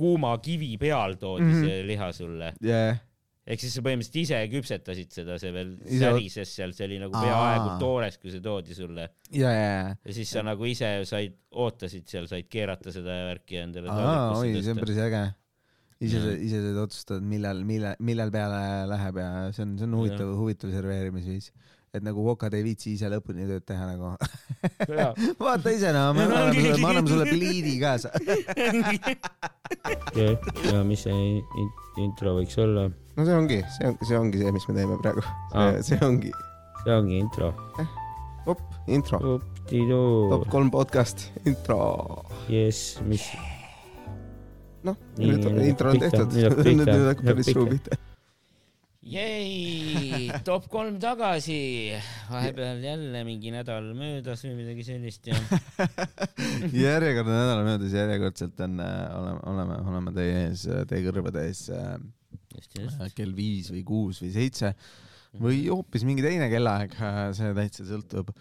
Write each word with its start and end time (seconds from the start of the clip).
kuuma 0.00 0.32
kivi 0.42 0.74
peal 0.80 1.16
toodi 1.20 1.46
mm. 1.46 1.54
-hmm. 1.54 1.68
see 1.68 1.86
liha 1.90 2.10
sulle. 2.16 2.52
jah, 2.64 3.00
ehk 3.50 3.62
siis 3.62 3.74
sa 3.76 3.82
põhimõtteliselt 3.84 4.20
ise 4.22 4.38
küpsetasid 4.52 5.16
seda, 5.16 5.38
see 5.42 5.52
veel 5.54 5.72
Ise- 5.80 6.00
särises 6.04 6.54
seal, 6.58 6.74
see 6.76 6.86
oli 6.86 7.00
nagu 7.02 7.16
Aa. 7.16 7.24
peaaegu 7.26 7.74
toores, 7.82 8.18
kui 8.22 8.32
see 8.34 8.44
toodi 8.44 8.76
sulle. 8.76 9.08
ja, 9.34 9.50
ja, 9.50 9.82
ja 9.94 10.16
siis 10.16 10.30
sa 10.36 10.44
nagu 10.46 10.68
ise 10.68 10.92
said, 11.08 11.36
ootasid 11.50 12.06
seal, 12.10 12.30
said 12.30 12.48
keerata 12.52 12.94
seda 12.94 13.20
värki 13.30 13.60
endale 13.64 13.90
oi, 13.90 14.54
see 14.60 14.74
on 14.74 14.82
päris 14.82 15.02
äge. 15.08 15.24
ise 16.00 16.22
ise 16.46 16.62
saad 16.68 16.80
otsustada, 16.84 17.20
millal, 17.32 17.64
millal, 17.68 17.98
millal 18.00 18.32
peale 18.34 18.62
läheb 18.92 19.20
ja 19.20 19.30
see 19.56 19.66
on, 19.66 19.76
see 19.80 19.88
on 19.88 19.98
huvitav, 19.98 20.32
huvitav 20.38 20.72
serveerimisviis. 20.76 21.50
Et 21.90 22.04
nagu 22.06 22.22
kokad 22.22 22.54
ei 22.54 22.62
viitsi 22.62 22.92
ise 22.94 23.08
lõpuni 23.10 23.46
tööd 23.48 23.64
teha 23.66 23.88
nagu. 23.88 24.12
vaata 25.42 25.72
ise 25.74 25.90
noh, 25.94 26.12
me 26.14 26.26
anname 26.28 26.54
sulle, 26.54 26.76
me 26.78 26.88
anname 26.92 27.10
sulle 27.10 27.26
pliidi 27.26 27.72
kaasa. 27.82 28.12
ja, 30.14 30.28
ja 30.70 30.82
mis 30.86 31.02
see 31.06 31.16
in- 31.40 31.72
intro 32.04 32.36
võiks 32.38 32.58
olla? 32.62 32.86
no 33.16 33.26
see 33.26 33.34
ongi, 33.36 33.58
see 33.76 33.90
on, 33.90 33.98
see 34.06 34.18
ongi 34.20 34.42
see, 34.42 34.52
mis 34.54 34.68
me 34.70 34.76
teeme 34.78 34.98
praegu. 35.02 35.24
See 35.86 35.98
ongi, 36.06 36.30
see 36.84 36.94
ongi 36.94 37.18
intro. 37.24 37.50
op, 38.46 38.62
intro. 38.86 39.22
Top. 39.70 40.46
kolm 40.50 40.70
podcast, 40.74 41.26
intro. 41.46 41.80
jess, 42.50 43.00
mis, 43.06 43.26
noh, 44.86 44.96
nüüd 45.18 45.50
intro 45.66 45.90
on 45.90 46.00
tehtud, 46.06 46.38
nüüd 46.38 46.86
hakkab 47.10 47.26
päris 47.32 47.50
suu 47.50 47.66
pihta. 47.70 47.98
Jäi 49.00 50.28
top 50.44 50.66
kolm 50.68 50.98
tagasi, 51.00 51.96
vahepeal 52.28 52.82
jälle 52.84 53.22
mingi 53.24 53.52
nädal 53.54 53.94
möödas 53.96 54.44
või 54.44 54.58
midagi 54.58 54.84
sellist 54.84 55.30
ja 55.30 55.38
järjekordne 56.84 57.32
nädal 57.38 57.62
möödas, 57.64 57.94
järjekordselt 57.96 58.60
on, 58.66 58.76
oleme, 58.80 59.40
oleme, 59.52 59.78
oleme 59.88 60.14
teie 60.16 60.42
ees, 60.42 60.66
teie 60.90 61.00
kõrvade 61.06 61.46
ees 61.48 61.64
äh, 61.72 61.94
just, 62.58 62.76
just. 62.76 63.00
kell 63.16 63.32
viis 63.36 63.72
või 63.72 63.86
kuus 63.88 64.20
või 64.20 64.34
seitse 64.36 64.74
või 65.40 65.62
hoopis 65.70 66.04
mingi 66.04 66.26
teine 66.26 66.50
kellaaeg, 66.52 66.96
see 67.38 67.56
täitsa 67.56 67.88
sõltub, 67.88 68.34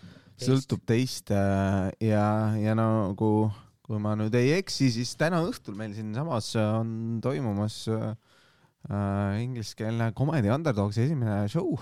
sõltub 0.43 0.83
teist 0.89 1.31
äh, 1.31 1.87
ja, 2.03 2.25
ja 2.59 2.75
nagu 2.75 3.31
kui 3.87 4.01
ma 4.03 4.11
nüüd 4.19 4.35
ei 4.35 4.57
eksi, 4.59 4.91
siis 4.91 5.15
täna 5.17 5.39
õhtul 5.47 5.79
meil 5.79 5.95
siinsamas 5.95 6.51
on 6.59 7.21
toimumas 7.23 7.85
äh, 7.95 8.11
ingliskeelne 9.43 10.13
Comedy 10.17 10.49
Underdogsi 10.53 11.03
esimene 11.03 11.43
show 11.51 11.75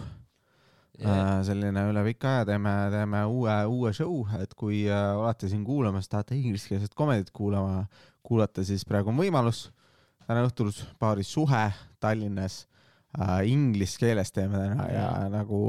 äh,. 1.05 1.43
selline 1.45 1.83
üle 1.91 2.03
pika 2.07 2.37
aja 2.37 2.47
teeme, 2.51 2.73
teeme 2.93 3.23
uue, 3.29 3.55
uue 3.69 3.93
show, 3.93 4.23
et 4.41 4.53
kui 4.57 4.85
äh, 4.89 5.11
olete 5.17 5.49
siin 5.51 5.63
kuulamas, 5.67 6.09
tahate 6.09 6.37
ingliskeelset 6.37 6.95
komedit 6.97 7.29
kuulama, 7.35 7.85
kuulata, 8.25 8.65
siis 8.65 8.85
praegu 8.87 9.13
on 9.13 9.19
võimalus. 9.19 9.67
täna 10.27 10.43
õhtul 10.43 10.73
baaris 10.99 11.29
Suhe 11.31 11.69
Tallinnas 12.03 12.65
äh, 13.19 13.45
inglise 13.47 14.01
keeles 14.01 14.33
teeme 14.35 14.59
täna 14.59 14.89
ja, 14.91 15.07
nagu 15.31 15.61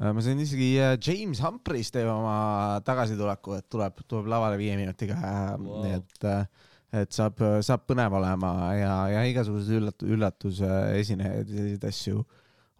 äh, 0.00 0.10
ma 0.10 0.24
sain 0.24 0.40
isegi 0.40 0.74
äh, 0.80 0.96
James 0.98 1.42
Humphreys 1.44 1.92
teeb 1.94 2.08
oma 2.10 2.80
tagasituleku, 2.84 3.60
et 3.60 3.68
tuleb, 3.68 4.00
tuleb 4.08 4.32
lavale 4.32 4.58
viie 4.60 4.78
minutiga 4.80 5.20
äh, 5.20 5.42
Wow. 5.54 5.84
wow., 5.84 5.98
et 6.00 6.24
äh, 6.24 6.46
et 6.94 7.12
saab, 7.14 7.40
saab 7.64 7.84
põnev 7.88 8.14
olema 8.20 8.54
ja, 8.78 8.94
ja 9.10 9.26
igasugused 9.26 9.80
üllat-, 9.80 10.06
üllatuse 10.06 10.70
esinejaid 11.00 11.48
ja 11.48 11.58
selliseid 11.58 11.86
asju 11.90 12.24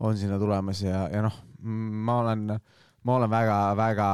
on 0.04 0.18
sinna 0.18 0.38
tulemas 0.38 0.82
ja, 0.84 1.04
ja 1.12 1.22
noh, 1.24 1.36
ma 1.64 2.18
olen, 2.22 2.48
ma 3.04 3.18
olen 3.18 3.30
väga-väga 3.32 4.08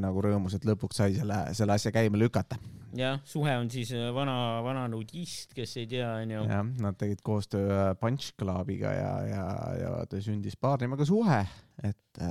nagu 0.00 0.24
rõõmus, 0.24 0.56
et 0.56 0.66
lõpuks 0.68 1.02
sai 1.02 1.14
selle, 1.18 1.40
selle 1.56 1.76
asja 1.76 1.92
käima 1.94 2.18
lükata. 2.20 2.58
jah, 2.96 3.20
Suhe 3.28 3.56
on 3.58 3.70
siis 3.70 3.92
äh, 3.96 4.10
vana, 4.14 4.62
vana 4.64 4.86
nudist, 4.88 5.54
kes 5.54 5.76
ei 5.82 5.88
tea, 5.90 6.10
onju. 6.22 6.44
jah, 6.50 6.66
nad 6.82 6.98
tegid 7.00 7.22
koostöö 7.26 7.94
Punch 8.00 8.34
Clubiga 8.38 8.92
ja, 8.96 9.14
ja, 9.28 9.46
ja 9.80 9.94
ta 10.10 10.20
sündis 10.24 10.56
paar 10.56 10.82
nimega 10.82 11.06
Suhe, 11.08 11.42
et, 11.82 12.22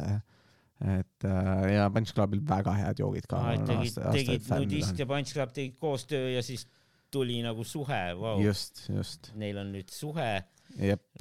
et 0.97 1.27
äh, 1.29 1.65
ja 1.75 1.89
Punch 1.93 2.15
Clubil 2.15 2.43
väga 2.47 2.77
head 2.79 3.03
joogid 3.03 3.27
ka. 3.29 3.43
tegid, 3.67 3.99
tegid 3.99 4.49
nudist 4.55 4.99
ja 4.99 5.09
Punch 5.09 5.35
Club 5.35 5.53
tegid 5.55 5.77
koostöö 5.79 6.31
ja 6.33 6.43
siis 6.43 6.67
tuli 7.13 7.39
nagu 7.45 7.65
suhe, 7.67 8.01
vau. 8.19 8.35
just, 8.43 8.85
just, 8.89 9.31
Neil 9.39 9.61
on 9.61 9.71
nüüd 9.75 9.93
suhe, 9.93 10.31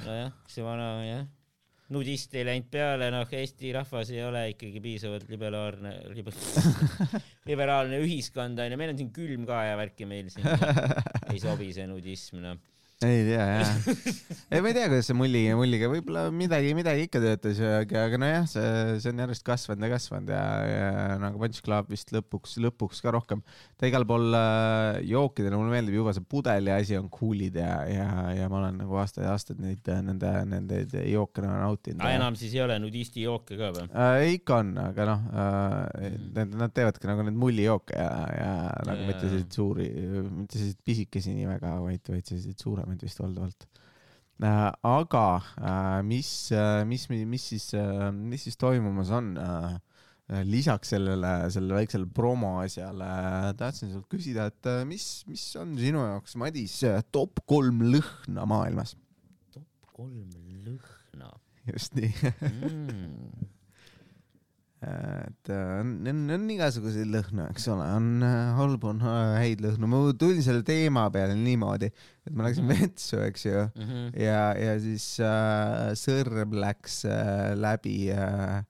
nojah, 0.03 0.35
see 0.49 0.65
vana 0.65 0.89
jah, 1.05 1.25
nudist 1.93 2.35
ei 2.39 2.47
läinud 2.49 2.69
peale, 2.73 3.11
noh, 3.13 3.29
Eesti 3.37 3.73
rahvas 3.77 4.11
ei 4.15 4.23
ole 4.25 4.47
ikkagi 4.55 4.81
piisavalt 4.85 5.29
liberaalne 5.31 5.95
liber, 6.17 6.37
liberaalne 7.51 8.01
ühiskond 8.05 8.61
onju, 8.65 8.79
meil 8.81 8.95
on 8.95 9.01
siin 9.03 9.13
külm 9.15 9.47
ka 9.49 9.63
ja 9.69 9.79
värki 9.81 10.09
meil 10.09 10.31
siin. 10.33 10.49
Ei 11.33 11.41
sobi 11.41 11.71
see 11.77 11.87
nudism 11.89 12.41
noh. 12.43 12.61
Ei 13.09 13.25
tea 13.27 13.47
jah, 13.47 13.71
ei 14.53 14.63
ma 14.63 14.71
ei 14.71 14.77
tea, 14.77 14.89
kuidas 14.91 15.09
see 15.11 15.17
mulli, 15.19 15.43
mulliga 15.59 15.91
võib-olla 15.93 16.27
midagi, 16.35 16.73
midagi 16.79 17.07
ikka 17.09 17.23
töötas, 17.25 17.61
aga, 17.81 18.07
aga 18.09 18.21
nojah, 18.23 18.47
see, 18.51 18.67
see 19.05 19.13
on 19.13 19.23
järjest 19.25 19.47
kasvanud 19.47 19.87
ja 19.87 19.93
kasvanud 19.95 20.33
ja, 20.35 20.43
ja 20.69 20.91
nagu 21.23 21.41
Punch 21.43 21.65
Club 21.65 21.93
vist 21.93 22.13
lõpuks, 22.15 22.59
lõpuks 22.63 23.03
ka 23.05 23.15
rohkem. 23.15 23.45
ta 23.81 23.91
igal 23.91 24.07
pool 24.09 24.29
äh, 24.39 25.01
jookidele, 25.09 25.59
mulle 25.59 25.77
meeldib 25.77 26.01
juba 26.01 26.15
see 26.17 26.27
pudeli 26.29 26.75
asi 26.75 26.99
on 27.01 27.11
cool'id 27.13 27.59
ja, 27.61 27.73
ja, 27.91 28.09
ja 28.39 28.51
ma 28.53 28.61
olen 28.63 28.83
nagu 28.85 29.01
aastaid 29.03 29.27
ja 29.27 29.35
aastaid 29.37 29.63
neid, 29.63 29.93
nende, 30.09 30.33
nende 30.53 31.07
jooke 31.11 31.45
nagu 31.45 31.59
nautinud 31.63 32.07
enam 32.13 32.39
siis 32.39 32.55
ei 32.57 32.65
ole 32.65 32.79
nudisti 32.83 33.27
jooke 33.27 33.59
ka 33.59 33.73
või? 33.75 33.89
äh,. 33.91 34.37
ikka 34.37 34.61
on, 34.63 34.75
aga 34.83 35.09
noh 35.09 35.27
äh, 35.33 35.83
Mhm., 35.83 36.33
need, 36.37 36.55
nad 36.59 36.73
teevadki 36.75 37.09
nagu 37.09 37.25
neid 37.27 37.39
muljijooke 37.39 37.97
ja, 37.97 38.11
ja 38.37 38.51
nagu 38.87 39.03
Jaa, 39.03 39.09
mitte 39.09 39.27
selliseid 39.27 39.57
suuri, 39.57 39.89
mitte 40.41 40.59
selliseid 40.59 40.81
pisikesi 40.87 41.35
nii 41.37 41.49
väga, 41.49 41.75
vaid, 41.85 42.03
vaid 42.13 42.29
selliseid 42.29 42.63
suuremaid 42.63 42.92
vist 43.01 43.23
valdavalt 43.23 43.65
äh,. 44.43 44.69
aga 44.83 45.25
äh, 45.57 46.03
mis, 46.05 46.51
mis, 46.87 47.09
mis 47.09 47.49
siis, 47.55 47.71
mis 48.13 48.45
siis 48.49 48.61
toimumas 48.61 49.11
on 49.15 49.37
äh,? 49.41 49.79
lisaks 50.49 50.93
sellele, 50.95 51.51
sellele 51.53 51.81
väiksele 51.81 52.07
promo 52.15 52.55
asjale 52.63 53.09
tahtsin 53.59 53.91
sult 53.93 54.07
küsida, 54.13 54.47
et 54.53 54.69
äh, 54.71 54.83
mis, 54.89 55.07
mis 55.29 55.45
on 55.61 55.75
sinu 55.77 56.05
jaoks, 56.07 56.37
Madis, 56.41 56.79
top 57.13 57.43
kolm 57.49 57.83
lõhna 57.93 58.47
maailmas? 58.49 58.97
kolm 59.93 60.31
lõhna 60.65 61.35
just 61.69 61.99
nii 61.99 62.13
mm. 62.13 63.51
et 64.83 65.51
äh, 65.53 65.81
on, 65.81 65.93
on, 66.11 66.23
on 66.35 66.47
igasuguseid 66.51 67.11
lõhnu, 67.13 67.45
eks 67.53 67.69
ole, 67.71 67.87
on 67.99 68.25
äh, 68.27 68.39
halbu, 68.57 68.91
on 68.91 69.05
äh, 69.05 69.35
häid 69.39 69.63
lõhnu. 69.63 69.91
ma 69.91 70.01
tulin 70.19 70.43
selle 70.43 70.65
teema 70.67 71.05
peale 71.15 71.37
niimoodi, 71.39 71.93
et 72.27 72.35
ma 72.35 72.45
läksin 72.47 72.65
Mhm. 72.69 72.81
vetsu, 72.81 73.17
eks 73.27 73.47
ju, 73.47 73.63
Mm 73.75 73.83
-hmm. 73.89 74.21
ja, 74.23 74.55
ja 74.59 74.79
siis 74.81 75.07
äh, 75.21 75.93
sõrm 75.99 76.53
läks 76.55 77.05
äh, 77.05 77.55
läbi 77.59 78.11
äh, 78.13 78.63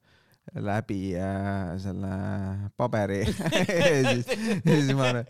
läbi 0.55 1.15
äh, 1.17 1.79
selle 1.79 2.71
paberi 2.77 3.21
ja 3.25 4.13
siis, 4.15 4.27
ja 4.65 4.73
siis 4.81 4.93
ma, 4.97 5.25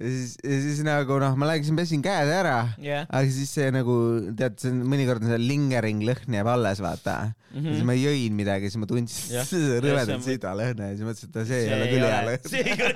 ja 0.00 0.08
siis, 0.08 0.34
ja 0.40 0.58
siis 0.64 0.80
nagu 0.86 1.18
noh, 1.20 1.36
ma 1.38 1.48
läksin 1.50 1.76
pesin 1.78 2.02
käed 2.04 2.30
ära, 2.32 2.56
jah, 2.82 3.04
aga 3.08 3.28
siis 3.34 3.52
see 3.58 3.68
nagu 3.74 3.96
tead, 4.38 4.56
see 4.62 4.72
on 4.72 4.82
mõnikord 4.88 5.24
on 5.24 5.32
see 5.34 5.40
lingering 5.42 6.00
lõhn 6.06 6.38
jääb 6.38 6.48
alles, 6.52 6.80
vaata 6.84 7.16
ja 7.52 7.62
siis 7.66 7.84
ma 7.86 7.96
jõin 7.96 8.32
midagi, 8.36 8.70
siis 8.72 8.80
ma 8.80 8.88
tundsin 8.88 9.44
see 9.50 9.80
rõvedat 9.84 10.24
sida 10.24 10.54
lõhna 10.56 10.90
ja 10.90 10.96
siis 10.96 11.06
mõtlesin, 11.08 11.32
et 11.32 11.50
see 11.50 11.60
ei 11.60 11.72
ole 11.76 11.86
küll 11.92 12.06
hea 12.12 12.20
lõhn. 12.28 12.44
see 12.48 12.62
ei 12.64 12.72
ole 12.88 12.92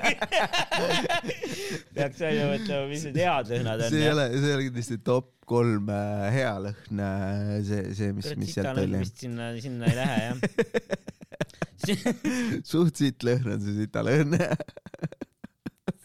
peaks 1.97 2.21
välja 2.21 2.45
mõtlema, 2.51 2.85
mis 2.91 3.07
need 3.09 3.19
head 3.23 3.53
lõhnad 3.53 3.83
on. 3.83 3.91
see 3.93 4.03
ei 4.05 4.13
ole, 4.13 4.29
see 4.37 4.51
ei 4.51 4.57
ole 4.57 4.69
kindlasti 4.71 5.01
top 5.07 5.33
kolm 5.47 5.91
äh, 5.95 6.27
hea 6.35 6.55
lõhn, 6.65 7.03
see, 7.67 7.83
see, 7.99 8.15
mis, 8.17 8.33
mis 8.41 8.57
sealt 8.57 8.81
oli. 8.83 9.05
sinna, 9.13 9.53
sinna 9.63 9.93
ei 9.93 9.97
lähe 10.01 10.17
jah. 10.25 10.37
suht 12.73 12.99
siit 12.99 13.23
lõhn 13.27 13.55
on 13.55 13.63
see 13.63 13.77
sita 13.85 14.03
lõhn. 14.07 14.35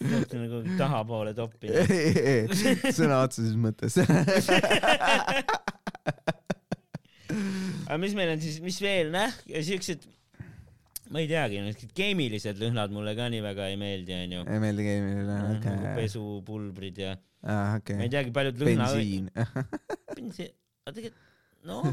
Peaks 0.04 0.36
nagu 0.38 0.62
tahapoole 0.80 1.34
toppima. 1.38 1.84
sõna 3.00 3.22
otseses 3.26 3.56
mõttes. 3.60 3.94
aga 7.88 7.98
mis 8.02 8.16
meil 8.18 8.34
on 8.36 8.42
siis, 8.44 8.60
mis 8.64 8.78
veel, 8.84 9.12
noh, 9.14 9.32
siuksed, 9.48 10.06
ma 11.12 11.18
ei 11.24 11.28
teagi, 11.32 11.60
niisugused 11.64 11.94
keemilised 11.98 12.62
lõhnad 12.62 12.94
mulle 12.96 13.14
ka 13.18 13.28
nii 13.32 13.44
väga 13.46 13.64
ei 13.72 13.78
meeldi, 13.80 14.12
onju. 14.26 14.46
ei 14.48 14.60
meeldi 14.64 14.88
keemiline, 14.88 15.26
nagu 15.32 15.58
okei. 15.58 15.96
pesupulbrid 16.00 17.04
ja 17.04 17.12
aa, 17.44 17.80
ma 17.80 18.08
ei 18.08 18.14
teagi, 18.14 18.32
paljud 18.36 18.64
lõhna. 18.64 18.88
bensiin. 18.96 19.26
bensiin, 20.16 20.56
aga 20.86 20.96
tegelikult 21.00 21.31
noh, 21.68 21.88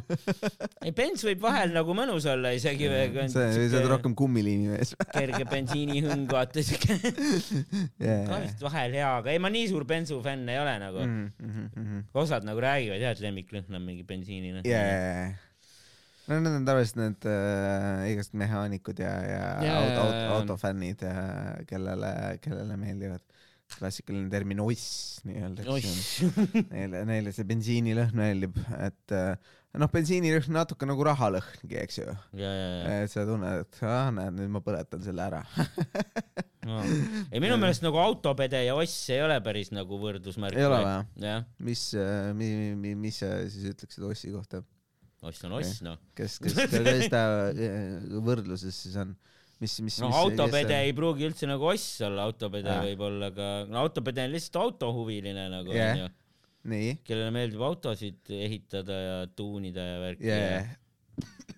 ei 0.87 0.93
bens 0.97 1.25
võib 1.27 1.43
vahel 1.45 1.75
nagu 1.75 1.97
mõnus 1.97 2.27
olla 2.31 2.53
isegi 2.57 2.89
või 2.91 3.27
sa, 3.33 3.49
oled 3.53 3.91
rohkem 3.91 4.15
kummiliimi 4.19 4.73
mees. 4.73 4.95
kerge 5.13 5.45
bensiinihõng, 5.49 6.27
vaata 6.31 6.65
siuke, 6.65 6.99
ka 7.03 8.07
jaa, 8.07 8.41
vist 8.45 8.63
vahel 8.65 8.97
hea, 8.99 9.11
aga 9.23 9.35
ei 9.35 9.43
ma 9.43 9.53
nii 9.53 9.69
suur 9.73 9.87
bensu 9.89 10.21
fänn 10.25 10.49
ei 10.53 10.61
ole 10.61 10.79
nagu. 10.83 11.05
jaa. 11.05 12.01
osad 12.25 12.47
nagu 12.49 12.63
räägivad 12.65 13.03
jah, 13.03 13.17
et 13.17 13.25
lemmiklõhn 13.25 13.79
on 13.79 13.85
mingi 13.85 14.07
bensiinilõhn. 14.09 14.67
jaa, 14.69 15.29
no 16.29 16.41
need 16.43 16.59
on 16.61 16.69
tavaliselt 16.69 17.01
need 17.01 17.29
äh, 17.31 18.07
igast 18.13 18.37
mehaanikud 18.39 19.01
ja, 19.03 19.13
ja 19.25 19.43
Jaa, 19.65 19.83
auto, 19.83 20.01
auto, 20.07 20.25
autofännid, 20.39 21.05
kellele, 21.69 22.13
kellele 22.45 22.77
meeldivad, 22.81 23.25
klassikaline 23.77 24.31
termin 24.33 24.61
oss 24.65 25.21
nii-öelda, 25.29 25.65
eks 25.77 26.11
ju. 26.23 26.31
Neile, 26.73 27.05
neile 27.09 27.33
see 27.37 27.49
bensiinilõhn 27.49 28.17
meeldib, 28.17 28.57
et 28.81 29.17
äh, 29.17 29.57
noh, 29.77 29.91
bensiinilõhn 29.93 30.55
natuke 30.57 30.89
nagu 30.89 31.05
rahalõhngi, 31.07 31.77
eks 31.83 32.01
ju. 32.01 32.15
et 32.39 33.13
sa 33.13 33.27
tunned, 33.29 33.67
et 33.67 33.83
aa, 33.85 34.09
näed, 34.15 34.39
nüüd 34.39 34.55
ma 34.55 34.63
põletan 34.65 35.05
selle 35.05 35.27
ära. 35.27 35.43
ei, 36.69 37.41
minu 37.41 37.57
meelest 37.61 37.85
nagu 37.85 38.01
autopede 38.01 38.65
ja 38.65 38.75
oss 38.77 39.07
ei 39.13 39.23
ole 39.25 39.39
päris 39.45 39.73
nagu 39.75 40.01
võrdusmärk. 40.01 40.59
ei 40.59 40.67
ole 40.69 40.81
või? 40.85 41.37
mis, 41.69 41.85
mi-, 42.37 42.75
mi-, 42.81 42.97
mis 43.07 43.23
sa 43.23 43.35
siis 43.49 43.71
ütleksid 43.75 44.09
Ossi 44.09 44.33
kohta? 44.35 44.65
oss 45.23 45.45
on 45.45 45.57
oss, 45.59 45.81
noh. 45.83 45.99
kes, 46.17 46.39
kes, 46.43 46.55
kes 46.71 47.09
ta 47.11 47.23
äh, 47.51 48.05
võrdluses 48.23 48.77
siis 48.85 48.95
on? 49.01 49.17
mis, 49.59 49.75
mis, 49.83 49.99
no 50.03 50.13
mis 50.13 50.19
autopede 50.21 50.77
ei 50.87 50.95
pruugi 50.95 51.27
üldse 51.27 51.49
nagu 51.51 51.67
oss 51.73 51.99
olla, 52.07 52.29
autopede 52.29 52.77
võib 52.85 53.03
olla 53.09 53.33
ka, 53.35 53.49
no 53.71 53.83
autopede 53.83 54.29
on 54.29 54.35
lihtsalt 54.37 54.61
autohuviline 54.63 55.49
nagu 55.51 55.75
Jah. 55.75 55.97
onju, 55.97 56.11
kellele 57.07 57.31
meeldib 57.35 57.63
autosid 57.63 58.33
ehitada 58.35 58.97
ja 59.03 59.19
tuunida 59.37 59.85
ja 59.85 60.01
värki 60.03 60.33
jaa. 60.33 60.65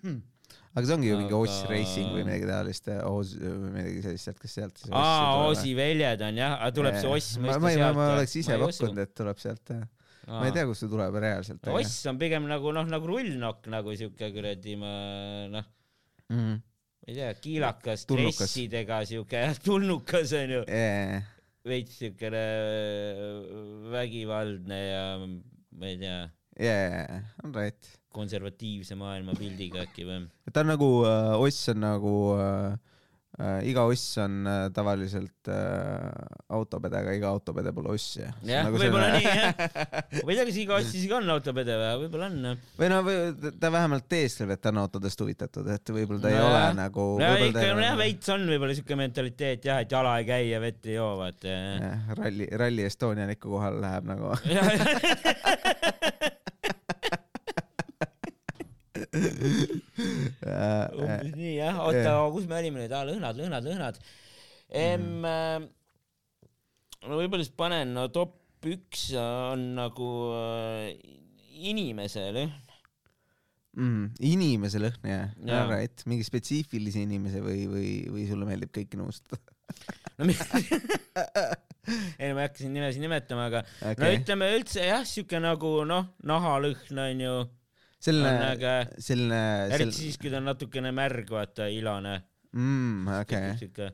aga 0.71 0.83
see 0.87 0.95
ongi 0.95 1.09
ju 1.09 1.17
mingi 1.19 1.33
Aga- 1.33 1.39
Oss 1.43 1.63
Racing 1.69 2.11
või 2.15 2.23
midagi 2.27 2.47
taolist, 2.47 2.85
Oz 3.09 3.33
või 3.39 3.71
midagi 3.75 4.03
sellist, 4.05 4.27
sealt, 4.27 4.39
kas 4.39 4.53
sealt 4.55 4.77
siis 4.79 4.93
aa, 4.95 5.47
Osi 5.49 5.73
väljed 5.75 6.23
on 6.27 6.39
jah, 6.39 6.55
tuleb 6.75 6.95
see 6.99 7.11
oss 7.11 7.33
mõiste 7.41 7.57
ma, 7.57 7.65
ma, 7.65 7.73
sealt 7.75 7.97
ma 7.99 8.07
oleks 8.15 8.37
ise 8.39 8.59
pakkunud, 8.61 9.01
et 9.03 9.13
tuleb 9.19 9.41
sealt, 9.43 9.73
ma 10.31 10.45
ei 10.47 10.55
tea, 10.55 10.65
kust 10.69 10.85
see 10.85 10.91
tuleb 10.93 11.19
reaalselt. 11.25 11.71
oss 11.75 11.99
on 12.11 12.21
pigem 12.21 12.47
nagu 12.49 12.71
noh, 12.77 12.87
nagu 12.87 13.11
rullnokk 13.11 13.67
nagu 13.73 13.97
siuke 13.99 14.31
kuradi 14.37 14.77
ma 14.79 14.93
noh, 15.57 15.67
mm.. 16.31 16.55
ma 17.03 17.11
ei 17.11 17.19
tea, 17.19 17.35
kiilakas 17.43 18.07
dressidega 18.07 19.03
siuke 19.11 19.43
jah, 19.43 19.59
tulnukas 19.65 20.37
onju, 20.39 20.63
Yeah. 20.71 21.27
Veits 21.67 21.97
siukene 22.01 22.41
vägivaldne 23.93 24.79
ja 24.87 25.03
ma 25.21 25.87
ei 25.89 25.97
tea, 26.01 26.21
Yeah, 26.61 27.21
on 27.45 27.53
right. 27.55 27.87
konservatiivse 28.13 28.95
maailmapildiga 28.99 29.85
äkki 29.85 30.03
või? 30.05 30.25
ta 30.51 30.61
on 30.65 30.67
nagu 30.73 30.89
äh, 31.07 31.31
oss 31.39 31.69
on 31.71 31.79
nagu 31.79 32.15
äh, 32.35 32.75
äh, 33.39 33.61
iga 33.69 33.83
oss 33.89 34.17
on 34.21 34.47
äh, 34.47 34.69
tavaliselt 34.75 35.49
äh, 35.51 35.55
autopede, 36.51 36.99
aga 36.99 37.13
iga 37.15 37.27
autopede 37.31 37.71
pole 37.75 37.89
oss 37.95 38.17
jah. 38.19 38.33
jah, 38.47 38.63
nagu 38.67 38.75
võib-olla 38.81 39.09
nii 39.15 39.25
jah. 39.27 39.51
ma 40.25 40.29
ei 40.33 40.37
tea, 40.39 40.45
kas 40.49 40.57
iga 40.63 40.73
oss 40.79 40.95
isegi 40.95 41.13
on 41.17 41.25
autopede 41.35 41.73
või, 41.79 41.91
võib-olla 42.03 42.25
on 42.31 42.37
jah. 42.49 42.55
või 42.81 42.87
no 42.91 42.97
või, 43.07 43.15
ta 43.61 43.67
vähemalt 43.77 44.07
teesleb, 44.11 44.49
et 44.55 44.61
ta 44.63 44.67
on 44.73 44.79
autodest 44.83 45.17
huvitatud, 45.23 45.65
et 45.75 45.85
võib-olla 45.95 46.21
ta 46.25 46.29
ei 46.33 46.37
Nojah. 46.39 46.49
ole 46.49 46.63
nagu. 46.81 47.03
no 47.21 47.31
ikka 47.47 47.59
jah, 47.69 47.95
veits 48.01 48.27
on 48.35 48.41
võib-olla 48.51 48.73
siuke 48.77 48.95
mentaliteet 48.99 49.61
jah, 49.71 49.77
et 49.85 49.91
jala 49.97 50.11
ei 50.19 50.25
käi 50.29 50.43
ja 50.51 50.59
vett 50.63 50.81
ei 50.91 50.95
joo, 50.99 51.11
vaata 51.21 51.43
jah. 51.47 51.63
jah, 51.87 51.99
ralli, 52.19 52.45
Rally 52.63 52.83
Estonia 52.89 53.23
on 53.29 53.33
ikka 53.37 53.47
kohal, 53.47 53.75
läheb 53.85 54.03
nagu. 54.11 54.27
umbes 61.01 61.33
nii 61.35 61.55
jah, 61.57 61.79
oota 61.83 62.03
Jah., 62.05 62.25
kus 62.31 62.45
me 62.47 62.55
olime 62.61 62.79
nüüd, 62.83 62.93
aa 62.95 63.03
lõhnad, 63.09 63.35
lõhnad, 63.41 63.63
lõhnad. 63.67 63.95
Ehm, 64.71 65.25
no 67.03 67.19
võib-olla 67.19 67.43
siis 67.43 67.55
panen, 67.57 67.91
no 67.97 68.07
top 68.13 68.37
üks 68.71 69.09
on 69.17 69.73
nagu 69.75 70.09
äh, 70.37 70.93
inimese 71.65 72.27
lõhn. 72.35 72.51
mm,. 73.77 74.05
inimese 74.31 74.79
lõhn 74.81 75.07
jah 75.09 75.31
Jaa., 75.47 75.65
right, 75.69 76.03
mingi 76.09 76.25
spetsiifilise 76.27 77.03
inimese 77.07 77.41
või, 77.43 77.65
või, 77.71 77.91
või 78.11 78.27
sulle 78.29 78.47
meeldib 78.47 78.71
kõiki 78.75 78.99
nõustada 78.99 79.41
no 80.19 80.27
mi- 80.29 80.37
ei, 82.21 82.29
ma 82.31 82.43
ei 82.43 82.45
hakka 82.45 82.61
siin 82.61 82.75
nimesid 82.75 83.01
nimetama, 83.03 83.47
aga 83.49 83.63
okay. 83.79 83.97
no 84.03 84.11
ütleme 84.19 84.51
üldse 84.57 84.85
jah, 84.85 85.03
siuke 85.07 85.41
nagu 85.41 85.81
noh, 85.89 86.13
nahalõhn 86.27 87.03
onju, 87.07 87.33
on 87.41 87.49
selline, 88.01 88.73
selline, 89.01 89.41
eriti 89.77 90.07
siis, 90.07 90.19
kui 90.21 90.31
ta 90.33 90.41
on 90.41 90.49
natukene 90.51 90.91
märg, 90.95 91.29
vaata, 91.31 91.69
ilane. 91.71 92.17
Mm,, 92.57 93.07
okei, 93.21 93.53
siuke, 93.61 93.91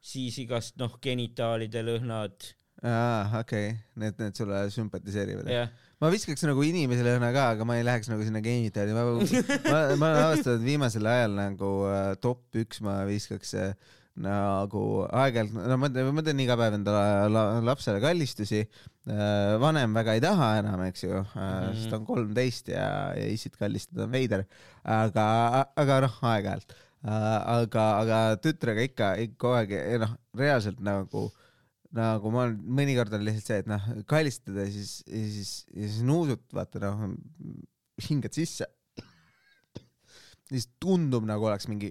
siis 0.00 0.38
igast 0.44 0.78
noh, 0.80 0.94
genitaalide 1.02 1.82
lõhnad, 1.84 2.48
aa, 2.86 3.40
okei, 3.42 3.74
need, 4.00 4.16
need 4.22 4.38
sulle 4.38 4.62
sümpatiseerivad. 4.72 5.50
Jah. 5.52 5.68
ma 6.00 6.08
viskaks 6.12 6.46
nagu 6.48 6.64
inimese 6.64 7.04
lõhna 7.04 7.28
ka, 7.34 7.50
aga 7.56 7.66
ma 7.68 7.76
ei 7.76 7.84
läheks 7.84 8.08
nagu 8.08 8.24
sinna 8.24 8.40
genitaali, 8.44 8.94
ma, 8.96 9.04
ma, 9.12 9.80
ma 10.00 10.10
olen 10.14 10.24
avastanud 10.30 10.64
viimasel 10.64 11.10
ajal 11.10 11.36
nagu 11.36 11.72
äh, 11.90 12.12
top 12.24 12.62
üks 12.62 12.80
ma 12.86 13.02
viskaks 13.08 13.52
äh, 13.60 13.74
nagu 14.20 14.82
aeg-ajalt, 15.06 15.52
no 15.54 15.76
ma 15.80 15.88
teen, 15.92 16.08
ma 16.12 16.22
teen 16.26 16.40
iga 16.42 16.56
päev 16.58 16.74
endale 16.76 17.28
la, 17.30 17.44
lapsele 17.64 18.00
kallistusi 18.02 18.64
äh,. 18.64 19.56
vanem 19.62 19.94
väga 19.94 20.16
ei 20.18 20.20
taha 20.24 20.48
enam, 20.60 20.82
eks 20.88 21.04
ju 21.06 21.12
äh,, 21.14 21.34
Mhm. 21.40 21.74
sest 21.78 21.90
ta 21.90 21.96
on 22.00 22.06
kolmteist 22.08 22.68
ja, 22.68 23.14
ja 23.16 23.26
issit 23.30 23.56
kallistada 23.56 24.04
on 24.04 24.12
veider, 24.12 24.44
aga, 24.84 25.26
aga 25.78 26.00
noh, 26.06 26.18
aeg-ajalt 26.32 26.74
äh,. 26.74 27.36
aga, 27.60 27.84
aga 28.02 28.18
tütrega 28.42 28.82
ikka, 28.90 29.12
ikka 29.28 29.38
kogu 29.46 29.54
aeg, 29.60 29.76
noh, 30.02 30.16
reaalselt 30.36 30.80
nagu 30.84 31.30
nagu 31.90 32.30
ma 32.30 32.44
olen, 32.44 32.58
mõnikord 32.62 33.14
on 33.16 33.24
lihtsalt 33.26 33.46
see, 33.48 33.62
et 33.64 33.70
noh, 33.70 33.86
kallistada 34.06 34.62
ja 34.62 34.70
siis, 34.74 35.00
ja 35.10 35.22
siis, 35.38 35.54
ja 35.74 35.88
siis 35.88 36.04
nuusud, 36.06 36.44
vaata 36.54 36.78
noh, 36.84 37.16
hingad 38.10 38.34
sisse. 38.36 38.68
siis 40.50 40.68
tundub 40.82 41.26
nagu 41.26 41.46
oleks 41.46 41.66
mingi, 41.70 41.90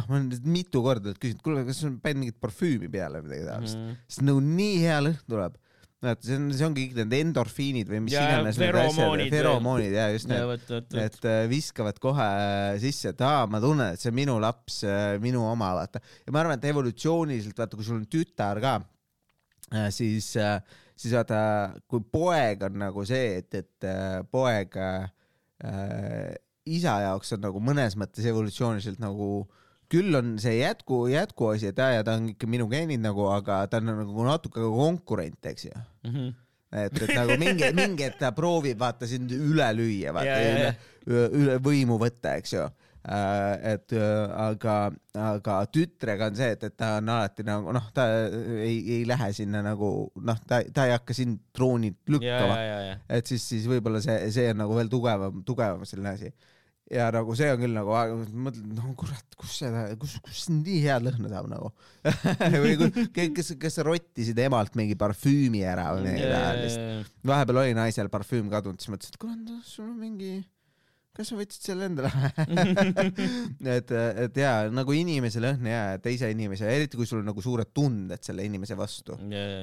noh, 0.00 0.06
ma 0.08 0.18
olen 0.18 0.28
nüüd 0.32 0.52
mitu 0.58 0.82
korda 0.84 1.14
küsinud, 1.16 1.42
kuule, 1.44 1.64
kas 1.68 1.80
sul 1.82 1.92
on 1.92 1.98
pannud 2.02 2.24
mingit 2.24 2.38
parfüümi 2.42 2.90
peale 2.92 3.20
või 3.20 3.30
midagi 3.30 3.48
taolist 3.48 3.76
mm. 3.76 3.88
-hmm. 3.88 4.06
sest 4.08 4.24
nagu 4.26 4.44
nii 4.46 4.78
hea 4.84 5.00
lõhn 5.06 5.20
tuleb. 5.28 5.58
vaata, 6.00 6.24
see 6.24 6.36
on, 6.38 6.46
see 6.56 6.64
ongi 6.64 6.86
kõik 6.86 6.96
need 6.96 7.16
endorfiinid 7.18 7.90
või 7.92 8.02
mis 8.06 8.14
Ja 8.16 8.22
iganes 8.24 8.60
need 8.60 8.78
asjad 8.82 9.24
feromoonid, 9.34 9.96
ja 9.98 10.06
just 10.14 10.30
need, 10.30 10.76
et 11.04 11.26
äh, 11.28 11.42
viskavad 11.50 12.00
kohe 12.00 12.28
äh, 12.40 12.78
sisse, 12.80 13.12
et 13.12 13.24
aa, 13.26 13.44
ma 13.52 13.60
tunnen, 13.60 13.92
et 13.92 14.00
see 14.00 14.08
on 14.08 14.16
minu 14.16 14.38
laps, 14.40 14.80
minu 15.20 15.44
oma, 15.44 15.74
vaata. 15.76 16.00
ja 16.24 16.32
ma 16.32 16.40
arvan, 16.40 16.56
et 16.56 16.70
evolutsiooniliselt, 16.72 17.58
vaata, 17.60 17.76
kui 17.76 17.84
sul 17.84 18.00
on 18.00 18.08
tütar 18.08 18.62
ka, 18.64 18.78
siis, 19.92 20.32
siis 20.96 21.14
vaata, 21.14 21.40
kui 21.88 22.02
poeg 22.12 22.64
on 22.68 22.80
nagu 22.86 23.04
see, 23.08 23.40
et, 23.40 23.60
et 23.60 23.88
äh, 23.88 24.20
poeg 24.32 24.76
äh, 24.80 25.04
isa 26.68 27.00
jaoks 27.04 27.34
on 27.36 27.44
nagu 27.44 27.62
mõnes 27.62 27.96
mõttes 27.98 28.26
evolutsiooniliselt 28.28 29.00
nagu 29.02 29.44
küll 29.90 30.14
on 30.18 30.36
see 30.42 30.60
jätku, 30.60 31.04
jätkuasi, 31.10 31.72
et 31.72 31.80
ja 31.82 32.04
ta 32.06 32.14
on 32.20 32.28
ikka 32.32 32.46
minu 32.50 32.68
geenid 32.70 33.02
nagu, 33.02 33.26
aga 33.34 33.64
ta 33.70 33.80
on 33.82 33.90
nagu 33.90 34.26
natuke 34.28 34.62
konkurent, 34.62 35.40
eks 35.50 35.64
ju 35.70 35.72
Mhm. 36.06 36.28
et, 36.72 37.00
et 37.02 37.14
nagu 37.16 37.34
mingi, 37.40 37.72
mingi 37.74 38.06
hetk 38.06 38.18
ta 38.20 38.30
proovib 38.32 38.78
vaata 38.78 39.06
sind 39.10 39.32
üle 39.34 39.66
lüüa, 39.74 40.12
vaata 40.14 40.36
Ja, 40.38 40.52
üle 40.52 40.68
ja., 40.68 41.26
üle 41.40 41.56
võimu 41.64 41.98
võtta, 41.98 42.36
eks 42.38 42.52
ju. 42.54 42.68
et 43.72 43.92
äh, 43.96 44.32
aga, 44.36 44.74
aga 45.16 45.54
tütrega 45.72 46.26
on 46.28 46.34
see, 46.36 46.50
et, 46.52 46.62
et 46.68 46.74
ta 46.76 46.98
on 46.98 47.08
alati 47.08 47.42
nagu 47.48 47.72
noh, 47.72 47.86
ta 47.96 48.04
ei, 48.60 48.76
ei 49.00 49.04
lähe 49.08 49.30
sinna 49.32 49.62
nagu 49.64 50.10
noh, 50.20 50.36
ta, 50.46 50.60
ta 50.72 50.84
ei 50.86 50.92
hakka 50.92 51.16
sind 51.16 51.40
troonilt 51.56 51.96
lükkama 52.12 52.58
et 53.08 53.26
siis, 53.26 53.42
siis 53.54 53.64
võib-olla 53.66 54.02
see, 54.04 54.18
see 54.36 54.50
on 54.52 54.60
nagu 54.62 54.76
veel 54.76 54.92
tugevam, 54.92 55.40
tugevam 55.48 55.86
selline 55.88 56.12
asi. 56.12 56.30
Ja 56.90 57.06
nagu 57.14 57.34
see 57.38 57.48
on 57.54 57.60
küll 57.62 57.74
nagu, 57.76 57.92
mõtled, 58.46 58.70
no 58.76 58.92
kurat, 58.98 59.36
kus 59.38 59.58
seda, 59.62 59.84
kus, 60.00 60.16
kus 60.26 60.44
nii 60.50 60.80
head 60.84 61.04
lõhna 61.06 61.30
saab 61.30 61.46
nagu 61.52 61.70
või 62.64 62.76
kui- 62.80 63.04
kes, 63.36 63.52
kes 63.62 63.78
rottisid 63.86 64.38
emalt 64.42 64.74
mingi 64.78 64.96
parfüümi 64.98 65.62
ära 65.70 65.90
või 65.96 66.08
midagi 66.08 66.32
taolist. 66.34 67.12
vahepeal 67.30 67.62
oli 67.64 67.76
naisel 67.78 68.10
parfüüm 68.12 68.50
kadunud, 68.52 68.80
siis 68.82 68.90
mõtlesin, 68.94 69.14
et 69.14 69.20
kuule, 69.22 69.60
sul 69.68 69.86
on 69.86 69.96
mingi, 70.00 70.32
kas 71.20 71.30
sa 71.32 71.38
võtsid 71.38 71.68
selle 71.70 71.88
endale? 71.90 72.10
et, 73.76 73.94
et 74.26 74.40
jaa, 74.42 74.68
nagu 74.74 74.96
inimese 74.96 75.42
lõhn 75.42 75.68
ja 75.70 75.82
teise 76.02 76.30
inimese, 76.32 76.68
eriti 76.68 76.98
kui 76.98 77.08
sul 77.08 77.22
on 77.22 77.30
nagu 77.30 77.44
suured 77.44 77.72
tunded 77.76 78.24
selle 78.26 78.46
inimese 78.48 78.78
vastu, 78.78 79.18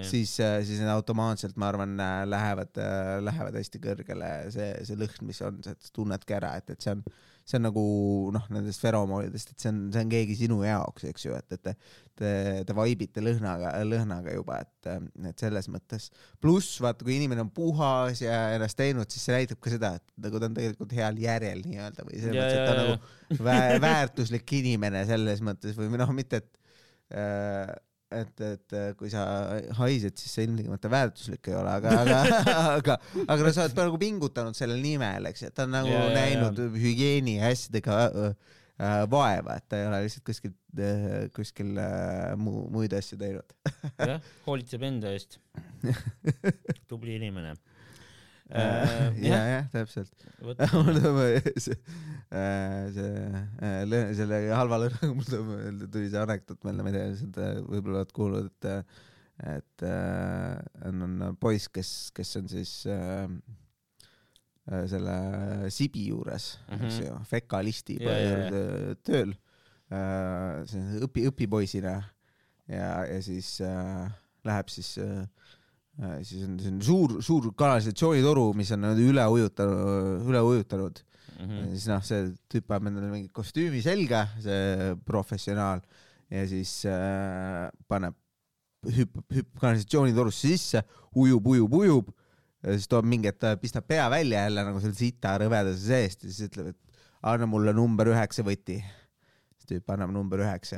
siis, 0.07 0.37
siis 0.37 0.81
need 0.81 0.93
automaatselt, 0.93 1.57
ma 1.59 1.71
arvan, 1.73 1.97
lähevad, 2.29 2.77
lähevad 3.25 3.57
hästi 3.59 3.81
kõrgele 3.83 4.33
see, 4.53 4.69
see 4.87 4.99
lõhn, 4.99 5.25
mis 5.29 5.41
on, 5.45 5.59
sa 5.65 5.75
tunnedki 5.93 6.37
ära, 6.37 6.55
et, 6.61 6.75
et 6.75 6.85
see 6.85 6.95
on, 6.95 7.03
see 7.47 7.57
on 7.59 7.63
nagu 7.63 7.83
noh, 8.35 8.43
nendest 8.51 8.81
feromoonidest, 8.83 9.53
et 9.53 9.63
see 9.63 9.71
on, 9.71 9.79
see 9.93 10.03
on 10.03 10.11
keegi 10.11 10.35
sinu 10.41 10.59
jaoks, 10.65 11.05
eks 11.07 11.27
ju, 11.27 11.37
et, 11.37 11.55
et 11.55 11.63
te, 11.63 11.73
te, 12.19 12.31
te 12.67 12.75
vaibite 12.75 13.23
lõhnaga, 13.23 13.71
lõhnaga 13.87 14.35
juba, 14.35 14.59
et, 14.65 14.89
et 15.31 15.45
selles 15.45 15.69
mõttes. 15.71 16.09
pluss 16.43 16.81
vaata, 16.83 17.07
kui 17.07 17.15
inimene 17.15 17.45
on 17.45 17.51
puhas 17.55 18.21
ja 18.25 18.41
ennast 18.57 18.79
teinud, 18.79 19.07
siis 19.13 19.29
see 19.29 19.37
näitab 19.37 19.61
ka 19.63 19.73
seda, 19.73 19.93
et 20.01 20.27
nagu 20.27 20.43
ta 20.43 20.51
on 20.51 20.59
tegelikult 20.59 20.95
heal 20.99 21.23
järjel 21.23 21.63
nii-öelda 21.63 22.07
või 22.09 22.21
selles 22.25 22.37
Ja, 22.37 22.43
mõttes, 22.43 22.59
et 22.59 22.67
ta 22.67 22.75
on 22.75 22.83
nagu 22.83 23.47
vä 23.47 23.81
väärtuslik 23.87 24.55
inimene 24.59 25.05
selles 25.07 25.43
mõttes 25.45 25.79
või 25.79 25.91
noh, 25.95 26.15
mitte 26.15 26.43
et 26.43 26.51
äh, 27.15 27.71
et, 28.13 28.43
et 28.45 28.75
kui 28.99 29.09
sa 29.11 29.23
haised, 29.79 30.15
siis 30.19 30.35
sa 30.37 30.45
ilmtingimata 30.45 30.91
väärtuslik 30.91 31.49
ei 31.51 31.57
ole, 31.59 31.73
aga, 31.73 31.95
aga, 32.03 32.19
aga, 32.77 32.97
aga 33.25 33.37
no 33.41 33.53
sa 33.55 33.65
oled 33.65 33.81
nagu 33.81 33.99
pingutanud 34.01 34.57
selle 34.57 34.77
nimel, 34.81 35.27
eks, 35.31 35.47
et 35.49 35.57
ta 35.57 35.67
on 35.67 35.75
nagu 35.75 35.91
Ja, 35.91 36.05
ja, 36.05 36.11
ja, 36.11 36.15
näinud 36.21 36.61
ja, 36.61 36.69
hügieeni 36.83 37.37
asjadega 37.47 37.99
äh, 38.07 38.31
vaeva, 39.11 39.57
et 39.57 39.67
ta 39.67 39.81
ei 39.81 39.87
ole 39.89 40.03
lihtsalt 40.05 40.25
kuskil, 40.27 40.53
kuskil 41.35 41.79
muu, 42.39 42.67
muid 42.73 42.93
asju 42.97 43.19
teinud. 43.19 43.55
jah, 43.97 44.21
hoolitseb 44.45 44.85
enda 44.87 45.11
eest. 45.17 45.39
tubli 46.91 47.17
inimene. 47.17 47.55
ja, 48.49 49.01
jah, 49.21 49.45
jah, 49.51 49.67
täpselt. 49.73 50.25
mul 50.41 50.55
tuleb 51.01 51.19
see, 51.59 51.77
see, 52.95 53.99
selle 54.19 54.39
halva 54.53 54.79
lõhnaga 54.85 55.11
mul 55.11 55.85
tuli 55.91 56.07
see 56.11 56.21
anekdoot 56.21 56.67
meelde, 56.67 56.85
ma 56.85 56.93
ei 56.93 56.97
tea, 56.97 57.13
seda 57.21 57.51
võib-olla 57.67 58.03
oled 58.03 58.13
kuulnud, 58.15 58.51
et, 58.51 58.99
et 59.57 59.87
äh, 59.87 60.53
on, 60.89 61.07
on 61.07 61.39
poiss, 61.41 61.71
kes, 61.73 61.93
kes 62.15 62.35
on 62.39 62.51
siis 62.51 62.75
äh, 62.91 63.25
äh, 64.71 64.85
selle 64.91 65.17
Sibi 65.73 66.07
juures 66.11 66.53
mm, 66.67 66.77
-hmm. 66.77 66.85
eks 66.85 67.01
ju, 67.03 67.17
fekalisti 67.33 67.99
Ja, 68.03 68.15
ja, 68.15 68.29
juurde 68.31 69.01
tööl. 69.07 69.35
Äh,, 69.87 70.63
see 70.67 70.79
on 70.83 71.03
õpi, 71.07 71.27
õpipoisina. 71.31 71.99
Ja, 72.67 73.05
ja 73.07 73.19
siis 73.23 73.61
äh, 73.63 74.07
läheb 74.47 74.71
siis 74.71 74.97
äh, 74.99 75.21
äh, 75.21 75.27
siis 76.21 76.43
on, 76.45 76.57
on 76.71 76.81
suur, 76.85 77.17
suur 77.25 77.51
kanalisatsioonitoru, 77.57 78.51
mis 78.57 78.71
on 78.75 78.89
üle 78.93 79.27
ujutanud, 79.33 80.27
üle 80.29 80.43
ujutanud 80.51 81.03
Mhm. 81.37 81.57
ja 81.57 81.65
siis 81.75 81.87
noh, 81.91 82.05
see 82.05 82.21
tüüp 82.49 82.65
paneb 82.69 82.89
endale 82.91 83.11
mingi 83.11 83.29
kostüümi 83.33 83.81
selga, 83.85 84.23
see 84.41 84.93
professionaal 85.05 85.83
ja 86.33 86.45
siis 86.49 86.71
äh, 86.89 87.67
paneb, 87.89 88.15
hüppab, 88.87 89.25
hüppab 89.35 89.61
kanalisatsioonitorusse 89.61 90.49
sisse, 90.55 90.81
ujub, 91.13 91.45
ujub, 91.53 91.77
ujub 91.77 92.09
ja 92.65 92.73
siis 92.73 92.89
toob 92.89 93.05
mingi, 93.09 93.29
et 93.29 93.37
ta 93.41 93.53
pistab 93.61 93.85
pea 93.89 94.07
välja 94.11 94.47
jälle 94.47 94.65
nagu 94.65 94.81
selle 94.81 94.97
sita 94.97 95.35
rõvedase 95.43 95.83
seest 95.91 96.25
ja 96.25 96.31
siis 96.31 96.49
ütleb, 96.49 96.73
et 96.73 97.03
anna 97.27 97.49
mulle 97.49 97.73
number 97.75 98.09
üheksa 98.15 98.45
võti. 98.45 98.79
Tüüp 99.67 99.89
annab 99.93 100.11
number 100.15 100.39
üheksa, 100.43 100.77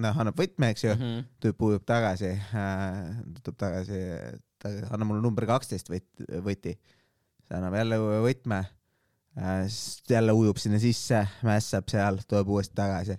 noh, 0.00 0.16
annab 0.22 0.38
võtme, 0.40 0.70
eks 0.72 0.84
ju, 0.86 0.94
Mhm. 0.96 1.24
tüüp 1.44 1.62
ujub 1.66 1.84
tagasi 1.88 2.30
äh,, 2.32 3.16
tuleb 3.42 3.58
tagasi, 3.60 3.98
anna 4.90 5.04
mulle 5.08 5.22
number 5.24 5.46
kaksteist 5.48 5.90
võt-, 5.92 6.24
võti. 6.44 6.76
see 7.46 7.56
annab 7.58 7.74
jälle 7.76 7.98
võtme 8.24 8.60
äh,, 9.36 9.66
siis 9.68 10.02
jälle 10.08 10.32
ujub 10.36 10.58
sinna 10.62 10.78
sisse, 10.82 11.26
mässab 11.46 11.88
seal, 11.92 12.18
tuleb 12.28 12.48
uuesti 12.48 12.74
tagasi. 12.80 13.18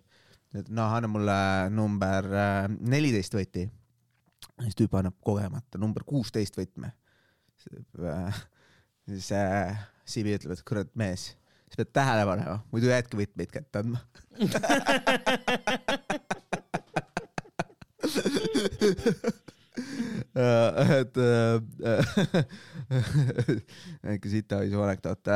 noh, 0.70 0.92
anna 0.98 1.08
mulle 1.08 1.38
number 1.70 2.26
äh, 2.34 2.66
neliteist 2.80 3.34
võti. 3.38 3.70
siis 4.64 4.76
tüüp 4.76 4.98
annab 5.00 5.16
kogemata 5.24 5.78
number 5.80 6.04
kuusteist 6.04 6.58
võtme. 6.58 6.92
siis 9.08 9.32
äh, 9.32 9.88
Sibi 10.06 10.34
ütleb, 10.36 10.58
et 10.58 10.64
kurat 10.68 10.90
mees, 10.98 11.32
sa 11.72 11.76
pead 11.80 11.92
tähele 11.96 12.24
panema, 12.28 12.58
muidu 12.74 12.88
jäädki 12.92 13.16
võtmeid 13.22 13.52
kätte 13.54 13.76
andma. 13.80 14.00
Äh, 20.32 21.02
et 21.02 21.18
äh, 21.18 21.60
väike 24.04 24.30
sitaisu 24.32 24.82
anekdoot. 24.84 25.28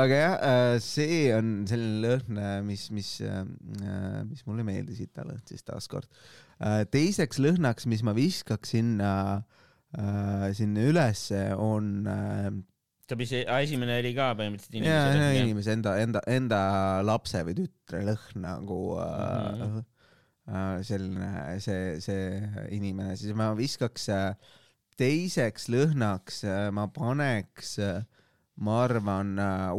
aga 0.00 0.14
jah, 0.14 0.34
see 0.84 1.34
on 1.34 1.66
selline 1.68 2.00
lõhn, 2.04 2.38
mis, 2.64 2.90
mis, 2.94 3.22
mis 4.28 4.44
mulle 4.46 4.60
ei 4.62 4.68
meeldi, 4.68 4.94
sitalõhn 4.96 5.42
siis 5.48 5.62
taaskord. 5.66 6.08
teiseks 6.92 7.38
lõhnaks, 7.42 7.86
mis 7.90 8.02
ma 8.06 8.12
viskaks 8.16 8.68
sinna, 8.76 9.12
sinna 10.56 10.80
ülesse, 10.92 11.40
on 11.58 11.84
äh, 12.08 12.48
ta 13.10 13.16
pidi, 13.18 13.40
esimene 13.42 13.96
oli 14.00 14.12
ka 14.16 14.28
põhimõtteliselt 14.38 14.86
ja, 14.86 15.00
ja 15.10 15.14
inimese. 15.14 15.42
inimese 15.44 15.74
enda, 15.76 15.94
enda, 16.04 16.22
enda 16.30 16.60
lapse 17.06 17.42
või 17.46 17.56
tütre 17.58 18.04
lõhn 18.06 18.44
nagu 18.46 18.78
äh, 19.02 19.50
Mhm. 19.58 19.80
äh, 20.50 20.76
selline, 20.86 21.30
see, 21.62 21.98
see 22.02 22.22
inimene, 22.78 23.16
siis 23.20 23.34
ma 23.38 23.50
viskaks 23.58 24.08
äh, 24.14 24.30
teiseks 25.00 25.68
lõhnaks, 25.72 26.42
ma 26.76 26.86
paneks, 26.92 27.76
ma 28.60 28.82
arvan, 28.84 29.30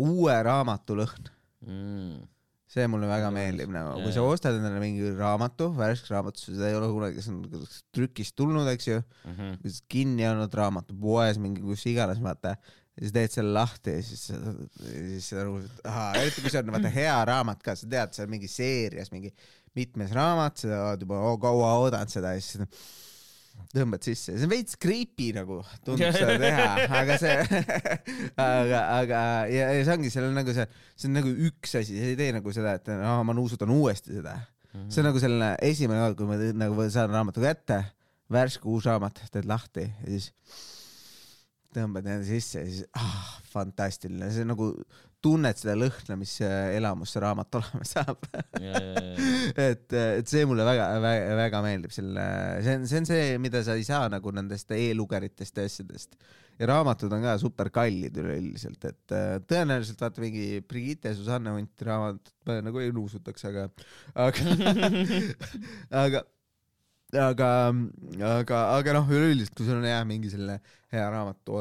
uue 0.02 0.38
raamatu 0.48 0.96
lõhn. 0.98 1.28
Mm. 1.62 2.24
see 2.72 2.86
mulle 2.88 3.04
väga 3.06 3.28
meeldib 3.36 3.68
nagu, 3.70 3.98
kui 4.00 4.14
sa 4.16 4.22
ostad 4.24 4.56
endale 4.56 4.80
mingi 4.80 5.10
raamatu, 5.18 5.66
värske 5.76 6.08
raamatu, 6.14 6.40
seda 6.40 6.70
ei 6.70 6.78
ole 6.78 6.88
kunagi, 6.88 7.20
see 7.22 7.34
on 7.36 7.66
trükist 7.94 8.34
tulnud, 8.40 8.70
eks 8.72 8.88
ju, 8.88 9.02
Mhm. 9.28 9.58
kinni 9.92 10.24
olnud 10.30 10.56
raamatupoes, 10.56 11.38
mingi 11.44 11.60
kus 11.62 11.84
iganes, 11.92 12.22
vaata. 12.24 12.56
Siis 13.02 13.12
teed 13.16 13.34
selle 13.34 13.54
lahti 13.58 13.96
ja 13.98 14.02
siis, 14.06 14.28
siis 14.30 15.32
nagu, 15.34 15.58
eriti 16.22 16.44
kui 16.46 16.52
see 16.54 16.62
on 16.62 16.72
vaata 16.76 16.92
hea 16.94 17.16
raamat 17.26 17.64
ka, 17.66 17.74
sa 17.80 17.90
tead, 17.90 18.14
see 18.14 18.28
on 18.28 18.34
mingi 18.36 18.50
seerias 18.52 19.10
mingi 19.14 19.32
mitmes 19.78 20.12
raamat, 20.14 20.62
sa 20.66 20.82
oled 20.92 21.06
juba 21.08 21.18
o- 21.32 21.38
kaua 21.42 21.72
oodanud 21.82 22.12
seda 22.14 22.36
ja 22.36 22.42
siis 22.44 22.62
tõmbad 23.76 24.04
sisse, 24.04 24.34
see 24.38 24.46
on 24.48 24.52
veits 24.52 24.78
creepy 24.82 25.30
nagu 25.36 25.60
tundub 25.86 26.14
seda 26.16 26.38
teha, 26.46 26.68
aga 27.02 27.18
see, 27.20 27.36
aga, 28.46 28.82
aga 29.02 29.20
ja, 29.52 29.70
ja 29.76 29.84
see 29.86 29.96
ongi, 29.98 30.12
seal 30.14 30.28
on 30.30 30.38
nagu 30.40 30.54
see, 30.56 30.66
see 31.00 31.10
on 31.10 31.18
nagu 31.20 31.32
üks 31.50 31.76
asi, 31.82 31.98
sa 32.00 32.10
ei 32.14 32.18
tee 32.20 32.32
nagu 32.36 32.54
seda, 32.56 32.76
et 32.80 32.92
aa, 32.96 33.20
ma 33.28 33.36
nuusutan 33.38 33.72
uuesti 33.76 34.16
seda. 34.18 34.38
see 34.88 35.02
on 35.04 35.10
nagu 35.10 35.22
selline 35.24 35.54
esimene 35.68 36.04
kord, 36.06 36.20
kui 36.22 36.30
ma 36.32 36.38
nagu 36.66 36.88
saan 36.94 37.12
raamatu 37.16 37.44
kätte, 37.44 37.82
värske 38.32 38.68
uus 38.72 38.86
raamat, 38.88 39.20
teed 39.34 39.48
lahti 39.50 39.88
ja 39.90 40.08
siis 40.14 40.32
tõmbad 41.76 42.08
enda 42.08 42.28
sisse 42.28 42.62
ja 42.62 42.68
siis 42.68 42.84
ah, 43.00 43.40
fantastiline, 43.52 44.30
see 44.34 44.46
on 44.46 44.54
nagu 44.54 44.74
tunned 45.22 45.58
seda 45.60 45.76
lõhna, 45.78 46.18
mis 46.18 46.34
äh, 46.46 46.74
elamus 46.78 47.14
see 47.14 47.22
raamat 47.22 47.58
olema 47.60 47.86
saab. 47.86 48.26
et, 49.68 49.86
et 49.94 50.32
see 50.32 50.48
mulle 50.50 50.66
väga, 50.66 50.88
väga, 51.04 51.36
väga 51.38 51.62
meeldib 51.66 51.94
selle, 51.94 52.26
see 52.66 52.78
on, 52.80 52.88
see 52.90 53.02
on 53.04 53.10
see, 53.10 53.28
mida 53.44 53.62
sa 53.66 53.78
ei 53.78 53.86
saa 53.88 54.10
nagu 54.12 54.34
nendest 54.34 54.74
e-lugeritest 54.76 55.62
ja 55.62 55.68
asjadest. 55.70 56.18
ja 56.62 56.68
raamatud 56.70 57.14
on 57.14 57.24
ka 57.26 57.38
super 57.42 57.70
kallid 57.74 58.18
üleüldiselt, 58.22 58.90
et 58.90 59.16
äh, 59.18 59.38
tõenäoliselt 59.46 60.02
vaata 60.02 60.26
mingi 60.26 60.62
Brigitte 60.66 61.14
Susanne 61.18 61.54
Hunti 61.56 61.88
raamatut 61.88 62.36
ma 62.50 62.60
nagu 62.66 62.82
ei 62.82 62.94
nuusutaks, 62.96 63.46
aga, 63.50 63.70
aga, 64.26 64.60
aga 66.06 66.26
aga, 67.20 67.50
aga, 68.32 68.64
aga 68.78 68.96
noh, 68.96 69.12
üleüldiselt, 69.12 69.56
kui 69.58 69.68
sul 69.68 69.80
on 69.80 69.88
jah 69.88 70.04
mingi 70.08 70.32
selline 70.32 70.60
hea 70.94 71.08
raamat, 71.12 71.54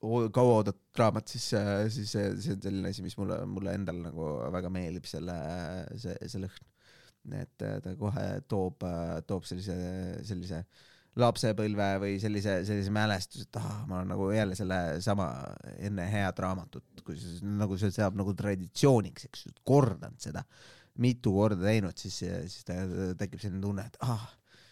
kauaoodatud 0.00 1.00
raamat, 1.00 1.28
siis, 1.28 1.50
siis 1.92 2.12
see, 2.14 2.28
see 2.40 2.56
on 2.56 2.62
selline 2.64 2.92
asi, 2.92 3.04
mis 3.04 3.16
mulle, 3.20 3.42
mulle 3.48 3.74
endale 3.76 4.06
nagu 4.06 4.30
väga 4.54 4.72
meeldib, 4.72 5.08
selle, 5.08 5.36
see, 6.00 6.16
see 6.26 6.44
lõhn. 6.44 6.68
et 7.36 7.66
ta 7.84 7.92
kohe 8.00 8.28
toob, 8.48 8.86
toob 9.28 9.44
sellise, 9.44 9.76
sellise 10.24 10.62
lapsepõlve 11.20 11.88
või 12.00 12.18
sellise, 12.22 12.60
sellise 12.64 12.92
mälestuse, 12.94 13.44
et 13.48 13.58
ah, 13.60 13.82
ma 13.90 13.98
olen 13.98 14.12
nagu 14.14 14.28
jälle 14.32 14.56
selle 14.56 14.78
sama 15.04 15.26
enne 15.76 16.06
head 16.08 16.38
raamatut, 16.40 17.02
kui 17.04 17.18
see 17.18 17.42
nagu 17.60 17.76
see 17.80 17.92
saab 17.92 18.16
nagu 18.16 18.32
traditsiooniks, 18.38 19.26
eks 19.28 19.48
ju, 19.48 19.56
kordanud 19.66 20.22
seda 20.22 20.46
mitu 21.00 21.32
korda 21.34 21.64
teinud, 21.64 21.96
siis, 21.98 22.20
siis 22.20 22.66
ta, 22.68 22.76
tekib 23.18 23.40
selline 23.42 23.62
tunne, 23.64 23.86
et 23.88 24.00
ah, 24.06 24.26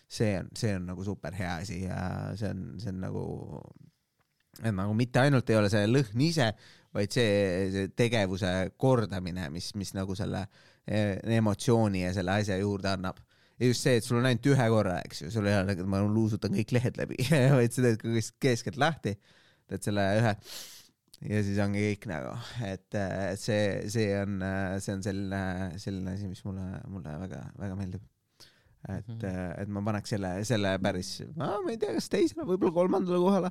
see 0.08 0.34
on, 0.40 0.48
see 0.56 0.74
on 0.76 0.88
nagu 0.92 1.04
super 1.04 1.36
hea 1.36 1.54
asi 1.62 1.82
ja 1.84 2.00
see 2.38 2.50
on, 2.52 2.64
see 2.80 2.92
on 2.92 3.00
nagu, 3.04 3.22
et 4.62 4.72
nagu 4.72 4.96
mitte 4.96 5.22
ainult 5.22 5.50
ei 5.50 5.58
ole 5.60 5.70
see 5.72 5.86
lõhn 5.88 6.24
ise, 6.24 6.50
vaid 6.96 7.14
see, 7.14 7.30
see 7.74 7.92
tegevuse 7.96 8.52
kordamine, 8.80 9.48
mis, 9.54 9.70
mis 9.78 9.92
nagu 9.96 10.16
selle 10.18 10.44
eh, 10.86 11.18
emotsiooni 11.38 12.06
ja 12.06 12.12
selle 12.16 12.38
asja 12.40 12.56
juurde 12.60 12.92
annab. 12.94 13.20
Ja 13.58 13.66
just 13.66 13.82
see, 13.82 13.98
et 13.98 14.06
sul 14.06 14.20
on 14.20 14.28
ainult 14.28 14.46
ühe 14.46 14.66
korra, 14.70 15.00
eks 15.02 15.24
ju, 15.24 15.32
sul 15.34 15.48
ei 15.50 15.56
ole 15.58 15.74
ma 15.90 16.00
luusutan 16.06 16.54
kõik 16.54 16.76
lehed 16.76 17.00
läbi 17.00 17.18
vaid 17.58 17.74
sa 17.74 17.84
teed 17.88 18.04
kes- 18.04 18.36
keskelt 18.40 18.78
lahti, 18.78 19.16
teed 19.68 19.82
selle 19.84 20.04
ühe 20.20 20.34
ja 21.26 21.40
siis 21.46 21.58
ongi 21.62 21.82
kõik 21.82 22.06
nagu, 22.10 22.36
et, 22.66 22.86
et 22.94 23.40
see, 23.40 23.64
see 23.90 24.12
on, 24.20 24.38
see 24.82 24.94
on 24.94 25.02
selline, 25.06 25.42
selline 25.82 26.14
asi, 26.14 26.30
mis 26.30 26.44
mulle, 26.46 26.68
mulle 26.92 27.16
väga-väga 27.24 27.78
meeldib. 27.78 28.06
et 28.88 29.08
mm, 29.08 29.18
-hmm. 29.18 29.60
et 29.62 29.68
ma 29.74 29.80
paneks 29.82 30.12
selle, 30.14 30.28
selle 30.46 30.76
päris, 30.78 31.22
ma 31.36 31.56
ei 31.68 31.78
tea, 31.78 31.96
kas 31.96 32.08
teisele, 32.08 32.46
võib-olla 32.46 32.72
kolmandale 32.72 33.18
kohale. 33.18 33.50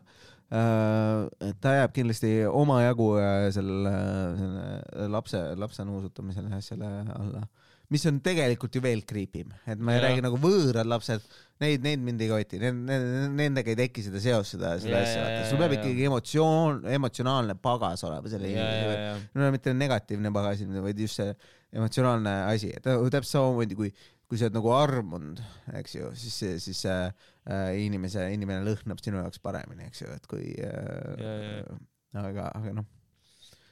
ta 1.62 1.74
jääb 1.76 1.92
kindlasti 1.94 2.32
omajagu 2.48 3.10
äh, 3.20 3.50
sellele 3.52 3.96
selle 4.40 5.08
lapse, 5.12 5.42
lapse 5.56 5.84
nuusutamisele 5.84 6.50
ja 6.50 6.62
asjale 6.64 6.92
alla 7.20 7.48
mis 7.94 8.04
on 8.10 8.18
tegelikult 8.24 8.76
ju 8.76 8.82
veel 8.84 9.04
creepim, 9.08 9.54
et 9.64 9.80
ma 9.80 9.94
ei 9.94 10.02
Jah. 10.02 10.08
räägi 10.10 10.24
nagu 10.26 10.40
võõrad 10.44 10.90
lapsed, 10.90 11.24
neid, 11.64 11.86
neid 11.86 12.02
mind 12.04 12.24
ei 12.26 12.32
koti, 12.32 12.60
nendega 12.60 13.72
ei 13.72 13.78
teki 13.80 14.04
seda 14.10 14.20
seost, 14.24 14.58
seda, 14.58 14.74
seda 14.82 14.98
Ja, 14.98 15.04
asja, 15.06 15.14
ja, 15.14 15.22
vaata, 15.24 15.38
ja, 15.38 15.46
sul 15.48 15.62
peab 15.62 15.76
ja. 15.76 15.80
ikkagi 15.80 16.10
emotsioon, 16.10 16.82
emotsionaalne 16.98 17.56
pagas 17.64 18.04
olema 18.08 18.34
selle 18.34 18.52
ja, 18.52 18.66
ja, 18.66 18.82
inimese, 18.82 19.06
ja, 19.06 19.16
no 19.40 19.54
mitte 19.56 19.76
negatiivne 19.78 20.34
pagas, 20.36 20.66
vaid 20.84 21.00
just 21.06 21.22
see 21.22 21.32
emotsionaalne 21.78 22.36
asi, 22.52 22.74
et 22.76 22.84
täpselt 22.84 23.32
samamoodi 23.32 23.80
kui, 23.80 23.94
kui 24.28 24.40
sa 24.40 24.50
oled 24.50 24.60
nagu 24.60 24.74
armunud, 24.76 25.40
eks 25.80 25.96
ju, 25.96 26.12
siis, 26.20 26.38
siis 26.66 26.84
äh, 26.92 27.08
äh, 27.48 27.72
inimese, 27.86 28.28
inimene 28.36 28.68
lõhnab 28.68 29.00
sinu 29.04 29.22
jaoks 29.22 29.40
paremini, 29.44 29.88
eks 29.88 30.04
ju, 30.04 30.12
et 30.12 30.28
kui 30.28 30.52
Ja, 30.60 30.76
ja, 31.24 31.64
äh, 31.64 32.22
aga, 32.26 32.52
aga 32.52 32.76
noh, 32.82 32.88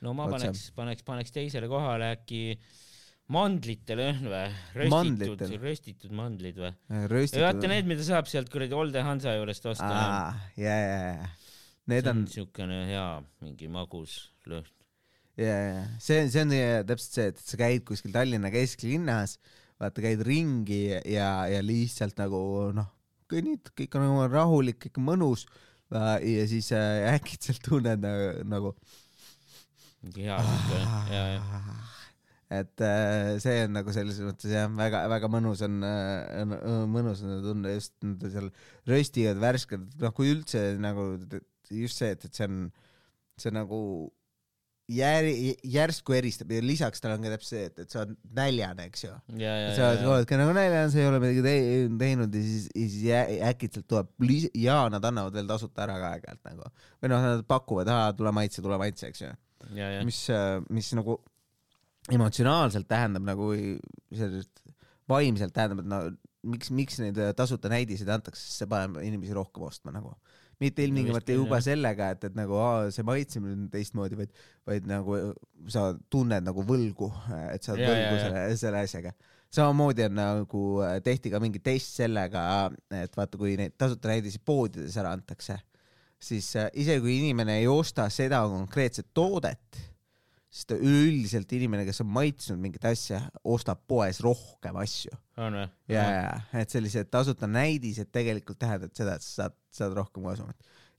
no 0.06 0.16
ma 0.16 0.30
Otse. 0.30 0.40
paneks, 0.40 0.66
paneks, 0.78 1.08
paneks 1.08 1.36
teisele 1.36 1.68
kohale 1.72 2.14
äkki 2.16 2.46
mandlite 3.34 3.98
lõhn 3.98 4.28
või? 4.30 4.44
röstitud 4.76 4.94
Mandlitel., 4.94 5.56
röstitud 5.64 6.14
mandlid 6.16 6.62
või? 6.62 6.72
röstitud. 7.10 7.46
vaata 7.48 7.72
need, 7.72 7.90
mida 7.90 8.06
saab 8.06 8.30
sealt 8.30 8.52
kuradi 8.54 8.78
Olde 8.78 9.02
Hansa 9.06 9.34
juurest 9.38 9.66
osta. 9.72 9.90
ja, 10.62 10.78
ja, 10.78 11.02
ja. 11.16 11.30
Need 11.90 12.10
on 12.10 12.24
on, 12.24 12.30
siukene 12.30 12.80
hea 12.90 13.06
mingi 13.46 13.70
magus 13.72 14.18
lõhn. 14.50 14.68
ja, 15.42 15.56
ja, 15.56 15.86
see 16.02 16.24
on, 16.24 16.34
see 16.34 16.46
on 16.46 16.56
täpselt 16.92 17.20
see, 17.20 17.30
et 17.34 17.42
sa 17.42 17.62
käid 17.62 17.86
kuskil 17.88 18.14
Tallinna 18.14 18.54
kesklinnas, 18.54 19.40
vaata, 19.82 20.06
käid 20.06 20.22
ringi 20.26 20.84
ja, 20.94 21.30
ja 21.50 21.64
lihtsalt 21.66 22.22
nagu 22.22 22.40
noh, 22.78 22.92
kõnnid, 23.32 23.74
kõik 23.74 23.98
on 23.98 24.06
nagu 24.06 24.28
rahulik, 24.30 24.84
kõik 24.86 25.02
on 25.02 25.10
mõnus 25.10 25.48
ja 25.96 26.46
siis 26.50 26.72
äh, 26.74 27.10
äkitselt 27.14 27.62
tunned 27.66 28.02
nagu, 28.02 28.46
nagu 28.50 28.74
hea 30.14 30.38
siukene, 30.38 31.04
ja, 31.10 31.28
ja. 31.36 31.76
Et 32.54 32.82
äh, 32.86 33.36
see 33.42 33.64
on 33.66 33.74
nagu 33.74 33.94
selles 33.94 34.20
mõttes 34.22 34.52
jah, 34.54 34.68
väga-väga 34.70 35.30
mõnus 35.34 35.64
on, 35.66 35.80
äh, 35.86 36.44
on, 36.44 36.58
mõnus 36.94 37.24
on 37.26 37.40
tunda 37.46 37.74
just 37.74 37.96
nende 38.06 38.30
seal 38.34 38.52
röstigad, 38.90 39.40
värsked, 39.42 39.88
noh, 40.02 40.14
kui 40.14 40.30
üldse 40.36 40.68
nagu 40.82 41.14
just 41.72 41.98
see, 41.98 42.12
et, 42.14 42.28
et 42.28 42.38
see 42.38 42.46
on, 42.46 42.68
see 43.42 43.50
on 43.50 43.60
nagu 43.64 43.80
jär-, 44.94 45.58
järsku 45.66 46.16
eristab 46.20 46.54
ja 46.54 46.62
lisaks 46.62 47.02
tal 47.02 47.16
on 47.16 47.26
ka 47.26 47.34
täpselt 47.34 47.50
see, 47.50 47.66
et, 47.72 47.82
et 47.82 47.94
sa 47.96 48.04
oled 48.04 48.16
näljane, 48.38 48.88
eks 48.92 49.08
ju. 49.08 49.14
sa 49.74 49.92
ja, 49.96 50.08
oledki 50.14 50.38
nagu 50.40 50.54
näljane, 50.56 50.92
sa 50.94 51.02
ei 51.02 51.10
ole 51.10 51.22
midagi 51.24 51.46
te 51.46 51.56
teinud 52.06 52.38
ja 52.38 52.44
siis, 52.46 52.68
ja 52.78 52.90
siis 52.94 53.46
äkitselt 53.50 53.90
tuleb 53.90 54.12
lis- 54.26 54.52
ja 54.54 54.84
nad 54.94 55.10
annavad 55.10 55.34
veel 55.34 55.50
tasuta 55.50 55.88
ära 55.88 55.98
ka 56.04 56.14
aeg-ajalt 56.14 56.52
nagu. 56.52 56.70
või 57.02 57.16
noh, 57.16 57.26
nad 57.26 57.46
pakuvad, 57.50 57.90
tule 58.20 58.36
maitse, 58.38 58.62
tule 58.62 58.78
maitse, 58.82 59.10
eks 59.10 59.26
ju. 59.26 59.34
Mis, 60.06 60.28
mis 60.70 60.92
nagu 60.94 61.18
emotsionaalselt 62.14 62.88
tähendab 62.90 63.26
nagu 63.26 63.50
sellist 64.14 64.62
vaimselt 65.10 65.54
tähendab, 65.56 65.82
et 65.84 65.90
no 65.90 66.00
miks, 66.50 66.72
miks 66.74 67.00
neid 67.02 67.20
äh, 67.22 67.34
tasuta 67.38 67.70
näidiseid 67.72 68.10
antakse, 68.14 68.42
sest 68.42 68.64
see 68.64 68.72
paneb 68.72 69.00
inimesi 69.04 69.36
rohkem 69.38 69.66
ostma 69.68 69.94
nagu. 69.96 70.16
mitte 70.62 70.86
ilmtingimata 70.86 71.28
küll, 71.28 71.42
juba 71.42 71.58
jah. 71.60 71.66
sellega, 71.66 72.10
et, 72.16 72.22
et 72.30 72.36
nagu 72.38 72.56
aa, 72.56 72.90
see 72.96 73.04
maitsemine 73.04 73.58
on 73.58 73.64
teistmoodi, 73.74 74.16
vaid, 74.16 74.38
vaid 74.70 74.86
nagu 74.88 75.18
sa 75.72 75.90
tunned 76.10 76.46
nagu 76.48 76.64
võlgu, 76.64 77.10
et 77.52 77.66
sa 77.66 77.74
oled 77.74 77.84
võlgu 77.84 78.14
ja. 78.14 78.22
selle, 78.22 78.44
selle 78.62 78.84
asjaga. 78.88 79.12
samamoodi 79.58 80.06
on 80.08 80.16
nagu 80.16 80.64
äh, 80.86 80.96
tehti 81.04 81.34
ka 81.34 81.42
mingi 81.44 81.60
test 81.66 82.00
sellega, 82.00 82.46
et 83.02 83.20
vaata, 83.20 83.42
kui 83.42 83.58
neid 83.60 83.76
tasuta 83.78 84.14
näidiseid 84.14 84.46
poodides 84.48 84.96
ära 85.02 85.12
antakse, 85.18 85.60
siis 86.24 86.54
äh, 86.62 86.72
isegi 86.72 87.04
kui 87.04 87.20
inimene 87.20 87.60
ei 87.60 87.68
osta 87.68 88.08
seda 88.14 88.46
konkreetset 88.48 89.12
toodet, 89.14 89.84
siis 90.56 90.70
ta 90.70 90.78
üleüldiselt 90.80 91.52
inimene, 91.58 91.84
kes 91.88 92.00
on 92.06 92.08
maitsnud 92.16 92.62
mingit 92.64 92.86
asja, 92.88 93.20
ostab 93.44 93.82
poes 93.92 94.22
rohkem 94.24 94.78
asju. 94.80 95.12
ja, 95.92 96.06
ja, 96.16 96.40
et 96.62 96.72
sellised 96.72 97.12
tasuta 97.12 97.50
näidised 97.52 98.08
tegelikult 98.16 98.62
tähendavad 98.62 98.96
seda, 98.96 99.18
et 99.20 99.26
sa 99.26 99.36
saad, 99.44 99.60
saad 99.76 99.98
rohkem 100.00 100.24
kasu. 100.30 100.48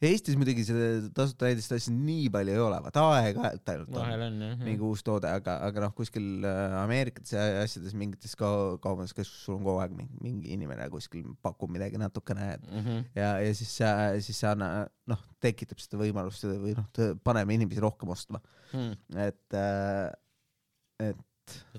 Eestis 0.05 0.37
muidugi 0.37 0.61
seda 0.69 1.09
tasuta 1.17 1.47
näidist 1.49 1.73
asja 1.73 1.95
nii 1.97 2.27
palju 2.35 2.53
ei 2.53 2.61
ole, 2.61 2.77
vaata 2.85 3.01
aeg-ajalt 3.15 3.71
ainult 3.73 3.95
on 3.97 4.03
on 4.27 4.35
mingi 4.67 4.85
uus 4.85 5.01
toode, 5.07 5.31
aga, 5.39 5.55
aga 5.65 5.87
noh, 5.87 5.95
kuskil 5.97 6.45
äh, 6.45 6.75
Ameerikates 6.83 7.33
ja 7.33 7.47
asjades 7.63 7.95
mingites 7.97 8.37
ka 8.37 8.51
kaubanduskeskustes 8.85 9.47
sul 9.47 9.57
on 9.57 9.65
kogu 9.65 9.81
aeg 9.81 9.95
mingi, 9.97 10.21
mingi 10.21 10.53
inimene 10.53 10.91
kuskil 10.93 11.31
pakub 11.41 11.73
midagi 11.73 11.97
natukene 12.03 12.51
et 12.59 12.69
Mhm. 12.69 13.09
ja, 13.17 13.31
ja 13.41 13.55
siis 13.57 13.73
siis 14.21 14.37
see 14.37 14.53
anna, 14.53 14.85
noh, 15.09 15.25
tekitab 15.41 15.81
seda 15.81 16.03
võimalust 16.05 16.45
või 16.45 16.77
noh, 16.77 16.93
paneme 17.25 17.57
inimesi 17.57 17.81
rohkem 17.81 18.13
ostma, 18.13 18.45
Hmm. 18.73 18.97
et 19.23 19.57
et 19.57 21.25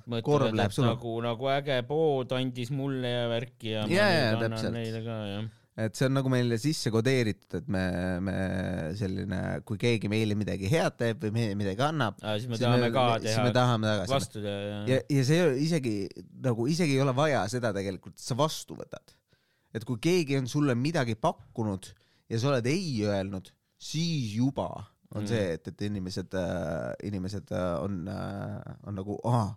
et 0.08 0.24
Korv 0.24 0.53
läheb 0.56 0.72
sulle. 0.72 0.94
nagu, 0.94 1.13
nagu 1.24 1.50
äge 1.51 1.82
pood 1.88 2.32
andis 2.38 2.72
mulle 2.72 3.10
ja 3.12 3.24
värki 3.32 3.74
ja 3.74 3.86
ma 3.86 3.96
Jaa, 3.98 4.12
nüüd 4.13 4.46
annan 4.46 4.53
täpselt. 4.56 4.75
neile 4.77 5.01
ka 5.03 5.17
jah. 5.27 5.50
et 5.86 6.00
see 6.00 6.08
on 6.08 6.15
nagu 6.17 6.32
meile 6.32 6.58
sisse 6.62 6.91
kodeeritud, 6.94 7.58
et 7.60 7.67
me, 7.75 7.84
me 8.24 8.38
selline, 8.98 9.41
kui 9.67 9.82
keegi 9.82 10.10
meile 10.12 10.38
midagi 10.39 10.72
head 10.72 10.96
teeb 11.01 11.27
või 11.27 11.36
meile 11.36 11.60
midagi 11.60 11.84
annab, 11.86 12.17
siis 12.24 12.47
me 12.52 12.62
tahame 12.62 12.89
ka 12.95 13.06
siis 13.19 13.36
me 13.36 13.52
teha 13.52 13.58
tahame 13.60 13.91
tagasi. 13.91 14.15
vastu 14.15 14.43
teha 14.45 14.58
ja, 14.63 14.82
ja, 14.93 15.04
ja 15.17 15.28
see 15.28 15.45
isegi 15.67 15.95
nagu 16.47 16.71
isegi 16.71 16.97
ei 16.97 17.04
ole 17.04 17.15
vaja 17.17 17.43
seda 17.52 17.73
tegelikult, 17.76 18.17
sa 18.23 18.39
vastu 18.39 18.80
võtad. 18.80 19.15
et 19.76 19.86
kui 19.86 20.00
keegi 20.02 20.39
on 20.39 20.47
sulle 20.47 20.78
midagi 20.80 21.19
pakkunud 21.19 21.91
ja 22.32 22.39
sa 22.39 22.54
oled 22.54 22.71
ei 22.71 23.04
öelnud, 23.04 23.52
siis 23.78 24.32
juba 24.39 24.71
on 25.15 25.22
Mm. 25.22 25.24
mm. 25.24 25.28
see, 25.28 25.54
et, 25.54 25.67
et 25.67 25.82
inimesed 25.88 26.34
äh,, 26.36 26.93
inimesed 27.08 27.52
äh, 27.56 27.84
on 27.84 28.08
äh,, 28.12 28.76
on 28.88 28.96
nagu, 29.00 29.15
aa, 29.24 29.54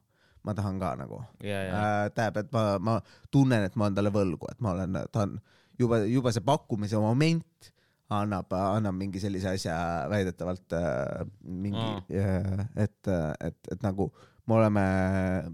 ma 0.46 0.54
tahan 0.54 0.78
ka 0.78 0.94
nagu 1.00 1.18
ja, 1.42 1.62
ja, 1.66 1.80
äh,. 1.80 2.10
tähendab, 2.14 2.36
et 2.44 2.52
ma, 2.54 2.62
ma 2.78 3.00
tunnen, 3.30 3.64
et 3.66 3.76
ma 3.76 3.88
olen 3.88 3.98
talle 3.98 4.12
võlgu, 4.14 4.46
et 4.52 4.60
ma 4.62 4.76
olen, 4.76 5.00
ta 5.12 5.24
on 5.26 5.40
juba, 5.78 6.04
juba 6.06 6.32
see 6.32 6.44
pakkumise 6.46 7.00
moment 7.02 7.72
annab, 8.10 8.52
annab 8.52 8.94
mingi 8.98 9.20
sellise 9.22 9.50
asja 9.54 9.74
väidetavalt 10.10 10.74
äh, 10.78 11.24
mingi 11.42 11.82
Aa. 11.82 12.04
äh,, 12.14 12.66
et, 12.86 13.10
et, 13.40 13.58
et 13.74 13.82
nagu 13.82 14.10
me 14.46 14.56
oleme 14.58 14.84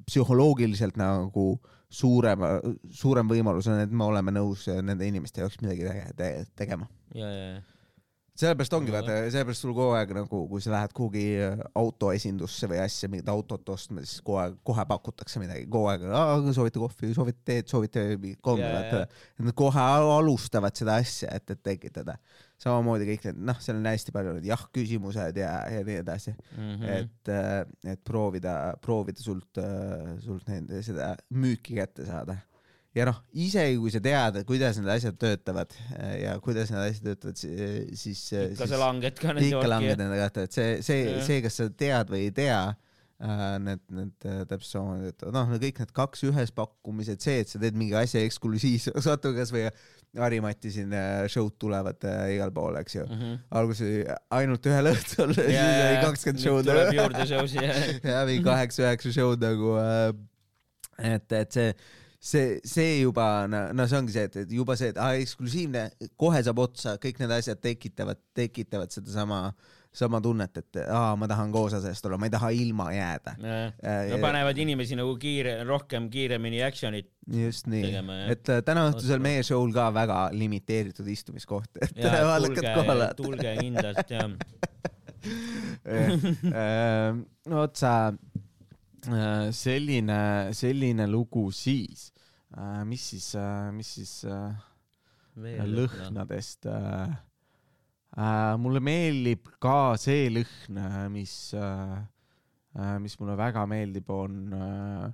psühholoogiliselt 0.06 0.96
nagu 1.00 1.46
suurem, 1.92 2.44
suurem 2.92 3.28
võimalus 3.30 3.68
on, 3.70 3.80
et 3.80 3.92
me 3.92 4.04
oleme 4.08 4.32
nõus 4.34 4.66
nende 4.82 5.08
inimeste 5.08 5.40
jaoks 5.42 5.60
midagi 5.62 5.84
tege, 5.88 6.04
te, 6.16 6.30
tegema. 6.56 6.88
ja, 7.14 7.28
ja, 7.28 7.48
ja, 7.56 7.75
sellepärast 8.36 8.74
ongi 8.76 8.92
vaata, 8.92 9.16
sellepärast 9.32 9.64
sul 9.64 9.72
kogu 9.74 9.94
aeg 9.96 10.12
nagu, 10.16 10.40
kui 10.50 10.62
sa 10.64 10.72
lähed 10.74 10.94
kuhugi 10.96 11.24
autoesindusse 11.78 12.68
või 12.70 12.80
asja, 12.82 13.10
mingit 13.12 13.30
autot 13.32 13.68
ostma, 13.72 14.04
siis 14.04 14.22
kohe, 14.26 14.48
kohe 14.66 14.86
pakutakse 14.88 15.40
midagi, 15.42 15.66
kogu 15.72 15.90
aeg, 15.92 16.04
soovite 16.56 16.82
kohvi, 16.82 17.12
soovite 17.16 17.40
teed, 17.48 17.70
soovite 17.72 18.04
kommi, 18.44 18.66
vaata. 18.66 19.06
Nad 19.42 19.56
kohe 19.58 19.86
al- 19.96 20.12
alustavad 20.18 20.76
seda 20.76 20.98
asja, 21.02 21.32
et, 21.36 21.54
et 21.54 21.62
tekitada. 21.64 22.18
samamoodi 22.60 23.04
kõik 23.04 23.24
need, 23.28 23.40
noh, 23.50 23.58
seal 23.60 23.76
on 23.76 23.86
hästi 23.90 24.12
palju 24.16 24.30
need 24.38 24.46
jah-küsimused 24.48 25.36
ja, 25.36 25.50
ja 25.68 25.82
nii 25.84 25.98
edasi 26.00 26.32
mm. 26.32 26.70
-hmm. 26.80 26.86
et, 26.94 27.90
et 27.92 28.00
proovida, 28.04 28.54
proovida 28.80 29.20
sult, 29.20 29.60
sult 30.24 30.48
nende 30.48 30.80
seda 30.82 31.10
müüki 31.36 31.76
kätte 31.76 32.06
saada 32.08 32.38
ja 32.96 33.06
noh, 33.10 33.20
isegi 33.36 33.76
kui 33.80 33.92
sa 33.92 34.00
tead, 34.04 34.40
kuidas 34.48 34.80
need 34.80 34.90
asjad 34.94 35.18
töötavad 35.20 35.76
äh, 35.98 36.16
ja 36.24 36.38
kuidas 36.42 36.72
need 36.72 36.82
asjad 36.86 37.12
töötavad, 37.12 37.38
siis, 37.38 38.26
ikka 38.32 38.64
siis 38.64 38.72
sa 38.72 38.80
langed 38.80 39.20
ka 39.20 39.34
nende 39.34 39.52
ikka 39.52 39.68
langed 39.70 40.02
nende 40.02 40.18
kätte, 40.22 40.48
et 40.48 40.58
see, 40.58 40.74
see 40.86 41.04
Jah., 41.04 41.22
see, 41.28 41.44
kas 41.44 41.60
sa 41.60 41.70
tead 41.84 42.12
või 42.12 42.26
ei 42.28 42.34
tea, 42.36 42.60
need, 43.64 43.80
need 43.96 44.26
äh, 44.28 44.42
täpselt 44.48 44.72
samamoodi, 44.74 45.12
et 45.14 45.22
noh, 45.32 45.52
kõik 45.56 45.78
need 45.80 45.92
kaks 45.96 46.24
ühes 46.28 46.50
pakkumised, 46.56 47.22
see, 47.24 47.44
et 47.44 47.52
sa 47.52 47.60
teed 47.62 47.78
mingi 47.78 47.96
asja 47.96 48.20
eksklusiivseks, 48.26 49.08
vaata 49.08 49.32
kasvõi 49.36 49.70
Harimati 50.16 50.70
siin 50.72 50.92
äh, 50.96 51.26
show'd 51.28 51.56
tulevad 51.60 52.04
äh, 52.08 52.36
igal 52.36 52.52
pool, 52.54 52.76
eks 52.80 52.96
ju. 52.96 53.04
Mhm. 53.04 53.36
alguses 53.50 53.84
oli 53.84 54.16
ainult 54.38 54.68
ühel 54.70 54.90
õhtul, 54.92 55.34
siis 55.36 55.60
oli 55.60 56.00
kakskümmend 56.04 56.44
show'd 56.44 56.70
tuleb 56.70 56.92
juurde 56.96 57.28
show'si 57.28 57.60
ja 57.60 57.76
ja 58.14 58.24
mingi 58.28 58.44
kaheksa-üheksa 58.46 59.12
show'd 59.16 59.44
nagu 59.44 59.76
äh, 59.80 60.08
et, 61.14 61.36
et 61.36 61.58
see, 61.58 61.74
see, 62.20 62.60
see 62.64 63.00
juba 63.02 63.46
no, 63.50 63.62
no 63.76 63.86
see 63.88 63.98
ongi 63.98 64.14
see, 64.14 64.28
et, 64.28 64.36
et 64.44 64.52
juba 64.58 64.76
see, 64.78 64.92
et 64.94 65.00
aa, 65.00 65.16
eksklusiivne, 65.22 65.88
kohe 66.20 66.42
saab 66.44 66.60
otsa, 66.64 66.96
kõik 67.02 67.20
need 67.22 67.34
asjad 67.36 67.60
tekitavad, 67.62 68.20
tekitavad 68.36 68.94
sedasama, 68.94 69.40
sama 69.96 70.20
tunnet, 70.20 70.60
et 70.60 70.80
aa, 70.84 71.16
ma 71.16 71.28
tahan 71.30 71.52
ka 71.54 71.62
osa 71.70 71.80
sellest 71.84 72.06
olla, 72.08 72.18
ma 72.20 72.28
ei 72.28 72.34
taha 72.34 72.50
ilma 72.56 72.88
jääda. 72.92 73.36
Äh, 73.40 74.10
no 74.12 74.20
panevad 74.22 74.58
inimesi 74.60 74.98
nagu 74.98 75.14
kiire, 75.20 75.58
rohkem 75.68 76.10
kiiremini 76.12 76.60
action'it 76.66 77.12
just 77.32 77.66
nii. 77.70 77.94
et 78.30 78.52
äh, 78.52 78.60
täna 78.66 78.86
õhtusel 78.90 79.22
meie 79.24 79.42
show'l 79.46 79.72
ka 79.74 79.88
väga 79.94 80.18
limiteeritud 80.36 81.08
istumiskoht, 81.10 81.72
et 81.80 81.96
vaadake 82.30 82.62
kohale,. 82.76 83.10
tulge 83.18 83.56
kindlalt 83.60 84.12
ja 84.12 84.28
no 87.50 87.56
vot 87.58 87.78
sa, 87.78 88.12
selline, 89.54 90.18
selline 90.56 91.06
lugu 91.10 91.50
siis. 91.54 92.10
mis 92.86 93.04
siis, 93.10 93.30
mis 93.74 93.94
siis 93.98 94.12
äh, 94.24 94.66
lõhnadest 95.36 96.66
äh,. 96.72 97.16
Äh, 98.16 98.56
mulle 98.56 98.80
meeldib 98.80 99.50
ka 99.60 99.92
see 100.00 100.30
lõhn, 100.32 100.78
mis 101.12 101.52
äh,, 101.52 101.98
mis 103.00 103.16
mulle 103.20 103.36
väga 103.38 103.64
meeldib, 103.68 104.10
on 104.12 104.52
äh, 104.52 105.06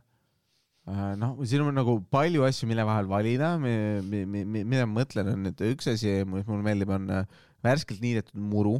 äh, 0.90 1.12
noh, 1.18 1.38
siin 1.46 1.64
on 1.64 1.76
nagu 1.78 1.96
palju 2.10 2.46
asju, 2.46 2.68
mille 2.70 2.86
vahel 2.86 3.10
valida, 3.10 3.54
mida 3.60 4.86
ma 4.86 5.00
mõtlen, 5.00 5.32
on 5.34 5.46
nüüd 5.46 5.62
üks 5.72 5.90
asi, 5.92 6.20
mis 6.28 6.48
mulle 6.48 6.66
meeldib, 6.66 6.92
on 6.94 7.10
äh, 7.20 7.42
värskelt 7.64 8.02
niidetud 8.02 8.38
muru 8.52 8.78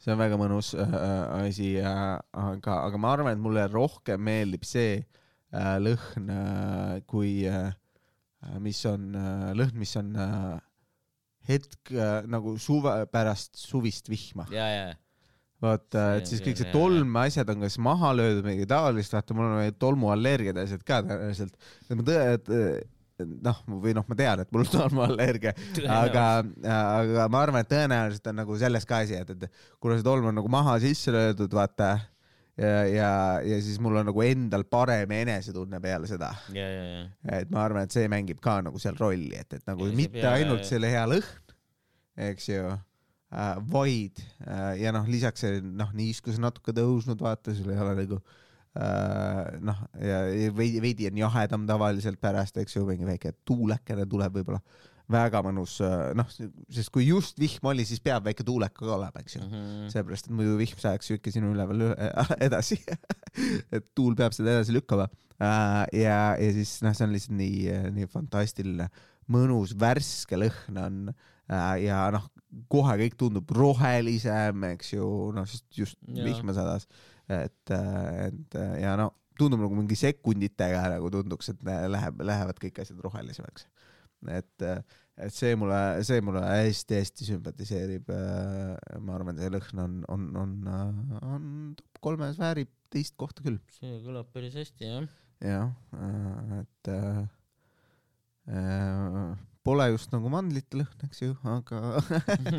see 0.00 0.14
on 0.14 0.20
väga 0.20 0.38
mõnus 0.40 0.72
äh, 0.78 0.96
asi 1.42 1.74
äh,, 1.80 2.16
aga, 2.32 2.78
aga 2.86 3.00
ma 3.00 3.14
arvan, 3.14 3.34
et 3.34 3.42
mulle 3.42 3.66
rohkem 3.72 4.22
meeldib 4.26 4.64
see 4.68 5.00
äh, 5.00 5.76
lõhn 5.82 6.30
äh,, 6.32 6.96
kui 7.10 7.44
äh,, 7.48 7.70
mis 8.62 8.80
on 8.88 9.12
äh, 9.18 9.50
lõhn, 9.58 9.76
mis 9.80 9.92
on 10.00 10.14
äh, 10.16 10.56
hetk 11.50 11.92
äh, 11.92 12.20
nagu 12.30 12.56
suve 12.60 12.94
pärast 13.12 13.60
suvist 13.60 14.08
vihma. 14.10 14.46
vaata, 15.60 16.06
See 16.14 16.20
et 16.22 16.30
siis 16.30 16.44
kõik 16.46 16.60
see 16.60 16.70
küll, 16.70 16.78
tolm 16.78 17.20
asjad 17.20 17.52
on 17.52 17.66
kas 17.66 17.76
maha 17.82 18.14
löödud 18.16 18.46
midagi 18.46 18.70
taolist, 18.70 19.12
vaata 19.16 19.36
mul 19.36 19.50
on 19.50 19.76
tolmuallergiad 19.80 20.56
ja 20.56 20.64
asjad 20.68 20.86
ka 20.88 21.02
tõenäoliselt. 21.04 21.60
ma 21.92 22.08
tõe-, 22.08 22.24
et 22.38 22.50
noh, 23.26 23.58
või 23.82 23.94
noh, 23.96 24.06
ma 24.08 24.16
tean, 24.18 24.42
et 24.42 24.52
mul 24.54 24.64
on 24.64 24.70
tolmuallergia, 24.72 25.52
aga, 25.86 26.24
aga 26.74 27.26
ma 27.32 27.42
arvan, 27.44 27.64
et 27.64 27.70
tõenäoliselt 27.70 28.30
on 28.32 28.40
nagu 28.42 28.56
selles 28.60 28.86
ka 28.88 29.02
asi, 29.04 29.18
et, 29.20 29.30
et 29.34 29.62
kuna 29.82 29.98
see 29.98 30.06
tolm 30.06 30.30
on 30.30 30.38
nagu 30.40 30.50
maha 30.52 30.76
sisse 30.82 31.14
löödud, 31.14 31.54
vaata 31.56 31.92
ja, 32.60 32.74
ja, 32.88 33.12
ja 33.46 33.60
siis 33.64 33.80
mul 33.82 34.00
on 34.02 34.10
nagu 34.10 34.24
endal 34.26 34.66
parem 34.70 35.16
enesetunne 35.20 35.80
peale 35.82 36.10
seda, 36.10 36.32
ja, 36.56 36.66
ja, 36.66 36.84
ja. 36.90 37.40
et 37.40 37.50
ma 37.52 37.64
arvan, 37.66 37.88
et 37.88 37.96
see 37.96 38.10
mängib 38.12 38.42
ka 38.44 38.60
nagu 38.66 38.82
seal 38.82 38.98
rolli, 39.00 39.34
et, 39.38 39.60
et 39.60 39.66
nagu 39.70 39.88
Ja 39.88 39.96
mitte 40.02 40.20
pea- 40.20 40.36
ainult 40.40 40.68
selle 40.68 40.92
hea 40.92 41.06
lõhn, 41.10 41.56
eks 42.30 42.50
ju 42.52 42.68
äh,, 42.68 43.56
vaid 43.72 44.20
äh, 44.44 44.76
ja 44.82 44.92
noh, 44.96 45.08
lisaks 45.08 45.46
see 45.46 45.64
noh, 45.64 45.94
niiskus 45.96 46.40
natuke 46.42 46.74
tõusnud, 46.76 47.20
vaata, 47.22 47.54
sul 47.56 47.72
ei 47.72 47.80
ole 47.80 47.96
nagu 48.02 48.20
äh, 48.20 48.38
noh, 48.74 49.80
ja 49.98 50.20
ja 50.30 50.52
veidi, 50.54 50.80
veidi 50.82 51.08
on 51.10 51.18
jahedam 51.24 51.66
tavaliselt 51.66 52.20
pärast, 52.22 52.60
eks 52.62 52.76
ju, 52.76 52.84
mingi 52.86 53.08
väike 53.08 53.34
tuulekene 53.48 54.06
tuleb 54.10 54.36
võib-olla, 54.38 54.60
väga 55.10 55.40
mõnus, 55.42 55.78
noh, 56.14 56.28
sest 56.30 56.92
kui 56.94 57.08
just 57.08 57.40
vihm 57.42 57.66
oli, 57.72 57.86
siis 57.88 58.02
peab 58.04 58.28
väike 58.28 58.46
tuuleka 58.46 58.84
ka 58.84 58.92
olema, 58.94 59.24
eks 59.24 59.38
ju. 59.38 59.42
Mhm. 59.42 59.88
seepärast, 59.90 60.30
et 60.30 60.36
muidu 60.38 60.54
vihm 60.60 60.78
sajaks 60.78 61.10
ju 61.10 61.18
ikka 61.18 61.34
sinu 61.34 61.50
üleval 61.54 61.88
üle, 61.88 62.10
edasi. 62.46 62.78
et 63.74 63.90
tuul 63.94 64.14
peab 64.18 64.36
seda 64.36 64.54
edasi 64.58 64.76
lükkama. 64.76 65.08
ja, 65.40 66.36
ja 66.36 66.50
siis 66.54 66.78
noh, 66.84 66.94
see 66.94 67.06
on 67.06 67.14
lihtsalt 67.16 67.38
nii, 67.38 67.78
nii 67.96 68.10
fantastiline, 68.12 68.90
mõnus, 69.30 69.74
värske 69.78 70.38
lõhn 70.38 70.78
on 70.78 70.98
äh, 71.10 71.86
ja 71.86 72.04
noh, 72.14 72.26
kohe 72.70 72.96
kõik 73.04 73.16
tundub 73.18 73.50
rohelisem, 73.54 74.66
eks 74.74 74.94
ju, 74.96 75.06
noh, 75.34 75.46
sest 75.48 75.66
just 75.76 75.98
Jaa. 76.06 76.26
vihma 76.26 76.54
sadas. 76.56 76.86
et, 77.30 77.74
et 78.26 78.56
ja 78.82 78.96
no 79.00 79.10
tundub 79.40 79.62
nagu 79.64 79.76
mingi 79.78 79.96
sekunditega 79.96 80.82
nagu 80.94 81.10
tunduks, 81.12 81.52
et 81.52 81.62
läheb, 81.64 82.24
lähevad 82.26 82.58
kõik 82.60 82.82
asjad 82.82 83.00
rohelisemaks. 83.04 83.66
et, 84.28 84.66
et 85.16 85.32
see 85.32 85.54
mulle, 85.56 85.78
see 86.04 86.20
mulle 86.24 86.42
hästi-hästi 86.44 87.28
sümpatiseerib. 87.30 88.10
ma 89.00 89.16
arvan, 89.16 89.40
see 89.40 89.52
lõhn 89.54 89.84
on, 89.86 89.96
on, 90.12 90.28
on, 90.42 90.54
on 91.20 91.48
top 91.78 92.02
kolmes, 92.04 92.36
väärib 92.40 92.72
teist 92.92 93.16
kohta 93.20 93.44
küll. 93.46 93.60
see 93.78 94.00
kõlab 94.04 94.30
päris 94.34 94.56
hästi 94.58 94.88
jah. 94.88 95.06
jah, 95.44 95.70
et 96.60 96.92
äh, 96.92 97.22
äh, 98.50 99.38
pole 99.66 99.86
just 99.92 100.12
nagu 100.14 100.30
mandlite 100.32 100.78
lõhn, 100.80 101.06
eks 101.06 101.22
ju, 101.22 101.34
aga 101.44 101.80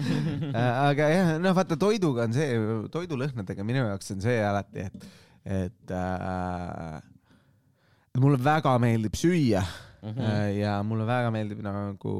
aga 0.90 1.08
jah, 1.12 1.32
noh, 1.42 1.56
vaata 1.58 1.78
toiduga 1.80 2.28
on 2.28 2.36
see, 2.36 2.58
toidulõhnadega 2.94 3.66
minu 3.68 3.86
jaoks 3.88 4.14
on 4.16 4.22
see 4.24 4.38
alati, 4.46 4.86
et, 4.90 5.08
et 5.62 5.94
äh, 5.98 7.00
mulle 8.22 8.38
väga 8.44 8.76
meeldib 8.84 9.16
süüa 9.18 9.64
mm. 10.04 10.20
ja 10.60 10.76
mulle 10.86 11.06
väga 11.10 11.32
meeldib 11.34 11.64
nagu, 11.66 12.14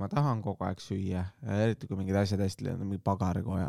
ma 0.00 0.08
tahan 0.12 0.40
kogu 0.44 0.64
aeg 0.68 0.80
süüa, 0.82 1.26
eriti 1.58 1.88
kui 1.90 1.98
mingid 2.00 2.16
asjad 2.20 2.40
hästi, 2.44 2.70
mingi 2.80 3.00
pagarikoja, 3.04 3.68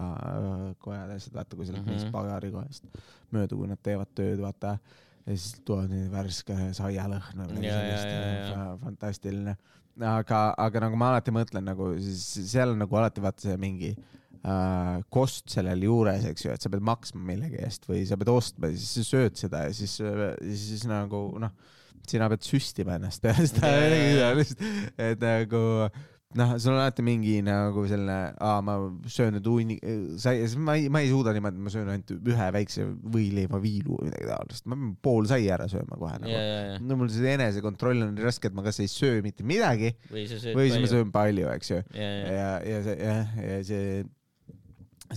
kojad, 0.84 1.14
asjad, 1.18 1.36
vaata 1.36 1.60
kui 1.60 1.68
sa 1.68 1.76
lähed 1.76 1.84
Mhm. 1.84 1.92
mingist 1.96 2.14
pagarikojast 2.16 2.88
mööda, 3.36 3.56
kui 3.60 3.68
nad 3.72 3.82
teevad 3.84 4.16
tööd, 4.16 4.40
vaata 4.44 4.78
ja 5.26 5.36
siis 5.36 5.60
tuleb 5.68 5.92
nii 5.92 6.08
värske 6.14 6.56
saialõhn 6.78 7.44
või 7.44 7.60
midagi 7.60 7.98
sellist 8.06 8.80
fantastiline. 8.86 9.58
aga, 10.06 10.44
aga 10.58 10.86
nagu 10.86 11.00
ma 11.00 11.14
alati 11.14 11.34
mõtlen 11.36 11.66
nagu 11.68 11.92
siis 12.00 12.52
seal 12.54 12.74
on 12.74 12.82
nagu 12.84 13.00
alati 13.00 13.24
vaata 13.24 13.48
see 13.48 13.58
mingi 13.62 13.92
äh, 13.94 15.00
kost 15.14 15.50
sellel 15.52 15.84
juures, 15.88 16.28
eks 16.30 16.46
ju, 16.46 16.54
et 16.54 16.64
sa 16.64 16.72
pead 16.72 16.86
maksma 16.86 17.24
millegi 17.32 17.60
eest 17.66 17.90
või 17.90 18.06
sa 18.08 18.20
pead 18.20 18.32
ostma 18.34 18.72
ja 18.72 18.78
siis 18.80 18.94
sa 18.96 19.18
sööd 19.18 19.40
seda 19.40 19.66
ja 19.68 19.76
siis, 19.76 19.98
siis, 20.00 20.64
siis 20.70 20.88
nagu 20.90 21.26
noh, 21.42 21.56
sina 22.10 22.30
pead 22.32 22.46
süstima 22.48 22.98
ennast 23.00 23.24
peale 23.24 23.48
seda 23.52 23.74
ja. 23.74 24.32
et 25.10 25.26
nagu 25.26 25.64
noh, 26.38 26.52
sul 26.62 26.76
on 26.76 26.80
alati 26.84 27.02
mingi 27.06 27.40
nagu 27.42 27.84
selline, 27.90 28.18
aa, 28.38 28.60
ma 28.66 28.76
söön 29.10 29.34
nüüd 29.34 29.48
hunni, 29.50 29.78
sai, 30.22 30.44
ma 30.62 30.76
ei, 30.78 30.86
ma 30.94 31.02
ei 31.02 31.10
suuda 31.10 31.34
niimoodi, 31.34 31.58
et 31.58 31.66
ma 31.66 31.74
söön 31.74 31.90
ainult 31.90 32.14
ühe 32.34 32.50
väikse 32.54 32.86
võileivaviilu 33.16 33.98
või 33.98 34.10
midagi 34.12 34.30
taolist, 34.30 34.68
ma 34.70 34.78
pean 34.78 34.92
pool 35.08 35.30
sai 35.32 35.48
ära 35.50 35.66
sööma 35.72 35.98
kohe 35.98 36.20
nagu. 36.22 36.30
ja, 36.30 36.44
ja. 36.68 36.78
no 36.86 37.00
mul 37.00 37.10
see 37.14 37.34
enesekontroll 37.34 38.06
on 38.06 38.14
raske, 38.22 38.52
et 38.52 38.58
ma 38.58 38.66
kas 38.68 38.78
ei 38.84 38.92
söö 38.92 39.24
mitte 39.26 39.48
midagi 39.48 39.96
või 40.12 40.28
sa 40.30 40.38
või 40.54 40.70
siis 40.70 40.86
ma 40.86 40.94
söön 40.94 41.14
palju, 41.16 41.50
eks 41.56 41.74
ju. 41.74 41.82
ja, 41.98 42.14
ja, 42.38 42.54
ja, 42.76 42.86
see 42.86 42.98
jah, 43.00 43.36
ja 43.48 43.60
see, 43.72 43.90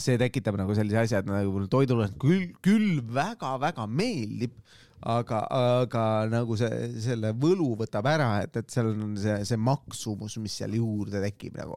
see 0.07 0.21
tekitab 0.25 0.57
nagu 0.63 0.79
sellise 0.79 1.03
asja, 1.03 1.21
et 1.21 1.29
nagu 1.29 1.53
mulle 1.53 1.69
toidulõhn 1.73 2.17
küll, 2.25 2.49
küll 2.65 3.05
väga-väga 3.13 3.85
meeldib, 3.85 4.57
aga, 5.03 5.41
aga 5.79 6.05
nagu 6.31 6.57
see, 6.59 6.93
selle 7.05 7.33
võlu 7.39 7.73
võtab 7.81 8.07
ära, 8.11 8.31
et, 8.45 8.57
et 8.61 8.71
seal 8.73 8.93
on 8.93 9.17
see, 9.21 9.41
see 9.49 9.59
maksumus, 9.61 10.39
mis 10.43 10.61
seal 10.61 10.79
juurde 10.79 11.23
tekib 11.25 11.59
nagu. 11.61 11.77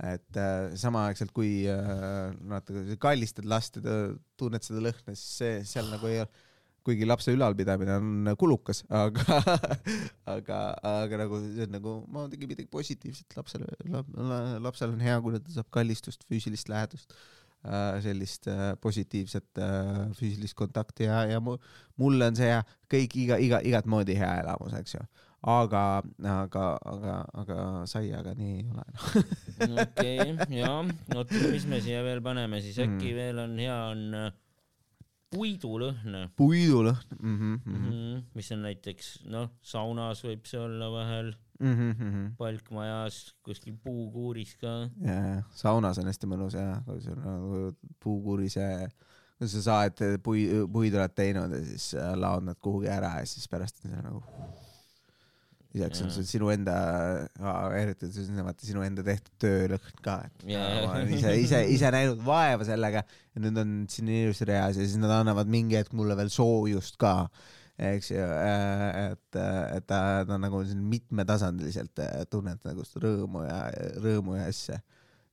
et 0.00 0.36
äh, 0.40 0.70
samaaegselt 0.80 1.32
kui 1.36 1.66
äh, 1.68 2.60
kui 2.66 2.84
sa 2.88 3.00
kallistad 3.00 3.44
last 3.44 3.76
ja 3.76 3.96
tunned 4.40 4.64
seda 4.64 4.80
lõhna, 4.86 5.12
siis 5.12 5.40
see 5.42 5.58
seal 5.68 5.90
nagu 5.92 6.08
ei 6.08 6.22
ole, 6.22 6.46
kuigi 6.86 7.04
lapse 7.04 7.32
ülalpidamine 7.36 7.96
on 8.00 8.30
kulukas, 8.40 8.80
aga, 8.88 9.42
aga, 10.36 10.60
aga 11.04 11.20
nagu 11.20 11.42
see 11.44 11.66
on 11.66 11.76
nagu, 11.76 11.96
ma 12.08 12.24
tegin 12.32 12.48
midagi 12.54 12.70
positiivset 12.72 13.36
lapsele 13.36 13.68
lap,, 13.92 14.08
lapsel 14.64 14.94
on 14.94 15.04
hea, 15.04 15.18
kui 15.20 15.36
ta 15.36 15.58
saab 15.58 15.68
kallistust, 15.76 16.24
füüsilist 16.30 16.72
lähedust, 16.72 17.12
sellist 18.00 18.48
äh, 18.48 18.74
positiivset 18.80 19.58
äh, 19.60 20.06
füüsilist 20.16 20.56
kontakti 20.56 21.04
ja, 21.04 21.24
ja 21.28 21.40
mu, 21.44 21.58
mulle 22.00 22.30
on 22.30 22.38
see 22.38 22.52
kõik 22.90 23.16
iga, 23.20 23.40
iga, 23.42 23.60
igat 23.60 23.88
moodi 23.90 24.16
hea 24.16 24.38
elamus, 24.40 24.72
eks 24.78 24.96
ju. 24.96 25.02
aga, 25.40 25.82
aga, 26.24 26.64
aga, 26.92 27.16
aga 27.42 27.58
saiaga 27.88 28.32
nii 28.36 28.54
ei 28.58 28.66
ole 28.68 28.86
noh. 28.88 29.82
okei, 29.84 30.36
ja, 30.56 30.72
oota, 31.16 31.42
mis 31.52 31.66
me 31.68 31.80
siia 31.84 32.04
veel 32.06 32.24
paneme 32.24 32.62
siis, 32.64 32.80
äkki 32.80 33.12
Mm. 33.12 33.16
veel 33.16 33.44
on 33.44 33.58
hea, 33.60 33.78
on 33.92 34.16
äh, 34.22 34.32
puidulõhn 35.30 36.16
puidulõhn 36.36 37.20
mm. 37.20 37.36
-hmm, 37.36 37.60
mm 37.64 37.76
-hmm. 37.76 37.92
mm, 37.92 38.24
mis 38.34 38.52
on 38.52 38.62
näiteks 38.66 39.12
noh, 39.30 39.52
saunas 39.62 40.24
võib 40.24 40.48
see 40.48 40.60
olla 40.60 40.90
vahel, 40.92 41.34
Mm 41.60 41.76
-hmm. 41.76 42.28
palkmajas, 42.38 43.34
kuskil 43.44 43.76
puukuuris 43.84 44.54
ka. 44.56 44.88
ja, 45.04 45.14
ja 45.14 45.42
saunas 45.52 45.98
on 46.00 46.08
hästi 46.08 46.28
mõnus 46.30 46.56
ja 46.56 46.80
kui 46.86 47.02
sul 47.04 47.18
nagu 47.20 47.74
puukurise, 48.00 48.88
kui 49.38 49.48
sa 49.48 49.62
saed 49.66 50.00
pui-, 50.24 50.48
puid 50.72 50.96
oled 50.96 51.14
teinud 51.14 51.52
ja 51.52 51.60
siis 51.64 51.92
äh, 51.94 52.14
laod 52.16 52.48
nad 52.48 52.56
kuhugi 52.64 52.88
ära 52.88 53.18
ja 53.20 53.28
siis 53.28 53.48
pärast 53.48 53.84
on 53.84 53.92
see 53.92 54.06
nagu. 54.06 54.24
lisaks 55.74 56.00
on 56.00 56.08
Jaa. 56.08 56.14
sul 56.14 56.24
sinu 56.26 56.48
enda, 56.50 56.74
eriti 57.78 58.08
vaata 58.42 58.66
sinu 58.66 58.82
enda 58.82 59.04
tehtud 59.06 59.36
töölõhn 59.44 60.02
ka, 60.02 60.16
et 60.26 60.48
Jaa. 60.56 60.74
ma 60.86 60.96
olen 60.96 61.14
ise, 61.14 61.36
ise, 61.44 61.64
ise 61.76 61.92
näinud 61.92 62.24
vaeva 62.24 62.64
sellega 62.64 63.04
ja 63.04 63.44
nüüd 63.44 63.60
on 63.60 63.78
siin 63.88 64.08
ilusti 64.08 64.48
reas 64.48 64.80
ja 64.80 64.82
siis 64.82 64.96
nad 64.96 65.12
annavad 65.20 65.46
mingi 65.46 65.76
hetk 65.76 65.92
mulle 65.92 66.16
veel 66.16 66.32
soojust 66.32 66.96
ka 66.96 67.28
eks 67.80 68.10
ju, 68.12 68.20
et, 68.20 69.36
et 69.40 69.86
ta, 69.88 69.98
ta 70.28 70.36
on 70.36 70.42
nagu 70.44 70.60
siin 70.68 70.82
mitmetasandiliselt 70.90 72.02
äh, 72.04 72.22
tunned 72.30 72.60
nagu 72.66 72.84
seda 72.84 73.06
rõõmu 73.06 73.44
ja 73.46 73.58
rõõmu 74.04 74.36
ja 74.36 74.48
asja. 74.52 74.80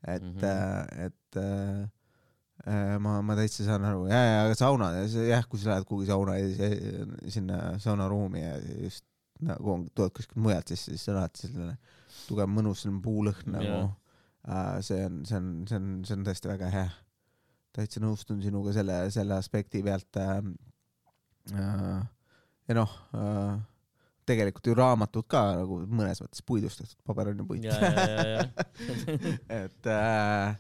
et 0.07 0.23
mm. 0.23 0.39
-hmm. 0.39 1.05
et 1.07 1.39
äh, 1.41 2.99
ma, 3.03 3.17
ma 3.21 3.35
täitsa 3.35 3.65
saan 3.67 3.85
aru 3.85 4.07
ja, 4.07 4.21
ja 4.23 4.39
aga 4.45 4.55
sauna, 4.55 4.91
jah, 5.27 5.45
kui 5.49 5.59
sa 5.59 5.73
lähed 5.73 5.85
kuhugi 5.89 6.07
sauna 6.07 6.37
ja 6.37 6.47
si- 6.55 7.31
sinna 7.35 7.79
saunaruumi 7.83 8.41
ja 8.41 8.55
just 8.83 9.05
nagu 9.41 9.71
on- 9.73 9.89
tuled 9.95 10.11
kuskilt 10.15 10.39
mujalt 10.41 10.67
sisse, 10.67 10.91
siis 10.95 11.09
on 11.09 11.17
alati 11.19 11.47
selline 11.47 11.77
tugev 12.27 12.49
mõnus 12.49 12.81
selline 12.85 13.01
puulõhn 13.03 13.51
nagu 13.57 13.65
Jaa. 13.67 13.89
äh,. 14.47 14.81
see 14.81 15.05
on, 15.05 15.25
see 15.25 15.37
on, 15.37 15.51
see 15.67 15.77
on, 15.77 15.91
see 16.05 16.15
on 16.17 16.25
tõesti 16.25 16.47
väga 16.49 16.69
hea. 16.73 16.89
täitsa 17.77 17.99
nõustun 18.01 18.39
sinuga 18.41 18.71
selle, 18.73 19.11
selle 19.11 19.35
aspekti 19.37 19.83
pealt 19.83 20.17
äh,. 20.17 20.37
Äh, 21.53 22.07
ja 22.67 22.77
noh 22.77 22.93
äh,, 23.15 23.57
tegelikult 24.27 24.67
ju 24.67 24.75
raamatud 24.75 25.27
ka 25.31 25.43
nagu 25.61 25.81
mõnes 25.87 26.19
mõttes 26.23 26.43
puidust 26.45 26.81
tehtud, 26.81 26.99
paber 27.07 27.31
on 27.31 27.39
ju 27.39 27.45
puit. 27.47 27.67
et 29.61 29.91
äh,, 29.93 30.57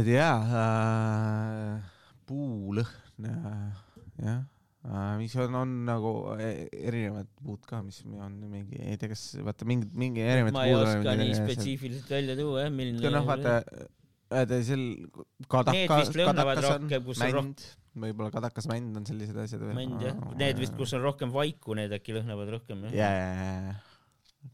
et 0.00 0.08
jaa 0.14 0.38
äh,, 0.62 1.92
puulõhn 2.28 3.28
äh, 3.28 3.84
jah 4.24 4.40
äh,, 4.40 5.14
mis 5.20 5.36
on, 5.36 5.60
on 5.60 5.76
nagu 5.88 6.14
e- 6.40 6.68
erinevad 6.80 7.28
puud 7.44 7.68
ka, 7.68 7.82
mis 7.84 8.00
on 8.08 8.40
mingi, 8.48 8.80
ei 8.80 8.96
tea, 9.00 9.12
kas 9.12 9.28
vaata 9.44 9.68
mingid, 9.68 9.92
mingi 9.92 10.24
erinevad 10.24 10.56
ma 10.56 10.66
ei 10.70 10.76
oska 10.78 11.16
nii. 11.20 11.36
spetsiifiliselt 11.42 12.16
välja 12.16 12.38
tuua 12.40 12.66
jah, 12.66 12.72
milline. 12.72 13.16
noh, 13.18 13.28
vaata, 13.28 13.60
vaata 13.60 13.88
seal 14.30 14.86
kadaka, 15.50 15.76
Need 15.76 15.90
vist 15.90 16.18
lõhnavad 16.18 16.60
kadakas 16.60 16.72
rohkem, 16.76 17.04
kus 17.06 17.22
on 17.26 17.36
mänd, 17.36 17.68
võib-olla 18.06 18.30
kadakas 18.34 18.70
mänd 18.70 18.98
on 19.00 19.06
sellised 19.08 19.38
asjad 19.42 19.64
või? 19.66 19.76
mänd 19.82 20.06
jah, 20.06 20.18
need 20.38 20.60
vist, 20.62 20.76
kus 20.78 20.94
on 20.98 21.04
rohkem 21.04 21.32
vaiku, 21.34 21.74
need 21.78 21.94
äkki 21.98 22.14
lõhnavad 22.16 22.52
rohkem 22.58 22.88
jah 22.88 22.98
ja, 23.02 23.14
ja, 23.16 23.30
ja, 23.34 23.54
ja 23.70 23.78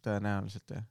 tõenäoliselt 0.05 0.75
jah. 0.75 0.85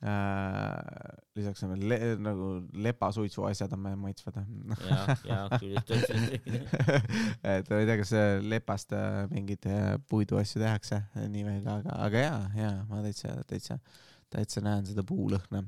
äh,. 0.00 1.16
lisaks 1.36 1.62
on 1.64 1.74
veel 1.74 1.84
le, 1.92 1.98
nagu 2.24 2.50
lepasuitsu 2.86 3.44
asjad 3.48 3.72
on 3.76 3.84
maitsvad. 4.00 4.40
ja, 4.88 5.00
ja 5.28 5.40
küll 5.60 5.76
et 7.54 7.68
ma 7.70 7.80
ei 7.80 7.88
tea, 7.88 7.98
kas 8.00 8.14
äh, 8.16 8.30
lepast 8.42 8.94
äh, 8.96 9.26
mingeid 9.32 9.68
äh, 9.70 9.92
puiduasju 10.10 10.62
tehakse 10.62 11.02
äh, 11.02 11.28
nii 11.28 11.60
ka, 11.64 11.76
aga, 11.76 11.98
aga 12.06 12.24
jaa, 12.24 12.40
jaa, 12.56 12.78
ma 12.88 13.04
täitsa, 13.04 13.36
täitsa, 13.50 13.78
täitsa 14.32 14.64
näen 14.64 14.88
seda 14.88 15.04
puulõhna. 15.06 15.64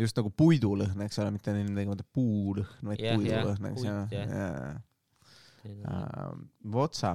Just 0.00 0.18
nagu 0.18 0.32
puidulõhn, 0.34 1.04
eks 1.06 1.20
ole, 1.22 1.34
mitte 1.36 1.54
ilmtingimata 1.54 2.06
puulõhn, 2.14 2.80
vaid 2.90 3.02
jah, 3.02 3.18
puidulõhn, 3.20 3.70
eks 3.72 3.86
jah. 3.86 4.14
ja,. 4.14 4.48
Äh, 5.64 6.32
Votsa, 6.68 7.14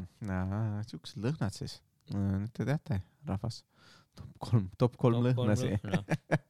siuksed 0.89 1.21
lõhnad 1.21 1.53
siis. 1.53 1.79
nüüd 2.15 2.49
te 2.57 2.65
teate, 2.65 3.03
rahvas. 3.29 3.61
top 4.17 4.31
kolm, 4.41 4.69
top 4.81 4.95
kolm 4.97 5.21
lõhnasi. 5.27 5.75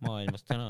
maailmas 0.06 0.46
täna. 0.48 0.70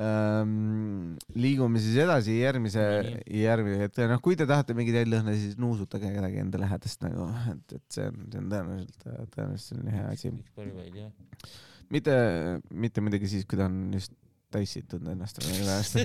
Ähm, 0.00 1.16
liigume 1.34 1.80
siis 1.82 1.96
edasi 1.98 2.36
järgmise 2.38 2.84
Nii., 3.04 3.40
järgmise, 3.42 3.88
et 3.88 3.98
noh, 4.08 4.20
kui 4.22 4.36
te 4.38 4.46
tahate 4.48 4.76
mingeid 4.78 5.00
häid 5.00 5.10
lõhnasid, 5.10 5.50
siis 5.50 5.58
nuusutage 5.60 6.12
kedagi 6.14 6.38
enda 6.40 6.60
lähedast 6.62 7.02
nagu, 7.02 7.26
et, 7.50 7.74
et 7.76 7.96
see 7.96 8.06
on, 8.06 8.20
see 8.30 8.40
on 8.40 8.52
tõenäoliselt, 8.52 9.08
tõenäoliselt 9.34 9.66
selline 9.66 9.96
hea 9.96 10.06
asi. 10.14 10.30
üks 10.30 10.54
parimaid 10.56 11.00
jah. 11.02 11.10
mitte, 11.94 12.16
mitte 12.70 13.04
muidugi 13.04 13.30
siis, 13.30 13.46
kui 13.48 13.60
ta 13.60 13.68
on 13.70 13.88
just 13.94 14.16
täis 14.50 14.74
sittunud 14.74 15.12
ennast 15.12 15.40
või 15.42 15.60
millest. 15.60 15.98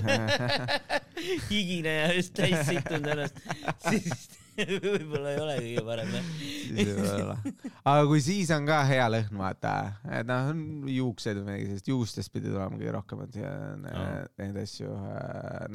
higine 1.50 1.94
ja 1.96 2.10
just 2.14 2.34
täis 2.36 2.60
situnud 2.68 3.12
ennast, 3.16 3.40
siis 3.88 4.28
võib-olla 4.56 5.32
ei 5.32 5.40
ole 5.40 5.54
kõige 5.60 5.82
parem 5.84 6.12
jah. 6.16 6.28
siis 6.38 6.90
ei 7.02 7.22
ole. 7.24 7.36
aga 7.82 8.04
kui 8.08 8.22
siis 8.24 8.50
on 8.56 8.68
ka 8.68 8.78
hea 8.88 9.06
lõhn, 9.12 9.40
vaata, 9.40 9.72
et 10.18 10.28
noh, 10.28 10.50
juuksed 10.92 11.40
või 11.40 11.46
midagi 11.48 11.70
sellist, 11.70 11.90
juustest 11.92 12.32
pidi 12.34 12.52
tulema 12.52 12.78
kõige 12.78 12.94
rohkem, 12.96 13.24
et 13.26 13.40
need, 13.82 14.34
neid 14.42 14.60
asju, 14.62 14.92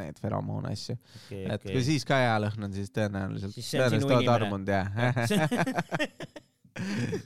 need 0.01 0.21
feromoone 0.23 0.73
asju. 0.73 0.97
okei, 1.25 1.43
et 1.45 1.67
kui 1.67 1.75
okei. 1.75 1.89
siis 1.91 2.07
ka 2.07 2.21
hea 2.23 2.37
lõhn 2.45 2.69
on, 2.69 2.77
siis 2.77 2.93
tõenäoliselt, 2.95 3.59
tõenäoliselt 3.59 4.15
oled 4.17 4.31
armunud 4.37 4.73
jah. 4.77 4.87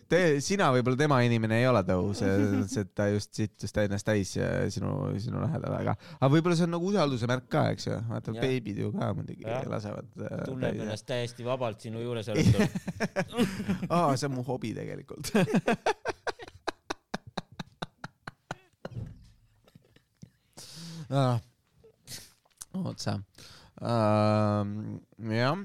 Te, 0.10 0.20
sina 0.42 0.72
võib-olla 0.74 0.98
tema 0.98 1.20
inimene 1.22 1.60
ei 1.62 1.68
ole 1.70 1.84
tõus, 1.86 2.22
et 2.26 2.90
ta 2.98 3.06
just 3.12 3.36
sittus 3.38 3.76
ennast 3.84 4.08
täis 4.08 4.32
sinu, 4.74 4.94
sinu 5.22 5.44
lähedal, 5.44 5.76
aga, 5.78 5.94
aga 6.18 6.30
võib-olla 6.34 6.58
see 6.58 6.66
on 6.66 6.74
nagu 6.74 6.90
usalduse 6.90 7.30
märk 7.30 7.46
ka, 7.54 7.68
eks 7.76 7.86
ju, 7.92 8.00
vaata 8.10 8.34
beebid 8.40 8.82
ju 8.82 8.90
ka 8.96 9.12
muidugi 9.18 9.46
lasevad. 9.46 10.10
tunneb 10.48 10.82
ennast 10.88 11.06
täiesti 11.10 11.46
vabalt 11.46 11.86
sinu 11.86 12.02
juuresolekul. 12.02 12.66
aa, 13.94 14.16
see 14.18 14.32
on 14.32 14.36
mu 14.40 14.46
hobi 14.50 14.74
tegelikult. 14.78 15.30
otsa. 22.74 23.20
jah. 25.20 25.58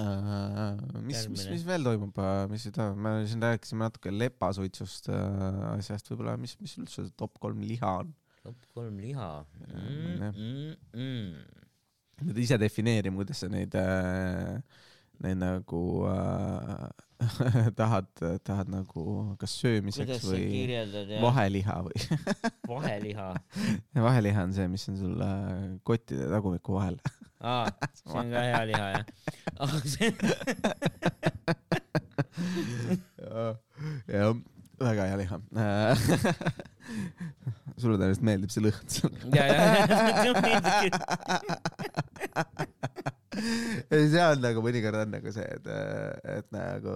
mis, 0.00 1.04
mis, 1.04 1.18
Järgmine. 1.20 1.50
mis 1.54 1.64
veel 1.66 1.86
toimub, 1.86 2.20
mis 2.52 2.66
seda, 2.68 2.90
me 2.94 3.14
siin 3.30 3.44
rääkisime 3.44 3.86
natuke 3.86 4.12
lepasuitsust 4.14 5.10
äh, 5.12 5.60
asjast, 5.74 6.10
võib-olla, 6.12 6.36
mis, 6.40 6.56
mis 6.62 6.76
üldse 6.80 7.06
see 7.06 7.16
top 7.20 7.38
kolm 7.42 7.62
liha 7.66 7.96
on? 8.04 8.14
top 8.44 8.68
kolm 8.76 9.00
liha 9.02 9.30
jah. 9.42 10.30
mm,. 10.32 10.76
Mm, 10.96 11.66
pead 12.22 12.40
ise 12.44 12.58
defineerima, 12.60 13.20
kuidas 13.20 13.42
sa 13.44 13.50
neid 13.52 13.74
äh,, 13.76 14.58
neid 15.20 15.40
nagu 15.40 15.82
äh, 16.08 16.88
tahad, 17.80 18.08
tahad 18.44 18.70
nagu 18.72 19.04
kas 19.40 19.54
söömiseks 19.60 20.08
kuidas 20.08 20.24
või 20.30 21.18
vaheliha 21.20 21.76
või? 21.84 22.04
vaheliha. 22.72 23.28
vaheliha 23.94 24.46
on 24.48 24.54
see, 24.56 24.68
mis 24.72 24.88
on 24.92 25.00
sul 25.00 25.24
äh, 25.24 25.66
kottide 25.84 26.30
tagumiku 26.32 26.78
vahel. 26.78 26.96
aa, 27.40 27.66
see 27.96 28.18
on 28.20 28.30
ka 28.32 28.40
hea 28.44 28.62
liha 28.70 28.86
jah. 28.94 29.04
aga 29.64 29.78
see, 29.88 30.10
jah, 34.10 34.34
väga 34.80 35.02
hea 35.10 35.16
liha. 35.22 35.36
sulle 37.80 37.96
tõenäoliselt 37.96 38.26
meeldib 38.26 38.50
see 38.52 38.62
lõhn 38.64 38.86
seal. 38.92 39.14
ja, 39.32 39.44
ja, 39.48 39.56
ei, 43.88 44.08
see 44.10 44.24
on 44.24 44.42
nagu 44.42 44.62
mõnikord 44.64 44.98
on 45.00 45.10
nagu 45.14 45.32
see, 45.32 45.46
et, 45.56 45.66
et 46.34 46.46
nagu 46.52 46.92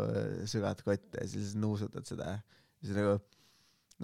sügad 0.50 0.82
kotti 0.84 1.18
ja 1.22 1.26
siis 1.30 1.54
nuusutad 1.56 2.04
seda. 2.08 2.42
siis 2.84 2.96
nagu, 2.98 3.12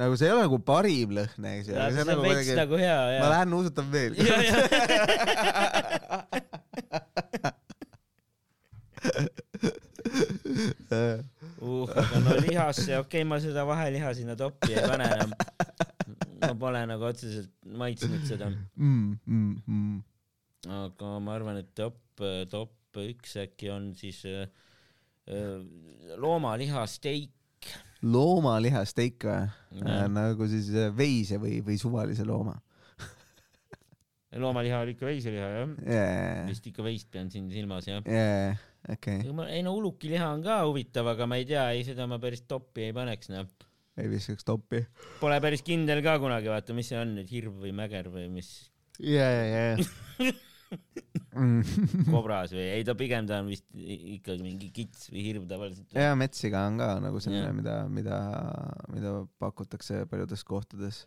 nagu 0.01 0.17
see 0.17 0.29
ei 0.29 0.35
ole 0.35 0.43
nagu 0.47 0.59
parim 0.65 1.11
lõhn, 1.19 1.49
eks 1.53 1.67
ju. 1.71 1.75
see 1.77 2.05
on 2.07 2.23
veits 2.25 2.53
nagu 2.59 2.75
hea 2.81 2.99
ma 3.05 3.13
ja. 3.17 3.29
lähen 3.35 3.49
nuusutan 3.53 3.87
veel. 3.93 4.13
uh, 10.91 11.87
aga 12.01 12.21
no 12.25 12.31
lihasse, 12.41 12.93
okei 12.99 13.23
okay,, 13.23 13.25
ma 13.29 13.37
seda 13.43 13.63
vaheliha 13.69 14.11
sinna 14.17 14.35
toppi 14.41 14.73
ei 14.75 14.85
pane 14.89 15.05
enam. 15.17 15.33
ma 16.41 16.55
pole 16.59 16.81
nagu 16.89 17.05
otseselt 17.11 17.53
maitsnud 17.81 18.25
seda, 18.29 18.49
mm, 18.51 19.09
mm, 19.27 19.55
mm. 19.67 19.99
aga 20.81 21.07
ma 21.21 21.37
arvan, 21.37 21.61
et 21.61 21.71
top, 21.77 22.01
top 22.51 22.73
üks 23.01 23.37
äkki 23.45 23.71
on 23.71 23.93
siis 23.99 24.23
äh, 24.29 24.49
äh, 25.31 25.61
loomaliha 26.21 26.87
steik. 26.91 27.35
Loomaliha 28.03 28.83
steik 28.89 29.27
või 29.27 29.85
Jah.? 29.85 30.09
nagu 30.13 30.49
siis 30.51 30.71
äh, 30.73 30.91
veise 30.97 31.41
või, 31.41 31.61
või 31.65 31.77
suvalise 31.81 32.25
looma 32.27 32.57
loomaliha 34.45 34.83
oli 34.85 34.97
ikka 34.97 35.09
veiseliha 35.09 35.49
jah, 35.55 35.75
yeah.? 35.85 36.45
vist 36.49 36.67
ikka 36.71 36.85
veist 36.87 37.11
pean 37.13 37.31
siin 37.33 37.51
silmas 37.53 37.89
jah. 37.91 38.05
Yeah. 38.09 38.61
okei 38.89 39.21
okay., 39.29 39.51
ei 39.53 39.65
no 39.67 39.75
ulukiliha 39.79 40.31
on 40.33 40.45
ka 40.47 40.63
huvitav, 40.65 41.13
aga 41.13 41.29
ma 41.29 41.41
ei 41.41 41.49
tea, 41.49 41.67
ei 41.77 41.85
seda 41.87 42.09
ma 42.11 42.21
päris 42.23 42.47
toppi 42.49 42.89
ei 42.89 42.97
paneks 42.97 43.33
noh. 43.35 43.49
ei 44.01 44.09
viskaks 44.09 44.47
toppi. 44.49 44.85
Pole 45.21 45.41
päris 45.45 45.65
kindel 45.67 46.01
ka 46.07 46.17
kunagi, 46.23 46.49
vaata, 46.53 46.77
mis 46.77 46.89
see 46.89 47.01
on 47.01 47.19
nüüd, 47.19 47.29
hirv 47.33 47.61
või 47.67 47.75
mäger 47.77 48.09
või 48.13 48.31
mis 48.33 48.55
ja, 48.97 49.29
ja, 49.29 49.45
ja. 49.77 50.33
Kobras 52.11 52.53
või, 52.55 52.65
ei 52.75 52.85
ta 52.87 52.95
pigem 52.99 53.29
ta 53.29 53.41
on 53.43 53.51
vist 53.51 53.67
ikkagi 53.75 54.43
mingi 54.45 54.71
kits 54.75 55.09
või 55.13 55.25
hirv 55.29 55.47
tavaliselt. 55.51 55.95
ja 55.95 56.13
metssiga 56.19 56.65
on 56.69 56.81
ka 56.81 56.91
nagu 57.03 57.23
selline 57.23 57.53
mida, 57.57 57.77
mida, 57.91 58.19
mida 58.93 59.15
pakutakse 59.43 60.05
paljudes 60.11 60.43
kohtades. 60.47 61.05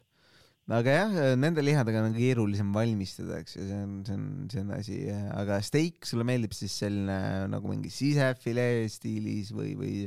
aga 0.72 0.96
jah, 0.96 1.18
nende 1.40 1.64
lihadega 1.66 2.06
on 2.08 2.16
keerulisem 2.16 2.72
valmistada, 2.76 3.42
eks 3.44 3.58
ju, 3.58 3.66
see 3.68 3.82
on, 3.84 3.98
see 4.08 4.20
on, 4.20 4.30
see 4.52 4.64
on 4.64 4.72
asi, 4.78 5.00
aga 5.34 5.60
steik, 5.66 6.08
sulle 6.08 6.28
meeldib 6.28 6.56
siis 6.56 6.78
selline 6.86 7.50
nagu 7.52 7.72
mingi 7.72 7.92
sisefilee 7.94 8.88
stiilis 8.92 9.52
või, 9.56 9.76
või, 9.80 9.98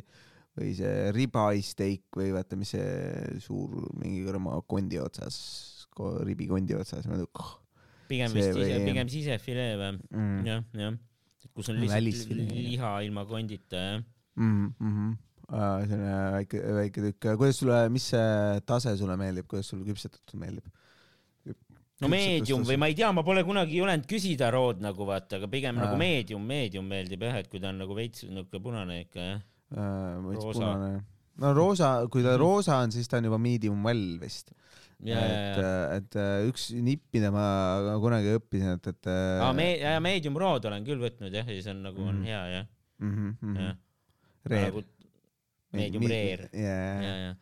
või 0.56 0.72
see 0.80 1.12
ribeye 1.16 1.60
steak 1.64 2.16
või 2.16 2.32
vaata, 2.36 2.56
mis 2.60 2.72
see 2.76 3.44
suur 3.44 3.92
mingi 4.00 4.24
kurma 4.24 4.56
kondi 4.68 5.00
otsas, 5.02 5.38
ribi 6.24 6.48
kondi 6.48 6.76
otsas, 6.76 7.08
pigem 8.08 8.32
see 8.32 8.42
vist 8.42 8.58
sise, 8.60 8.80
pigem 8.86 9.08
sisefilee 9.12 9.76
või? 9.80 9.92
mm. 10.10 10.40
jah, 10.48 10.64
jah. 10.80 10.96
kus 11.56 11.70
on 11.72 11.78
lihtsalt 11.82 12.34
liha 12.52 12.90
ilma 13.06 13.24
kondita 13.28 13.76
jah. 13.86 14.02
mm. 14.36 14.66
-hmm. 14.80 15.14
Uh, 15.46 15.78
selline 15.86 16.14
väike, 16.34 16.60
väike 16.74 17.02
tükk, 17.04 17.26
kuidas 17.38 17.60
sulle, 17.60 17.76
mis 17.94 18.02
see 18.10 18.60
tase 18.66 18.96
sulle 18.98 19.14
meeldib, 19.20 19.46
kuidas 19.46 19.68
sulle 19.70 19.84
küpsetatud 19.86 20.34
meeldib? 20.42 20.64
no 22.02 22.08
meedium 22.10 22.64
või 22.66 22.76
ma 22.82 22.88
ei 22.90 22.96
tea, 22.98 23.12
ma 23.14 23.22
pole 23.24 23.44
kunagi 23.46 23.78
julenud 23.78 24.08
küsida 24.10 24.50
rood 24.52 24.82
nagu 24.84 25.06
vaata, 25.08 25.38
aga 25.38 25.48
pigem 25.52 25.78
Aa. 25.78 25.84
nagu 25.86 26.00
meedium, 26.00 26.42
meedium 26.44 26.88
meeldib 26.90 27.22
jah, 27.28 27.38
et 27.40 27.48
kui 27.52 27.62
ta 27.62 27.70
on 27.70 27.78
nagu 27.84 27.94
veits 27.96 28.26
niuke 28.28 28.58
punane 28.62 28.98
ikka 29.06 29.20
jah. 29.28 29.44
uh, 29.78 30.18
veits 30.26 30.44
punane. 30.50 30.90
no 31.40 31.54
roosa, 31.56 31.92
kui 32.10 32.22
ta 32.26 32.34
Mhm. 32.34 32.40
roosa 32.42 32.80
on, 32.82 32.90
siis 32.92 33.08
ta 33.08 33.18
on 33.22 33.30
juba 33.30 33.38
medium 33.38 33.84
well 33.86 34.18
vist. 34.20 34.50
ja, 35.04 35.20
et 35.20 35.58
ja., 35.60 35.72
et 35.98 36.16
äh, 36.16 36.48
üks 36.48 36.70
nipp, 36.72 37.02
mida 37.12 37.30
ma 37.34 37.46
kunagi 38.00 38.36
õppisin, 38.38 38.76
et, 38.78 38.86
et 38.94 39.10
aa, 39.12 39.52
me-, 39.56 39.76
ja 39.82 39.98
meedium 40.00 40.36
rood 40.40 40.64
olen 40.64 40.84
küll 40.86 41.02
võtnud 41.02 41.34
jah, 41.34 41.46
ja 41.48 41.62
see 41.62 41.74
on 41.74 41.82
nagu 41.84 42.00
on 42.02 42.14
Mhm. 42.22 42.24
hea 42.24 42.44
jah, 42.54 42.66
mm 43.02 43.12
-hmm, 43.16 43.58
jah. 43.60 43.76
Rare 44.46 44.62
nagu 44.70 44.82
medium 45.76 46.06
rare. 46.08 46.48
jaa, 46.52 47.02
ja, 47.02 47.14
ja. 47.26 47.34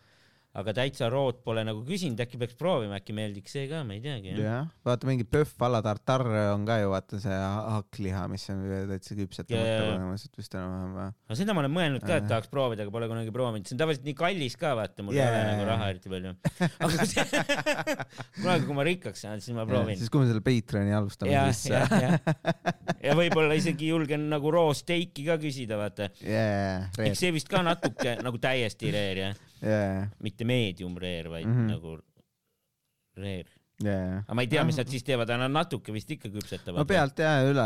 Aga 0.54 0.74
täitsa 0.76 1.08
rood 1.10 1.40
pole 1.42 1.64
nagu 1.66 1.80
küsinud, 1.86 2.20
äkki 2.22 2.38
peaks 2.38 2.54
proovima, 2.58 3.00
äkki 3.00 3.14
meeldiks 3.16 3.54
see 3.56 3.66
ka, 3.70 3.80
ma 3.86 3.96
ei 3.96 4.02
teagi 4.04 4.36
jah. 4.38 4.68
vaata 4.86 5.08
mingi 5.08 5.26
pööf 5.26 5.50
a 5.66 5.70
la 5.72 5.80
tartar 5.82 6.22
on 6.52 6.66
ka 6.68 6.76
ju 6.78 6.92
vaata 6.92 7.18
see 7.22 7.34
ha- 7.34 7.80
hakkliha, 7.80 8.20
mis 8.30 8.44
on 8.54 8.60
täitsa 8.92 9.16
küpsetamata 9.18 9.72
põhimõtteliselt 9.80 10.38
vist 10.38 10.54
enam-vähem 10.54 10.92
või? 10.94 11.08
no 11.32 11.38
seda 11.40 11.56
ma 11.56 11.64
olen 11.64 11.74
mõelnud 11.74 12.06
ka, 12.06 12.20
et 12.22 12.28
tahaks 12.30 12.52
proovida, 12.52 12.86
aga 12.86 12.94
pole 12.94 13.08
kunagi 13.10 13.34
proovinud, 13.34 13.66
see 13.66 13.74
on 13.74 13.82
tavaliselt 13.82 14.06
nii 14.06 14.16
kallis 14.20 14.54
ka 14.60 14.76
vaata, 14.78 15.06
mul 15.06 15.18
ei 15.18 15.24
ole 15.24 15.40
nagu 15.48 15.66
raha 15.72 15.88
eriti 15.90 16.12
palju. 16.12 16.34
aga 16.86 17.08
see 17.10 17.42
kunagi, 18.44 18.68
kui 18.68 18.78
ma 18.78 18.86
rikkaks 18.90 19.26
saan, 19.26 19.42
siis 19.42 19.58
ma 19.58 19.66
proovin. 19.66 19.98
siis 19.98 20.12
kui 20.12 20.22
me 20.22 20.30
selle 20.30 20.44
Patreoni 20.44 20.94
alustame, 20.94 21.34
ja, 21.34 21.48
siis 21.50 21.74
ja, 21.74 21.82
ja, 21.90 22.62
ja 23.08 23.18
võib-olla 23.18 23.58
isegi 23.58 23.90
julgen 23.90 24.28
nagu 24.30 24.54
roosteiki 24.54 25.26
ka 25.26 25.40
küsida, 25.42 25.80
vaata. 25.82 26.12
yeah,. 26.22 26.86
eks 27.08 27.26
see 27.26 27.34
vist 27.34 27.50
ka 27.50 27.64
natuke 27.66 28.20
nagu 28.22 28.38
täiesti 28.38 28.94
rare 28.94 29.24
jah, 29.24 29.44
yeah, 29.64 30.09
mitte 30.22 30.44
medium 30.48 30.96
rare, 31.00 31.29
vaid 31.33 31.46
mm 31.46 31.53
Mhm. 31.53 31.61
-hmm. 31.61 31.70
nagu 31.74 31.98
rare. 33.16 33.53
yeah. 33.85 34.20
aga 34.24 34.35
ma 34.38 34.42
ei 34.44 34.48
tea, 34.53 34.62
mis 34.66 34.77
nad 34.79 34.88
siis 34.90 35.03
teevad, 35.07 35.31
nad 35.40 35.50
natuke 35.50 35.92
vist 35.94 36.11
ikka 36.14 36.29
küpsetavad. 36.31 36.79
no 36.79 36.85
pealt 36.88 37.18
ja 37.18 37.33
üle, 37.48 37.64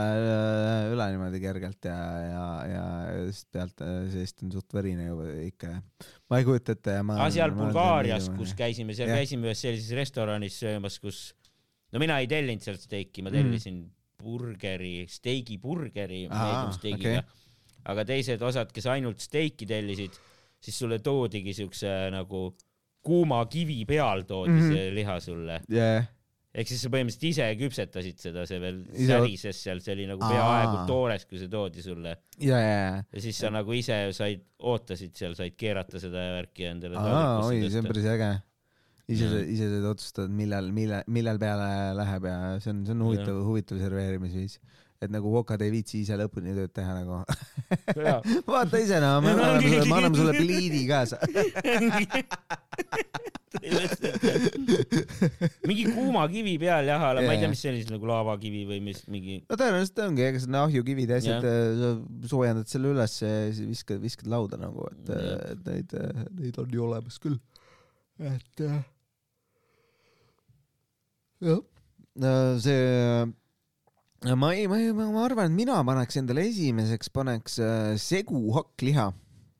üle 0.95 1.09
niimoodi 1.13 1.41
kergelt 1.43 1.85
ja, 1.91 1.99
ja, 2.33 2.45
ja 2.73 2.85
just 3.27 3.49
pealt 3.53 3.81
äh, 3.85 4.07
seest 4.13 4.43
on 4.43 4.53
suht 4.55 4.73
verine 4.75 5.07
juba 5.11 5.27
ikka. 5.45 5.75
ma 6.31 6.39
ei 6.41 6.45
kujuta 6.49 6.73
ette 6.79 6.97
ja 6.99 7.03
ma. 7.05 7.19
aga 7.21 7.31
seal 7.37 7.53
Bulgaarias, 7.57 8.31
kus 8.39 8.55
käisime, 8.59 8.95
seal 8.97 9.09
Jah. 9.13 9.21
käisime 9.21 9.51
ühes 9.51 9.61
sellises 9.67 9.93
restoranis 9.99 10.57
söömas, 10.61 10.99
kus 11.03 11.21
no 11.93 12.01
mina 12.03 12.19
ei 12.21 12.27
tellinud 12.31 12.65
sealt 12.65 12.81
steiki, 12.85 13.23
ma 13.25 13.31
tellisin 13.35 13.83
mm. 13.85 13.93
burgeri, 14.19 15.07
steigipurgeri 15.09 16.25
Aa, 16.31 16.41
medium 16.41 16.73
steigiga 16.75 17.21
okei. 17.21 17.45
aga 17.93 18.05
teised 18.05 18.43
osad, 18.43 18.73
kes 18.75 18.87
ainult 18.91 19.21
steiki 19.23 19.67
tellisid, 19.69 20.17
siis 20.63 20.79
sulle 20.79 20.99
toodigi 21.05 21.55
siukse 21.57 21.91
nagu 22.15 22.49
kuuma 23.05 23.43
kivi 23.51 23.83
peal 23.89 24.25
toodi 24.29 24.55
mm. 24.55 24.63
-hmm. 24.63 24.77
see 24.77 24.95
liha 24.95 25.19
sulle. 25.23 25.61
yeah.. 25.73 26.09
ehk 26.59 26.71
siis 26.71 26.83
sa 26.83 26.91
põhimõtteliselt 26.91 27.29
ise 27.29 27.47
küpsetasid 27.61 28.19
seda, 28.25 28.45
see 28.49 28.59
veel 28.63 28.81
Ise- 28.89 29.07
särises 29.13 29.63
seal, 29.67 29.83
see 29.85 29.95
oli 29.95 30.09
nagu 30.11 30.25
Aa. 30.25 30.33
peaaegu 30.33 30.83
toores, 30.89 31.27
kui 31.29 31.39
see 31.39 31.53
toodi 31.53 31.85
sulle 31.85 32.17
ja, 32.41 32.59
ja, 32.59 32.91
ja 33.05 33.23
siis 33.23 33.39
sa 33.39 33.53
nagu 33.55 33.77
ise 33.77 34.01
said, 34.17 34.43
ootasid 34.59 35.15
seal, 35.19 35.39
said 35.39 35.57
keerata 35.61 36.03
seda 36.03 36.29
värki 36.41 36.69
endale 36.73 36.99
oi, 36.99 37.63
see 37.69 37.83
on 37.83 37.91
päris 37.93 38.11
äge. 38.17 38.33
ise 39.09 39.31
Jah., 39.31 39.47
ise 39.55 39.71
saad 39.77 39.87
otsustada, 39.93 40.29
millal, 40.41 40.73
millal, 40.75 41.07
millal 41.07 41.39
peale 41.41 41.71
läheb 42.01 42.29
ja 42.33 42.37
see 42.65 42.75
on, 42.75 42.85
see 42.89 42.97
on 42.97 43.07
huvitav, 43.07 43.41
huvitav 43.47 43.81
serveerimisviis. 43.85 44.59
Et 44.99 45.11
nagu 45.15 45.31
vokad 45.31 45.63
ei 45.63 45.71
viitsi 45.73 46.01
ise 46.03 46.17
lõpuni 46.19 46.55
tööd 46.57 46.73
teha 46.75 46.93
nagu. 46.97 47.21
Vaata 48.51 48.81
ise 48.83 48.99
noh, 49.03 49.21
me 49.23 49.31
anname 49.35 49.63
sulle, 49.63 49.85
me 49.87 49.95
anname 50.01 50.17
sulle 50.19 50.35
pliidi 50.35 50.83
kaasa. 50.89 51.17
mingi 55.69 55.85
kuuma 55.95 56.27
kivi 56.31 56.59
peal 56.61 56.85
jah, 56.89 57.03
aga 57.11 57.23
ma 57.25 57.33
ei 57.33 57.41
tea, 57.41 57.51
mis 57.53 57.63
see 57.63 57.71
oli 57.73 57.81
siis 57.83 57.93
nagu 57.93 58.05
laavakivi 58.11 58.63
või 58.69 58.81
mis 58.85 59.01
mingi. 59.11 59.37
no 59.49 59.55
tõenäoliselt 59.59 60.03
ongi, 60.05 60.23
ega 60.27 60.43
see 60.43 60.51
on 60.51 60.59
ahjukivid 60.65 61.09
ja 61.15 61.17
asjad, 61.23 61.47
sa 61.79 61.89
soojendad 62.33 62.69
selle 62.71 62.93
üles 62.93 63.15
ja 63.23 63.33
siis 63.49 63.65
viskad, 63.71 63.99
viskad 64.03 64.29
lauda 64.35 64.57
nagu, 64.61 64.81
et 64.93 65.11
Jah. 65.15 65.41
et 65.55 65.61
neid, 65.71 65.89
neid 66.43 66.61
on 66.61 66.69
ju 66.77 66.81
olemas 66.91 67.17
küll. 67.23 67.39
et 68.21 68.65
jah, 68.65 68.83
see, 72.63 72.83
ma 74.25 74.53
ei, 74.55 74.67
ma 74.67 74.81
ei, 74.83 74.93
ma 74.93 75.25
arvan, 75.25 75.51
et 75.53 75.55
mina 75.55 75.79
paneks 75.87 76.19
endale 76.19 76.49
esimeseks, 76.49 77.13
paneks 77.15 77.59
äh, 77.63 77.97
segu 78.03 78.49
hakkliha 78.57 79.13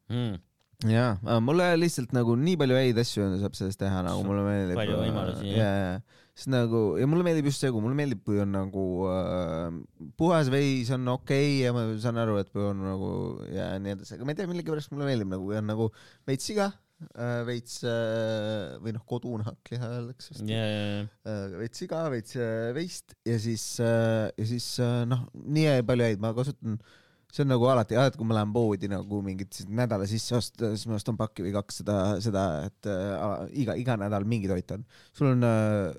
Mm. 0.09 0.39
jaa, 0.89 1.41
mulle 1.45 1.67
lihtsalt 1.77 2.15
nagu 2.17 2.33
nii 2.39 2.57
palju 2.61 2.77
häid 2.79 2.99
asju 3.03 3.27
saab 3.43 3.57
sellest 3.59 3.81
teha, 3.83 3.99
nagu 4.07 4.23
mulle 4.25 4.45
meeldib. 4.47 4.79
Palju 4.79 5.01
võimalusi, 5.03 5.51
jah. 5.51 5.59
ja, 5.59 5.91
ja, 5.99 6.23
sest 6.39 6.49
nagu 6.55 6.81
ja 6.97 7.09
mulle 7.11 7.27
meeldib 7.27 7.51
just 7.51 7.61
segu, 7.65 7.83
mulle 7.85 7.99
meeldib, 7.99 8.23
kui 8.25 8.41
on 8.41 8.55
nagu 8.57 8.85
äh, 9.13 9.77
puhas 10.21 10.49
veis 10.55 10.89
on 10.97 11.05
okei 11.13 11.59
okay, 11.59 11.65
ja 11.67 11.75
ma 11.77 11.85
saan 12.01 12.21
aru, 12.23 12.39
et 12.41 12.49
kui 12.55 12.65
on 12.65 12.81
nagu 12.87 13.11
ja 13.53 13.73
nii 13.83 13.99
edasi, 13.99 14.17
aga 14.17 14.25
ma 14.25 14.33
ei 14.33 14.41
tea, 14.41 14.49
millegipärast 14.49 14.95
mulle 14.95 15.11
meeldib 15.11 15.35
nagu, 15.35 15.51
kui 15.51 15.61
on 15.61 15.69
nagu 15.75 15.91
veits 16.31 16.49
siga 16.49 16.71
äh,, 16.71 16.79
veits 17.47 17.81
äh, 17.87 18.77
või 18.83 18.93
noh, 18.97 19.05
kodune 19.07 19.47
hakkliha 19.47 19.91
öeldakse 19.99 20.33
vist 20.35 20.49
ja, 20.51 20.63
ja, 20.67 20.81
ja. 20.83 21.03
äh, 21.31 21.53
veits 21.61 21.83
siga, 21.85 22.01
veits 22.11 22.35
äh, 22.35 22.71
veist 22.75 23.15
ja 23.29 23.37
siis 23.43 23.67
äh, 23.85 24.27
ja 24.35 24.47
siis 24.49 24.67
äh, 24.83 25.05
noh, 25.07 25.29
nii 25.39 25.79
palju 25.87 26.09
häid, 26.09 26.23
ma 26.23 26.33
kasutan, 26.35 26.75
see 27.31 27.45
on 27.45 27.53
nagu 27.53 27.71
alati, 27.71 27.99
alati 28.01 28.19
kui 28.19 28.27
ma 28.27 28.41
lähen 28.41 28.53
poodi 28.55 28.91
nagu 28.91 29.23
mingit 29.23 29.61
nädala 29.71 30.11
sisse 30.11 30.35
osta, 30.41 30.73
siis 30.75 30.89
ma 30.91 30.99
ostan 30.99 31.19
pakki 31.21 31.47
või 31.47 31.55
kaks 31.55 31.83
seda, 31.85 31.99
seda, 32.25 32.45
et 32.67 32.91
äh, 32.91 33.17
iga, 33.63 33.79
iga 33.79 33.99
nädal 34.03 34.27
mingi 34.27 34.51
toit 34.51 34.75
on. 34.75 34.87
sul 35.15 35.33
on 35.37 35.47
äh, 35.47 35.95